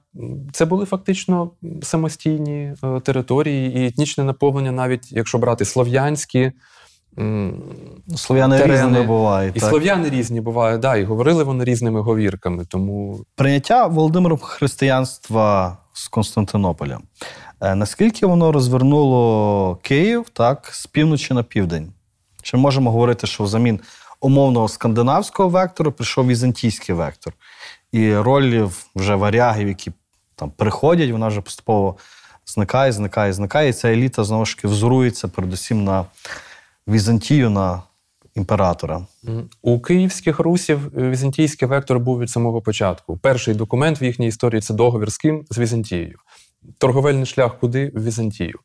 це 0.52 0.64
були 0.64 0.86
фактично 0.86 1.50
самостійні 1.82 2.74
е, 2.84 3.00
території, 3.00 3.78
і 3.78 3.86
етнічне 3.86 4.24
наповнення, 4.24 4.72
навіть 4.72 5.12
якщо 5.12 5.38
брати 5.38 5.64
слов'янські. 5.64 6.52
Слов'яни 8.16 8.58
терени. 8.58 8.74
різними 8.74 9.02
бувають. 9.02 9.56
І 9.56 9.60
так. 9.60 9.68
слов'яни 9.68 10.10
різні 10.10 10.40
бувають, 10.40 10.80
да, 10.80 10.96
і 10.96 11.04
говорили 11.04 11.44
вони 11.44 11.64
різними 11.64 12.00
говірками. 12.00 12.64
Тому 12.64 13.20
Прийняття 13.34 13.86
Володимиром 13.86 14.38
християнства 14.38 15.76
з 15.92 16.08
Константинополя. 16.08 16.98
Е, 17.60 17.74
Наскільки 17.74 18.26
воно 18.26 18.52
розвернуло 18.52 19.78
Київ 19.82 20.26
так, 20.32 20.68
з 20.72 20.86
півночі 20.86 21.34
на 21.34 21.42
південь? 21.42 21.92
Чи 22.42 22.56
можемо 22.56 22.90
говорити, 22.90 23.26
що 23.26 23.44
взамін 23.44 23.80
умовного 24.20 24.68
скандинавського 24.68 25.48
вектору 25.48 25.92
прийшов 25.92 26.26
візантійський 26.26 26.94
вектор. 26.94 27.32
І 27.92 28.16
роль 28.16 28.68
вже 28.94 29.14
варягів, 29.14 29.68
які 29.68 29.92
там 30.34 30.50
приходять, 30.50 31.10
вона 31.10 31.28
вже 31.28 31.40
поступово 31.40 31.96
зникає, 32.46 32.92
зникає, 32.92 33.32
зникає. 33.32 33.68
І 33.68 33.72
ця 33.72 33.88
еліта 33.88 34.24
знову 34.24 34.44
ж 34.44 34.56
таки 34.56 34.68
взорується 34.68 35.28
передусім 35.28 35.84
на 35.84 36.04
Візантію, 36.88 37.50
на 37.50 37.82
імператора. 38.34 39.06
У 39.62 39.80
київських 39.80 40.38
русів 40.38 40.98
е, 40.98 41.10
візантійський 41.10 41.68
вектор 41.68 41.98
був 41.98 42.18
від 42.18 42.30
самого 42.30 42.62
початку. 42.62 43.16
Перший 43.16 43.54
документ 43.54 44.02
в 44.02 44.04
їхній 44.04 44.26
історії 44.26 44.60
це 44.60 44.74
договір 44.74 45.12
з 45.12 45.18
ким? 45.18 45.44
З 45.50 45.58
Візантією. 45.58 46.18
Торговельний 46.78 47.26
шлях 47.26 47.58
куди? 47.58 47.92
В 47.94 48.04
Візантію. 48.04 48.58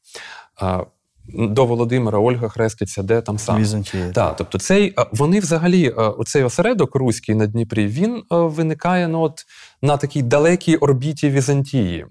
До 1.27 1.65
Володимира 1.65 2.19
Ольга 2.19 2.49
хреститься, 2.49 3.03
де 3.03 3.21
там 3.21 3.39
сам. 3.39 3.59
Візантія. 3.61 4.11
Так, 4.11 4.35
тобто 4.37 4.59
цей 4.59 4.93
вони 5.11 5.39
взагалі, 5.39 5.93
а, 5.97 6.09
оцей 6.09 6.43
осередок 6.43 6.95
руський 6.95 7.35
на 7.35 7.47
Дніпрі, 7.47 7.87
він 7.87 8.23
виникає 8.29 9.07
ну, 9.07 9.21
от, 9.21 9.45
на 9.81 9.97
такій 9.97 10.21
далекій 10.21 10.75
орбіті 10.75 11.29
Візантії. 11.29 12.05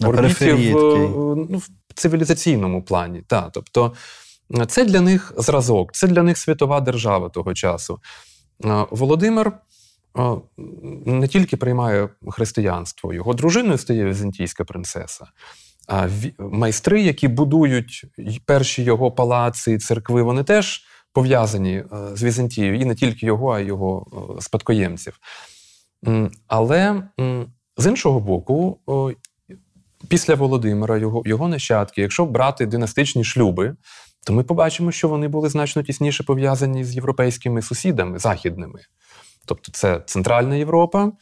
На 0.00 0.08
орбіті 0.08 0.52
в, 0.52 0.76
ну, 1.50 1.58
в 1.58 1.68
цивілізаційному 1.94 2.82
плані. 2.82 3.22
Так, 3.26 3.50
тобто 3.52 3.92
е, 4.58 4.66
це 4.66 4.84
для 4.84 5.00
них 5.00 5.32
зразок, 5.36 5.92
це 5.92 6.06
для 6.06 6.22
них 6.22 6.38
світова 6.38 6.80
держава 6.80 7.28
того 7.28 7.54
часу. 7.54 8.00
Е, 8.64 8.86
Володимир 8.90 9.52
е, 10.18 10.22
не 11.06 11.28
тільки 11.28 11.56
приймає 11.56 12.08
християнство, 12.28 13.14
його 13.14 13.34
дружиною 13.34 13.78
стає 13.78 14.04
візантійська 14.04 14.64
принцеса. 14.64 15.26
Майстри, 16.38 17.02
які 17.02 17.28
будують 17.28 18.04
перші 18.44 18.82
його 18.82 19.10
палаци 19.10 19.78
церкви, 19.78 20.22
вони 20.22 20.44
теж 20.44 20.84
пов'язані 21.12 21.74
е, 21.76 21.86
з 22.14 22.22
Візантією, 22.22 22.80
і 22.80 22.84
не 22.84 22.94
тільки 22.94 23.26
його, 23.26 23.50
а 23.52 23.60
й 23.60 23.66
його 23.66 24.06
е, 24.38 24.40
спадкоємців. 24.42 25.18
Але 26.46 27.02
з 27.76 27.86
іншого 27.86 28.20
боку, 28.20 28.78
після 30.08 30.34
Володимира, 30.34 30.98
його, 30.98 31.22
його 31.24 31.48
нащадки, 31.48 32.02
якщо 32.02 32.26
брати 32.26 32.66
династичні 32.66 33.24
шлюби, 33.24 33.76
то 34.26 34.32
ми 34.32 34.42
побачимо, 34.42 34.92
що 34.92 35.08
вони 35.08 35.28
були 35.28 35.48
значно 35.48 35.82
тісніше 35.82 36.24
пов'язані 36.24 36.84
з 36.84 36.94
європейськими 36.94 37.62
сусідами 37.62 38.18
західними. 38.18 38.80
Тобто 39.46 39.72
це 39.72 40.02
Центральна 40.06 40.56
Європа, 40.56 41.12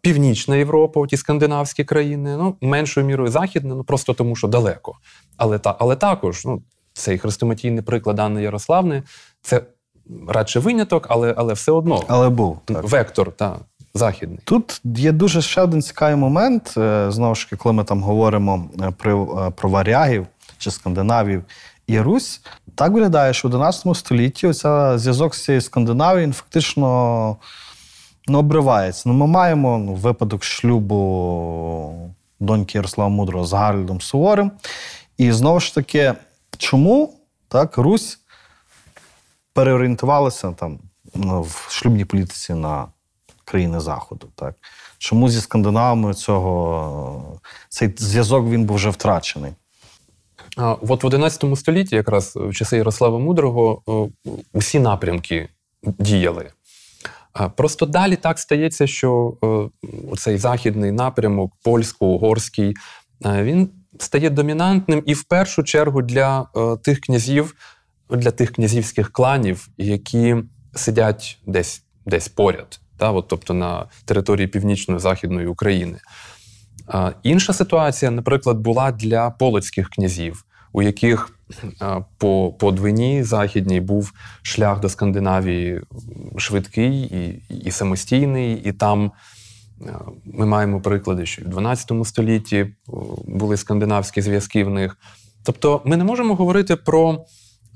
Північна 0.00 0.56
Європа, 0.56 1.06
ті 1.06 1.16
скандинавські 1.16 1.84
країни, 1.84 2.36
ну, 2.36 2.56
меншою 2.60 3.06
мірою 3.06 3.30
західна, 3.30 3.74
ну 3.74 3.84
просто 3.84 4.14
тому, 4.14 4.36
що 4.36 4.48
далеко. 4.48 4.94
Але, 5.36 5.58
та, 5.58 5.76
але 5.78 5.96
також 5.96 6.44
ну, 6.44 6.62
цей 6.92 7.18
хрестоматійний 7.18 7.82
приклад 7.82 8.18
Анни 8.18 8.42
Ярославни 8.42 9.02
це 9.42 9.60
радше 10.28 10.60
виняток, 10.60 11.06
але, 11.10 11.34
але 11.36 11.52
все 11.54 11.72
одно 11.72 12.02
Але 12.08 12.28
був. 12.28 12.58
Так. 12.64 12.84
вектор 12.84 13.32
та, 13.32 13.56
західний. 13.94 14.38
Тут 14.44 14.80
є 14.84 15.12
дуже 15.12 15.42
ще 15.42 15.62
один 15.62 15.82
цікавий 15.82 16.16
момент. 16.16 16.74
е, 16.76 17.06
Знову 17.08 17.34
ж 17.34 17.44
таки, 17.44 17.56
коли 17.56 17.72
ми 17.72 17.84
там 17.84 18.02
говоримо 18.02 18.68
е, 18.82 18.90
про, 18.98 19.44
е, 19.46 19.50
про 19.50 19.68
варягів 19.68 20.26
чи 20.58 20.70
скандинавів 20.70 21.42
і 21.86 22.00
Русь, 22.00 22.40
так 22.74 22.92
виглядає, 22.92 23.32
що 23.32 23.48
в 23.48 23.50
11 23.50 23.96
столітті 23.96 24.46
оця 24.46 24.98
зв'язок 24.98 25.34
з 25.34 25.44
цією 25.44 25.60
Скандинавією 25.60 26.32
фактично 26.32 27.36
ну, 28.26 28.38
обривається. 28.38 29.02
Ну, 29.08 29.14
ми 29.14 29.26
маємо 29.26 29.78
ну, 29.78 29.94
випадок 29.94 30.44
шлюбу 30.44 32.12
доньки 32.40 32.78
Ярослава 32.78 33.10
Мудрого 33.10 33.44
з 33.44 33.52
Гарольдом 33.52 34.00
Суворим. 34.00 34.52
І 35.18 35.32
знову 35.32 35.60
ж 35.60 35.74
таки, 35.74 36.14
чому 36.58 37.14
так, 37.48 37.78
Русь 37.78 38.18
переорієнтувалася 39.52 40.52
там 40.52 40.78
ну, 41.14 41.42
в 41.42 41.66
шлюбній 41.70 42.04
політиці 42.04 42.54
на 42.54 42.86
країни 43.44 43.80
Заходу. 43.80 44.28
Так? 44.34 44.54
Чому 44.98 45.28
зі 45.28 45.40
скандинавами 45.40 46.14
цього 46.14 47.40
цей 47.68 47.94
зв'язок 47.96 48.46
він 48.46 48.64
був 48.64 48.76
вже 48.76 48.90
втрачений? 48.90 49.52
От 50.56 51.02
в 51.02 51.06
11 51.06 51.58
столітті, 51.58 51.96
якраз 51.96 52.32
в 52.36 52.52
часи 52.52 52.76
Ярослава 52.76 53.18
Мудрого, 53.18 53.82
усі 54.52 54.78
напрямки 54.78 55.48
діяли. 55.82 56.50
Просто 57.56 57.86
далі 57.86 58.16
так 58.16 58.38
стається, 58.38 58.86
що 58.86 59.36
е, 59.44 60.16
цей 60.16 60.38
західний 60.38 60.92
напрямок, 60.92 61.52
польсько-угорський, 61.62 62.74
е, 63.26 63.42
він 63.42 63.70
стає 63.98 64.30
домінантним 64.30 65.02
і 65.06 65.14
в 65.14 65.24
першу 65.24 65.62
чергу 65.62 66.02
для 66.02 66.48
е, 66.56 66.76
тих 66.76 67.00
князів, 67.00 67.54
для 68.10 68.30
тих 68.30 68.52
князівських 68.52 69.12
кланів, 69.12 69.68
які 69.78 70.36
сидять 70.74 71.38
десь, 71.46 71.82
десь 72.06 72.28
поряд, 72.28 72.80
та, 72.98 73.10
от, 73.10 73.28
тобто 73.28 73.54
на 73.54 73.86
території 74.04 74.46
північної 74.46 75.00
західної 75.00 75.46
України. 75.46 75.98
Інша 77.22 77.52
ситуація, 77.52 78.10
наприклад, 78.10 78.58
була 78.58 78.92
для 78.92 79.30
полоцьких 79.30 79.88
князів, 79.88 80.44
у 80.72 80.82
яких 80.82 81.33
по, 82.18 82.52
по 82.58 82.72
Двині 82.72 83.22
західній 83.22 83.80
був 83.80 84.12
шлях 84.42 84.80
до 84.80 84.88
Скандинавії 84.88 85.80
швидкий 86.36 87.00
і, 87.02 87.42
і 87.64 87.70
самостійний, 87.70 88.54
і 88.64 88.72
там 88.72 89.12
ми 90.24 90.46
маємо 90.46 90.80
приклади, 90.80 91.26
що 91.26 91.42
в 91.42 91.48
12 91.48 91.92
столітті 92.04 92.66
були 93.26 93.56
скандинавські 93.56 94.22
зв'язки 94.22 94.64
в 94.64 94.70
них. 94.70 94.96
Тобто, 95.42 95.82
ми 95.84 95.96
не 95.96 96.04
можемо 96.04 96.34
говорити 96.34 96.76
про 96.76 97.24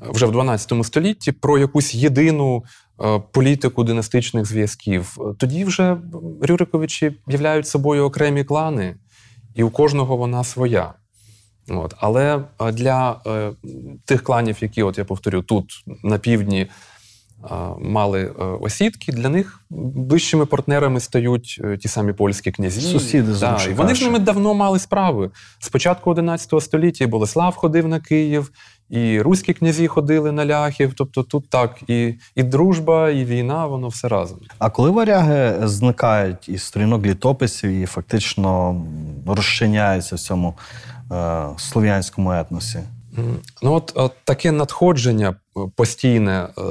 вже 0.00 0.26
в 0.26 0.32
12 0.32 0.72
столітті 0.82 1.32
про 1.32 1.58
якусь 1.58 1.94
єдину 1.94 2.64
е, 3.00 3.22
політику 3.32 3.84
династичних 3.84 4.46
зв'язків. 4.46 5.18
Тоді 5.38 5.64
вже 5.64 5.96
Рюриковичі 6.42 7.12
являють 7.28 7.66
собою 7.66 8.04
окремі 8.04 8.44
клани, 8.44 8.96
і 9.54 9.62
у 9.62 9.70
кожного 9.70 10.16
вона 10.16 10.44
своя. 10.44 10.94
От. 11.70 11.94
Але 11.98 12.40
е, 12.60 12.72
для 12.72 13.20
е, 13.26 13.50
тих 14.04 14.22
кланів, 14.22 14.56
які, 14.60 14.82
от 14.82 14.98
я 14.98 15.04
повторю, 15.04 15.42
тут 15.42 15.84
на 16.02 16.18
півдні 16.18 16.60
е, 16.60 16.68
мали 17.80 18.22
е, 18.40 18.44
осідки, 18.44 19.12
для 19.12 19.28
них 19.28 19.60
ближчими 19.70 20.46
партнерами 20.46 21.00
стають 21.00 21.60
е, 21.64 21.76
ті 21.76 21.88
самі 21.88 22.12
польські 22.12 22.50
князі. 22.50 22.80
Сусіди, 22.80 23.32
Да, 23.40 23.64
і 23.70 23.72
Вони 23.74 23.94
з 23.94 24.02
ними 24.02 24.18
давно 24.18 24.54
мали 24.54 24.78
справи. 24.78 25.30
Спочатку 25.58 26.10
11 26.10 26.62
століття 26.62 27.06
Болеслав 27.06 27.56
ходив 27.56 27.88
на 27.88 28.00
Київ, 28.00 28.52
і 28.90 29.20
руські 29.20 29.54
князі 29.54 29.86
ходили 29.86 30.32
на 30.32 30.46
ляхів. 30.46 30.92
Тобто 30.96 31.22
тут 31.22 31.50
так 31.50 31.82
і, 31.88 32.14
і 32.34 32.42
дружба, 32.42 33.10
і 33.10 33.24
війна, 33.24 33.66
воно 33.66 33.88
все 33.88 34.08
разом. 34.08 34.38
А 34.58 34.70
коли 34.70 34.90
варяги 34.90 35.68
зникають 35.68 36.48
із 36.48 36.62
сторінок 36.62 37.06
літописів 37.06 37.70
і 37.70 37.86
фактично 37.86 38.82
розчиняються 39.26 40.16
в 40.16 40.18
цьому 40.18 40.54
слов'янському 41.56 42.32
етносі? 42.32 42.78
Ну, 43.62 43.72
от, 43.72 43.92
от 43.94 44.12
таке 44.24 44.52
надходження 44.52 45.28
е, 45.28 45.60
постійне 45.76 46.48
е, 46.58 46.62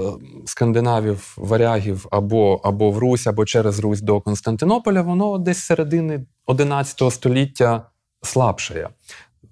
скандинавів, 0.46 1.34
варягів 1.38 2.08
або, 2.12 2.62
або 2.64 2.92
в 2.92 2.98
Русь, 2.98 3.28
або 3.28 3.46
через 3.46 3.80
Русь 3.80 4.02
до 4.02 4.22
Константинополя, 4.22 5.02
воно 5.02 5.38
десь 5.38 5.60
середини 5.60 6.26
11 6.46 7.14
століття 7.14 7.90
слабшає. 8.22 8.90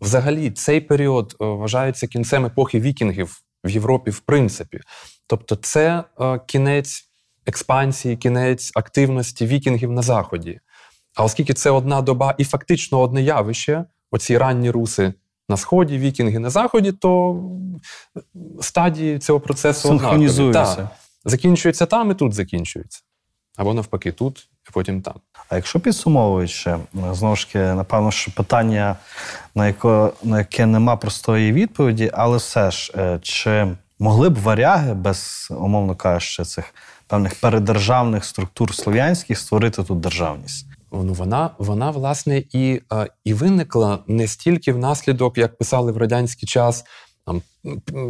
Взагалі, 0.02 0.52
цей 0.52 0.82
період 0.82 1.36
е, 1.42 1.46
вважається 1.46 2.08
кінцем 2.08 2.46
епохи 2.46 2.80
вікінгів 2.80 3.42
в 3.64 3.70
Європі, 3.70 4.12
в 4.12 4.20
принципі. 4.20 4.80
Тобто, 5.28 5.56
це 5.56 6.04
е, 6.20 6.40
кінець 6.46 7.04
експансії, 7.46 8.18
кінець 8.18 8.72
активності 8.76 9.46
вікінгів 9.46 9.92
на 9.92 10.02
Заході. 10.02 10.60
А 11.16 11.24
оскільки 11.24 11.54
це 11.54 11.70
одна 11.70 12.02
доба 12.02 12.36
і 12.38 12.44
фактично 12.44 13.02
одне 13.02 13.22
явище, 13.22 13.86
оці 14.12 14.38
ранні 14.38 14.72
руси 14.72 15.14
на 15.50 15.58
сході, 15.58 15.98
вікінги 15.98 16.40
на 16.40 16.50
заході, 16.50 16.92
то 16.92 17.42
стадії 18.62 19.20
цього 19.20 19.40
процесу 19.40 19.88
однакові. 19.88 20.10
Синхронізуються. 20.10 20.76
Так. 20.76 20.88
Закінчується 21.26 21.86
там 21.86 22.12
і 22.12 22.14
тут 22.14 22.34
закінчується. 22.34 23.02
Або 23.58 23.74
навпаки, 23.74 24.12
тут, 24.12 24.50
і 24.70 24.72
потім 24.74 25.02
там. 25.02 25.14
А 25.50 25.56
якщо 25.56 25.80
підсумовуючи, 25.80 26.78
знову 27.12 27.36
ж 27.36 27.48
таки, 27.48 27.60
напевно, 27.60 28.12
що 28.12 28.32
питання, 28.32 28.96
на 29.56 29.68
яке, 29.68 30.10
на 30.24 30.38
яке 30.38 30.66
нема 30.66 30.96
простої 30.96 31.52
відповіді, 31.52 32.12
але 32.14 32.38
все 32.38 32.72
ж, 32.72 32.94
е, 32.98 33.20
чи 33.22 33.68
могли 34.00 34.30
б 34.30 34.36
варяги 34.36 34.94
без, 34.94 35.48
умовно 35.52 35.96
кажучи, 35.96 36.44
цих 36.44 36.74
певних 37.08 37.40
передержавних 37.40 38.26
структур 38.26 38.76
слов'янських 38.76 39.40
створити 39.40 39.84
тут 39.84 40.00
державність? 40.00 40.66
Ну, 41.04 41.14
вона, 41.14 41.50
вона 41.58 41.92
власне, 41.92 42.44
і, 42.52 42.82
е, 42.94 43.08
і 43.24 43.34
виникла 43.34 44.00
не 44.08 44.28
стільки 44.28 44.74
внаслідок, 44.74 45.38
як 45.38 45.58
писали 45.58 45.92
в 45.92 45.98
радянський 45.98 46.48
час, 46.48 46.84
там, 47.26 47.42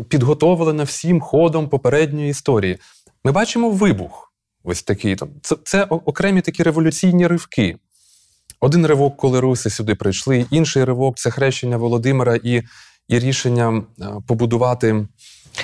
підготовлена 0.10 0.84
всім 0.84 1.22
ходом 1.22 1.70
попередньої 1.70 2.30
історії. 2.30 2.78
Ми 3.24 3.32
бачимо 3.32 3.70
вибух. 3.70 4.34
Ось 4.64 4.84
такий. 4.84 5.16
Там, 5.16 5.30
Це, 5.42 5.56
це 5.64 5.84
окремі 5.84 6.42
такі 6.42 6.64
революційні 6.64 7.28
ривки. 7.28 7.78
Один 8.60 8.86
ривок, 8.86 9.18
коли 9.18 9.40
руси 9.40 9.70
сюди 9.70 9.96
прийшли, 9.96 10.46
інший 10.52 10.84
ривок 10.84 11.18
це 11.18 11.32
хрещення 11.32 11.78
Володимира 11.78 12.36
і, 12.44 12.64
і 13.08 13.20
рішення 13.20 13.84
е, 14.02 14.06
побудувати 14.28 15.08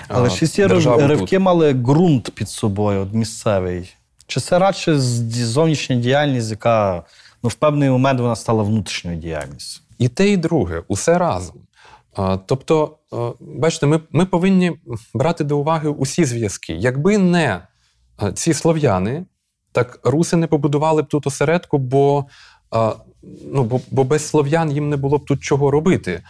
Але 0.07 0.28
а, 0.28 0.30
ж 0.30 0.47
ці 0.47 0.67
ривки 0.67 1.36
тут. 1.36 1.39
мали 1.39 1.74
ґрунт 1.74 2.32
під 2.36 2.49
собою, 2.49 3.07
місцевий. 3.13 3.93
Чи 4.32 4.39
це 4.39 4.59
радше 4.59 4.99
зовнішня 4.99 5.95
діяльність, 5.95 6.51
яка 6.51 7.03
ну, 7.43 7.49
в 7.49 7.53
певний 7.53 7.89
момент 7.89 8.19
вона 8.19 8.36
стала 8.36 8.63
внутрішньою 8.63 9.17
діяльністю? 9.17 9.82
І 9.97 10.07
те, 10.07 10.29
і 10.29 10.38
друге, 10.38 10.84
усе 10.88 11.17
разом. 11.17 11.55
Тобто, 12.45 12.97
бачите, 13.39 13.86
ми, 13.88 13.99
ми 14.11 14.25
повинні 14.25 14.71
брати 15.13 15.43
до 15.43 15.57
уваги 15.57 15.89
усі 15.89 16.25
зв'язки. 16.25 16.73
Якби 16.73 17.17
не 17.17 17.61
ці 18.34 18.53
слов'яни, 18.53 19.25
так 19.71 19.99
руси 20.03 20.38
не 20.38 20.47
побудували 20.47 21.01
б 21.01 21.07
тут 21.07 21.27
осередку, 21.27 21.77
бо, 21.77 22.25
ну, 23.53 23.63
бо, 23.63 23.82
бо 23.91 24.03
без 24.03 24.27
слов'ян 24.27 24.71
їм 24.71 24.89
не 24.89 24.97
було 24.97 25.17
б 25.17 25.25
тут 25.25 25.43
чого 25.43 25.71
робити. 25.71 26.23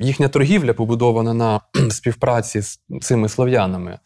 Їхня 0.00 0.28
торгівля 0.28 0.74
побудована 0.74 1.34
на 1.34 1.60
співпраці 1.90 2.60
з 2.60 2.80
цими 3.00 3.28
слов'янами, 3.28 3.98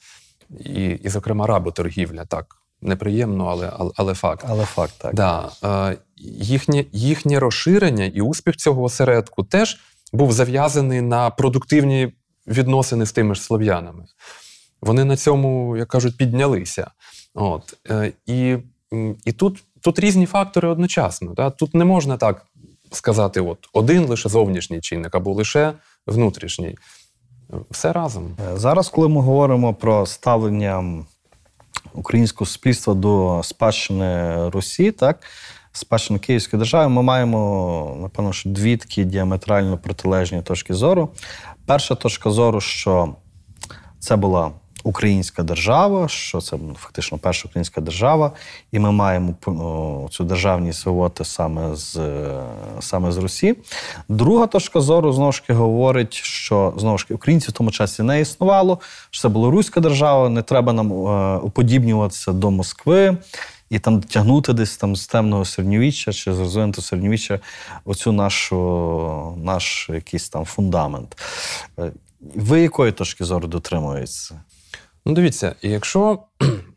і, 0.61 0.85
і, 0.85 1.09
зокрема, 1.09 1.47
работоргівля. 1.47 2.25
Так, 2.25 2.58
неприємно, 2.83 3.47
але, 3.47 3.73
але, 3.79 3.91
але 3.97 4.15
факт. 4.15 4.45
Але 4.49 4.65
факт 4.65 4.95
так. 4.99 5.15
Да, 5.15 5.51
е, 5.65 5.97
їхнє, 6.41 6.85
їхнє 6.93 7.39
розширення 7.39 8.05
і 8.05 8.21
успіх 8.21 8.57
цього 8.57 8.83
осередку 8.83 9.45
теж 9.45 9.79
був 10.13 10.33
зав'язаний 10.33 11.01
на 11.01 11.31
продуктивні 11.31 12.13
відносини 12.47 13.07
з 13.07 13.13
тими 13.13 13.35
ж 13.35 13.43
слов'янами. 13.43 14.05
Вони 14.81 15.05
на 15.05 15.17
цьому, 15.17 15.77
як 15.77 15.89
кажуть, 15.89 16.17
піднялися. 16.17 16.91
От. 17.35 17.77
е, 17.91 18.13
І, 18.27 18.57
і 19.25 19.33
тут, 19.33 19.65
тут 19.81 19.99
різні 19.99 20.27
фактори 20.27 20.69
одночасно. 20.69 21.35
Да? 21.35 21.51
Тут 21.51 21.75
не 21.75 21.85
можна 21.85 22.17
так 22.17 22.47
сказати: 22.93 23.41
от, 23.41 23.59
один 23.73 24.07
лише 24.07 24.29
зовнішній 24.29 24.81
чинник 24.81 25.15
або 25.15 25.33
лише 25.33 25.73
внутрішній. 26.07 26.77
Все 27.71 27.93
разом. 27.93 28.37
Е, 28.53 28.57
Зараз, 28.57 28.89
коли 28.89 29.09
ми 29.09 29.21
говоримо 29.21 29.75
про 29.75 30.07
ставлення 30.07 31.05
українського 31.95 32.47
суспільства 32.47 32.95
до 32.95 33.41
спадщини 33.45 34.35
Русі, 34.49 34.93
так, 34.93 35.21
спадщини 35.73 36.19
Київської 36.19 36.59
держави, 36.59 36.89
ми 36.89 37.03
маємо, 37.03 37.97
напевно, 38.01 38.33
що 38.33 38.51
дві 38.51 38.77
такі 38.77 39.05
діаметрально 39.05 39.79
протилежні 39.79 40.43
точки 40.43 40.75
зору. 40.75 41.09
Перша 41.67 41.95
точка 41.95 42.31
зору, 42.31 42.61
що 42.61 43.15
це 43.99 44.17
була 44.17 44.51
українська 44.89 45.43
держава, 45.43 46.09
що 46.09 46.41
це 46.41 46.57
фактично 46.77 47.19
перша 47.19 47.49
українська 47.49 47.81
держава, 47.81 48.33
і 48.73 48.79
ми 48.79 48.93
маємо 48.93 49.35
цю 50.11 50.25
державність 50.25 50.87
виводити 50.87 51.25
саме 51.25 51.77
з, 51.77 51.97
е, 51.97 52.43
саме 52.81 53.13
з 53.13 53.19
Русі. 53.19 53.57
Друга 54.09 54.47
точка 54.47 54.81
зору 54.81 55.13
знову 55.13 55.33
ж 55.33 55.41
таки 55.41 55.53
говорить, 55.53 56.15
що 56.15 56.75
знову 56.77 56.99
ж 56.99 57.05
таки 57.05 57.15
українців 57.15 57.51
в 57.51 57.53
тому 57.53 57.71
часі 57.71 58.03
не 58.03 58.21
існувало, 58.21 58.79
що 59.11 59.23
це 59.23 59.29
була 59.29 59.51
руська 59.51 59.81
держава, 59.81 60.29
не 60.29 60.43
треба 60.43 60.73
нам 60.73 60.93
е, 60.93 61.39
уподібнюватися 61.39 62.33
до 62.33 62.51
Москви. 62.51 63.17
І 63.71 63.79
там 63.79 64.01
тягнути 64.03 64.53
десь 64.53 64.77
там 64.77 64.97
з 64.97 65.07
темного 65.07 65.45
середньовіччя 65.45 66.13
чи 66.13 66.35
з 66.35 66.39
розвинутого 66.39 66.83
середньовіччя 66.83 67.41
оцю 67.85 68.13
нашу, 68.13 68.59
наш 69.45 69.89
якийсь 69.89 70.29
там 70.29 70.45
фундамент. 70.45 71.17
Е, 71.79 71.93
Ви 72.35 72.61
якої 72.61 72.93
точки 72.93 73.25
зору 73.25 73.49
дотримуєтеся? 73.49 74.41
Ну, 75.09 75.15
дивіться, 75.15 75.55
якщо, 75.63 76.19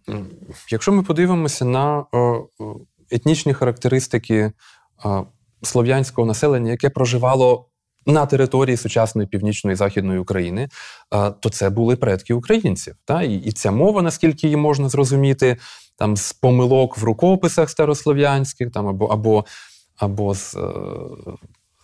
якщо 0.72 0.92
ми 0.92 1.04
подивимося 1.04 1.66
на 1.66 2.06
етнічні 3.12 3.54
характеристики 3.54 4.52
слов'янського 5.64 6.28
населення, 6.28 6.72
яке 6.72 6.90
проживало 6.90 7.70
на 8.06 8.26
території 8.26 8.78
сучасної 8.78 9.28
північної 9.28 9.74
і 9.74 9.76
західної 9.76 10.20
України, 10.20 10.70
то 11.40 11.50
це 11.50 11.70
були 11.70 11.96
предки 11.96 12.34
українців. 12.34 12.96
Та? 13.06 13.24
І, 13.24 13.36
і 13.36 13.52
ця 13.52 13.72
мова, 13.72 14.02
наскільки 14.02 14.48
її 14.48 14.58
можна 14.58 14.90
зрозуміти, 14.90 15.58
там 15.98 16.18
з 16.18 16.34
помилок 16.34 16.98
в 16.98 17.04
рукописах 17.04 17.70
старослов'янських, 17.70 18.72
там 18.72 18.88
або, 18.88 19.06
або, 19.06 19.46
або 19.98 20.36
з, 20.36 20.56
е, 20.56 20.62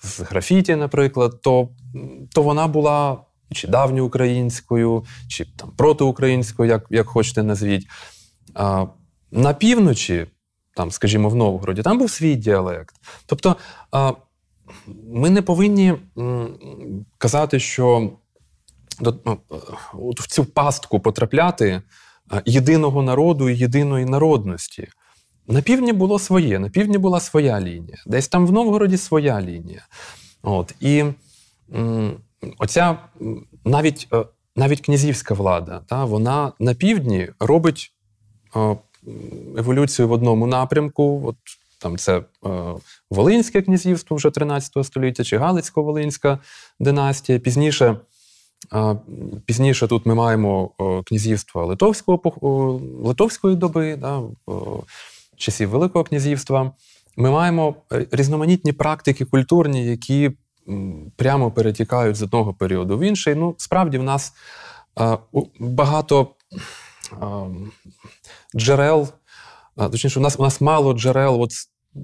з 0.04 0.20
графіті, 0.20 0.76
наприклад, 0.76 1.41
то, 1.41 1.70
то 2.34 2.41
вона 2.41 2.68
була 2.68 3.18
чи 3.52 3.68
давньоукраїнською, 3.68 5.06
чи 5.28 5.45
там 5.56 5.72
протиукраїнською, 5.78 6.70
як, 6.70 6.86
як 6.89 7.08
хочете 7.08 7.43
назвіть. 7.43 7.88
А, 8.54 8.86
на 9.32 9.54
півночі, 9.54 10.28
там, 10.76 10.91
скажімо, 10.91 11.30
в 11.30 11.36
Новгороді, 11.36 11.82
там 11.82 11.98
був 12.00 12.12
свій 12.12 12.36
діалект. 12.36 12.95
Тобто 13.26 13.56
а, 13.91 14.14
ми 15.14 15.30
не 15.30 15.41
повинні 15.41 15.93
казати, 17.18 17.60
що 17.60 18.12
ну, 19.00 19.20
е, 19.26 19.36
в 20.18 20.28
цю 20.28 20.45
пастку 20.45 21.00
потрапляти 21.00 21.82
а, 22.30 22.41
єдиного 22.45 23.02
народу 23.02 23.50
і 23.50 23.58
єдиної 23.58 24.06
народності. 24.06 24.88
На 25.48 25.62
півдні 25.62 25.93
було 25.93 26.20
своє, 26.20 26.60
на 26.60 26.70
півдні 26.70 26.98
була 26.98 27.20
своя 27.20 27.62
лінія, 27.62 27.98
десь 28.06 28.28
там 28.28 28.48
в 28.48 28.52
Новгороді 28.52 28.98
своя 28.98 29.41
лінія. 29.41 29.86
От, 30.41 30.76
і 30.80 31.06
м, 31.76 32.14
оця 32.57 32.97
навіть, 33.65 34.07
е, 34.13 34.25
навіть 34.55 34.81
князівська 34.81 35.33
влада, 35.33 35.81
та, 35.88 36.05
вона 36.05 36.51
на 36.59 36.73
півдні 36.73 37.29
робить 37.39 37.93
е, 38.55 38.77
еволюцію 39.57 40.07
в 40.07 40.11
одному 40.11 40.47
напрямку. 40.47 41.21
От, 41.25 41.35
там 41.79 41.97
це 41.97 42.17
е, 42.17 42.23
Волинське 43.09 43.61
князівство 43.61 44.17
вже 44.17 44.29
13 44.31 44.85
століття 44.85 45.23
чи 45.23 45.38
Галицько-Волинська 45.38 46.38
династія. 46.79 47.39
Пізніше, 47.39 47.97
пізніше 49.45 49.88
тут 49.88 50.05
ми 50.05 50.15
маємо 50.15 50.71
князівство 51.05 51.65
Литовського, 51.65 52.81
Литовської 53.03 53.55
доби, 53.55 53.95
да, 53.95 54.21
часів 55.38 55.69
Великого 55.69 56.03
князівства. 56.03 56.71
Ми 57.17 57.31
маємо 57.31 57.75
різноманітні 58.11 58.71
практики 58.71 59.25
культурні, 59.25 59.85
які 59.85 60.31
прямо 61.15 61.51
перетікають 61.51 62.15
з 62.15 62.22
одного 62.24 62.53
періоду 62.53 62.97
в 62.97 63.01
інший. 63.01 63.36
Ну, 63.36 63.55
справді, 63.57 63.97
в 63.97 64.03
нас 64.03 64.34
е, 64.99 65.18
багато 65.59 66.28
е, 67.13 67.15
джерел, 68.55 69.07
точніше, 69.78 70.20
у 70.20 70.24
нас, 70.24 70.39
у 70.39 70.43
нас 70.43 70.61
мало 70.61 70.93
джерел 70.93 71.41
от 71.41 71.51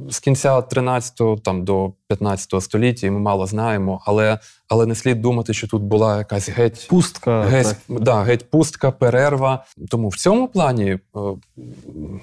з- 0.09 0.19
кінця 0.19 0.61
13 0.61 1.43
там, 1.43 1.63
до 1.65 1.93
15 2.07 2.63
століття, 2.63 3.07
і 3.07 3.11
ми 3.11 3.19
мало 3.19 3.45
знаємо, 3.47 4.01
але, 4.05 4.39
але 4.67 4.85
не 4.85 4.95
слід 4.95 5.21
думати, 5.21 5.53
що 5.53 5.67
тут 5.67 5.81
була 5.81 6.17
якась 6.17 6.49
геть. 6.49 6.87
Пустка. 6.89 7.41
Геть, 7.41 7.77
так. 7.87 8.01
да, 8.01 8.21
геть 8.23 8.49
пустка, 8.49 8.91
перерва. 8.91 9.65
Тому 9.89 10.09
в 10.09 10.15
цьому 10.15 10.47
плані, 10.47 10.89
е, 10.91 10.99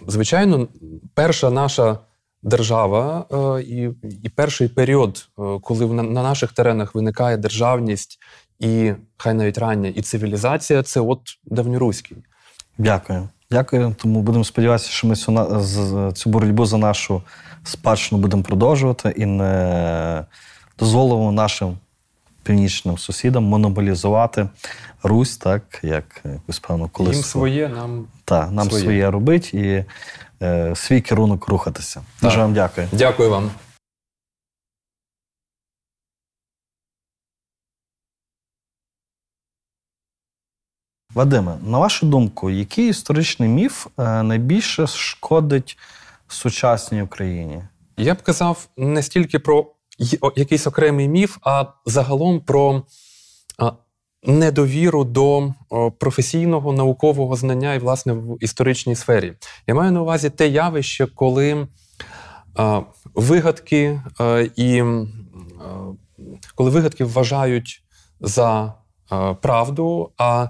звичайно, 0.07 0.69
перша 1.15 1.51
наша 1.51 1.99
держава 2.43 3.27
е, 3.33 3.63
і, 3.63 3.91
і 4.23 4.29
перший 4.29 4.69
період, 4.69 5.29
е, 5.39 5.43
коли 5.63 5.87
на, 5.87 6.03
на 6.03 6.23
наших 6.23 6.53
теренах 6.53 6.95
виникає 6.95 7.37
державність 7.37 8.19
і 8.59 8.93
хай 9.17 9.35
навіть 9.35 9.59
рання, 9.59 9.89
і 9.89 10.03
цивілізація, 10.03 10.83
це 10.83 11.01
от 11.01 11.21
давньоруський. 11.45 12.17
Дякую. 12.79 13.29
Дякую. 13.51 13.95
Тому 13.99 14.23
будемо 14.23 14.45
сподіватися, 14.45 14.91
що 14.91 15.07
ми 15.07 15.17
цю, 15.17 16.13
цю 16.15 16.31
боротьбу 16.31 16.67
за 16.67 16.79
нашу 16.79 17.23
спадщину 17.65 18.21
будемо 18.21 18.43
продовжувати 18.43 19.15
і 19.17 19.27
не 19.27 20.25
дозволимо 20.79 21.33
нашим 21.33 21.79
північним 22.43 22.99
сусідам 22.99 23.45
монополізувати 23.45 24.49
Русь, 25.03 25.37
так, 25.37 25.81
як 25.83 26.21
якось 26.25 26.59
певно 26.59 26.89
колись. 26.89 27.15
Їм 27.15 27.25
своє, 27.25 27.69
нам 27.69 28.07
Так, 28.25 28.51
нам 28.51 28.69
своє, 28.69 28.85
своє. 28.85 29.11
робить 29.11 29.55
і 29.55 29.85
е, 30.43 30.77
свій 30.77 31.01
керунок 31.01 31.49
рухатися. 31.49 32.03
Дуже 32.23 32.39
вам 32.39 32.55
дякую. 32.55 32.89
дякую 32.93 33.31
вам. 33.31 33.51
Вадиме, 41.15 41.59
на 41.63 41.79
вашу 41.79 42.07
думку, 42.07 42.51
який 42.51 42.89
історичний 42.89 43.49
міф 43.49 43.87
е, 43.99 44.23
найбільше 44.23 44.87
шкодить 44.87 45.79
сучасній 46.29 47.03
Україні? 47.03 47.63
Я 47.97 48.15
б 48.15 48.23
казав 48.23 48.69
не 48.77 49.03
стільки 49.03 49.39
про 49.39 49.67
якийсь 50.37 50.67
окремий 50.67 51.09
міф, 51.09 51.39
а 51.43 51.65
загалом 51.87 52.41
про 52.41 52.83
недовіру 54.23 55.05
до 55.05 55.55
професійного 55.99 56.73
наукового 56.73 57.37
знання 57.37 57.75
і, 57.75 57.79
власне, 57.79 58.13
в 58.13 58.37
історичній 58.41 58.95
сфері. 58.95 59.33
Я 59.67 59.75
маю 59.75 59.93
на 59.93 60.03
увазі 60.03 60.31
те 60.31 60.49
явище, 60.49 61.07
коли 61.07 61.67
вигадки 63.15 64.03
і 64.57 64.83
коли 66.55 66.71
вигадки 66.71 67.05
вважають 67.05 67.83
за 68.21 68.75
правду, 69.41 70.13
а 70.19 70.49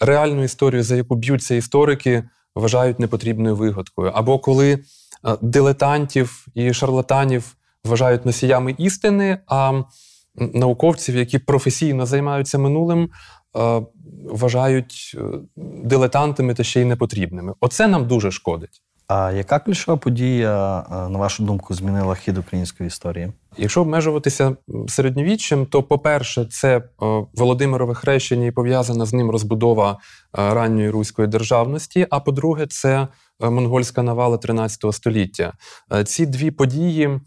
реальну 0.00 0.44
історію, 0.44 0.82
за 0.82 0.96
яку 0.96 1.14
б'ються 1.14 1.54
історики, 1.54 2.24
вважають 2.54 3.00
непотрібною 3.00 3.56
вигадкою. 3.56 4.12
Або 4.14 4.38
коли 4.38 4.78
дилетантів 5.42 6.46
і 6.54 6.74
шарлатанів 6.74 7.56
вважають 7.84 8.26
носіями 8.26 8.74
істини, 8.78 9.38
а 9.46 9.82
науковців, 10.34 11.16
які 11.16 11.38
професійно 11.38 12.06
займаються 12.06 12.58
минулим, 12.58 13.10
е, 13.56 13.82
вважають 14.24 15.16
е, 15.18 15.20
дилетантами 15.84 16.54
та 16.54 16.64
ще 16.64 16.80
й 16.80 16.84
непотрібними. 16.84 17.54
Оце 17.60 17.88
нам 17.88 18.06
дуже 18.06 18.30
шкодить. 18.30 18.82
А 19.08 19.32
яка 19.32 19.58
ключова 19.58 19.96
подія, 19.96 20.78
е, 20.80 21.08
на 21.08 21.18
вашу 21.18 21.42
думку, 21.42 21.74
змінила 21.74 22.14
хід 22.14 22.38
української 22.38 22.86
історії? 22.86 23.32
Якщо 23.58 23.80
обмежуватися 23.80 24.56
середньовіччям, 24.88 25.66
то, 25.66 25.82
по-перше, 25.82 26.44
це 26.44 26.82
Володимирове 27.34 27.94
хрещення 27.94 28.46
і 28.46 28.50
пов'язана 28.50 29.06
з 29.06 29.12
ним 29.12 29.30
розбудова 29.30 29.98
ранньої 30.32 30.90
руської 30.90 31.28
державності. 31.28 32.06
А 32.10 32.20
по-друге, 32.20 32.66
це 32.66 33.08
монгольська 33.40 34.02
навала 34.02 34.36
13 34.36 34.92
століття. 34.92 35.52
Ці 36.04 36.26
дві 36.26 36.50
події 36.50 37.20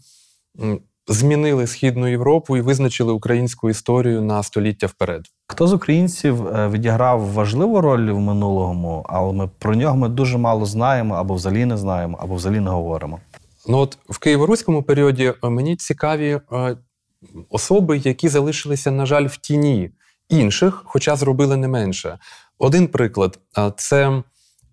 змінили 1.08 1.66
Східну 1.66 2.08
Європу 2.08 2.56
і 2.56 2.60
визначили 2.60 3.12
українську 3.12 3.70
історію 3.70 4.22
на 4.22 4.42
століття 4.42 4.86
вперед. 4.86 5.24
Хто 5.46 5.66
з 5.66 5.72
українців 5.72 6.46
е, 6.46 6.68
відіграв 6.68 7.32
важливу 7.32 7.80
роль 7.80 8.10
в 8.10 8.20
минулому, 8.20 9.06
але 9.08 9.32
ми 9.32 9.50
про 9.58 9.74
нього 9.74 9.96
ми 9.96 10.08
дуже 10.08 10.38
мало 10.38 10.66
знаємо, 10.66 11.14
або 11.14 11.34
взагалі 11.34 11.64
не 11.64 11.76
знаємо, 11.76 12.18
або 12.20 12.34
взагалі 12.34 12.60
не 12.60 12.70
говоримо. 12.70 13.20
Ну 13.68 13.78
от 13.78 13.98
в 14.08 14.18
Києво-Руському 14.18 14.82
періоді 14.82 15.32
е, 15.44 15.48
мені 15.48 15.76
цікаві 15.76 16.40
е, 16.52 16.76
особи, 17.50 17.98
які 17.98 18.28
залишилися, 18.28 18.90
на 18.90 19.06
жаль, 19.06 19.26
в 19.26 19.36
тіні 19.36 19.90
інших, 20.28 20.82
хоча 20.86 21.16
зробили 21.16 21.56
не 21.56 21.68
менше. 21.68 22.18
Один 22.58 22.88
приклад 22.88 23.38
це 23.76 24.22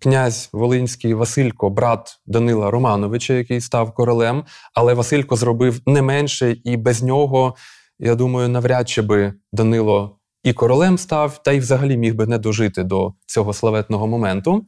князь 0.02 0.50
Волинський 0.52 1.14
Василько, 1.14 1.70
брат 1.70 2.20
Данила 2.26 2.70
Романовича, 2.70 3.34
який 3.34 3.60
став 3.60 3.94
королем. 3.94 4.44
Але 4.74 4.94
Василько 4.94 5.36
зробив 5.36 5.80
не 5.86 6.02
менше, 6.02 6.56
і 6.64 6.76
без 6.76 7.02
нього, 7.02 7.54
я 7.98 8.14
думаю, 8.14 8.48
навряд 8.48 8.88
чи 8.88 9.02
би 9.02 9.34
Данило 9.52 10.18
і 10.44 10.52
королем 10.52 10.98
став, 10.98 11.42
та 11.42 11.52
й 11.52 11.58
взагалі 11.58 11.96
міг 11.96 12.14
би 12.14 12.26
не 12.26 12.38
дожити 12.38 12.82
до 12.82 13.12
цього 13.26 13.52
славетного 13.52 14.06
моменту. 14.06 14.66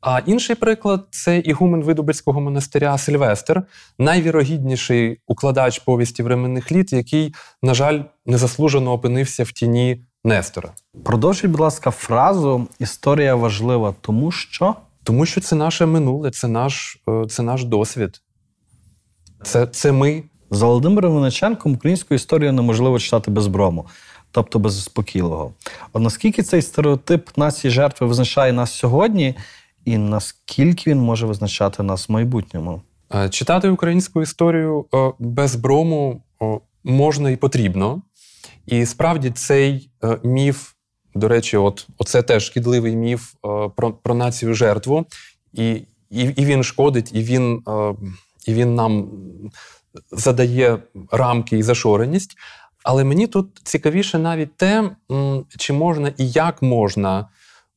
А 0.00 0.20
інший 0.26 0.56
приклад 0.56 1.06
це 1.10 1.38
ігумен 1.38 1.82
Видубицького 1.82 2.40
монастиря 2.40 2.98
Сильвестр, 2.98 3.62
найвірогідніший 3.98 5.20
укладач 5.26 5.78
повісті 5.78 6.22
временних 6.22 6.72
літ, 6.72 6.92
який, 6.92 7.34
на 7.62 7.74
жаль, 7.74 8.00
незаслужено 8.26 8.92
опинився 8.92 9.44
в 9.44 9.52
тіні 9.52 10.04
Нестора. 10.24 10.70
Продовжіть, 11.04 11.50
будь 11.50 11.60
ласка, 11.60 11.90
фразу 11.90 12.66
Історія 12.78 13.34
важлива, 13.34 13.94
тому 14.00 14.30
що 14.30 14.74
Тому 15.04 15.26
що 15.26 15.40
це 15.40 15.56
наше 15.56 15.86
минуле, 15.86 16.30
це 16.30 16.48
наш, 16.48 16.98
е, 17.08 17.26
це 17.28 17.42
наш 17.42 17.64
досвід. 17.64 18.20
Це, 19.42 19.66
це 19.66 19.92
ми. 19.92 20.22
за 20.50 20.66
Володимиром 20.66 21.14
Винниченком 21.14 21.74
українську 21.74 22.14
історію 22.14 22.52
неможливо 22.52 22.98
читати 22.98 23.30
без 23.30 23.46
брому, 23.46 23.86
тобто 24.30 24.58
без 24.58 24.72
заспокійливого. 24.72 25.52
От 25.92 26.02
наскільки 26.02 26.42
цей 26.42 26.62
стереотип 26.62 27.36
нації 27.36 27.70
жертви 27.70 28.06
визначає 28.06 28.52
нас 28.52 28.72
сьогодні, 28.72 29.34
і 29.84 29.98
наскільки 29.98 30.90
він 30.90 30.98
може 30.98 31.26
визначати 31.26 31.82
нас 31.82 32.08
в 32.08 32.12
майбутньому? 32.12 32.82
Е, 33.14 33.28
Читати 33.28 33.68
українську 33.68 34.22
історію 34.22 34.84
е, 34.94 35.12
без 35.18 35.56
брому 35.56 36.22
можна 36.84 37.30
і 37.30 37.36
потрібно. 37.36 38.02
І 38.66 38.86
справді 38.86 39.30
цей 39.30 39.90
е, 40.04 40.18
міф, 40.24 40.72
до 41.14 41.28
речі, 41.28 41.56
от 41.56 41.86
оце 41.98 42.22
теж 42.22 42.44
шкідливий 42.44 42.96
міф 42.96 43.34
е, 43.34 43.38
про, 43.76 43.92
про 43.92 44.14
націю 44.14 44.54
жертву, 44.54 45.06
і, 45.52 45.70
і, 46.10 46.22
і 46.36 46.44
він 46.44 46.62
шкодить, 46.62 47.10
і 47.14 47.22
він, 47.22 47.62
е, 47.68 47.94
і 48.46 48.54
він 48.54 48.74
нам 48.74 49.10
задає 50.12 50.78
рамки 51.10 51.58
і 51.58 51.62
зашореність. 51.62 52.36
Але 52.84 53.04
мені 53.04 53.26
тут 53.26 53.60
цікавіше 53.64 54.18
навіть 54.18 54.56
те, 54.56 54.90
чи 55.58 55.72
можна 55.72 56.12
і 56.18 56.30
як 56.30 56.62
можна 56.62 57.28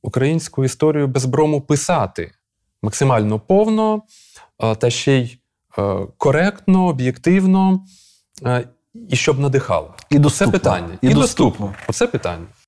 українську 0.01 0.63
історію 0.65 1.07
без 1.07 1.25
брому 1.25 1.61
писати. 1.61 2.31
Максимально 2.81 3.39
повно, 3.39 4.01
та 4.77 4.89
ще 4.89 5.17
й 5.17 5.39
коректно, 6.17 6.87
об'єктивно, 6.87 7.85
і 9.09 9.15
щоб 9.15 9.39
надихало. 9.39 9.93
І 10.09 10.19
Це 10.29 10.47
питання. 10.47 10.97
І 11.01 11.07
І, 11.07 11.13
доступно. 11.13 11.21
доступно. 11.21 11.73
Оце 11.89 12.07
питання. 12.07 12.45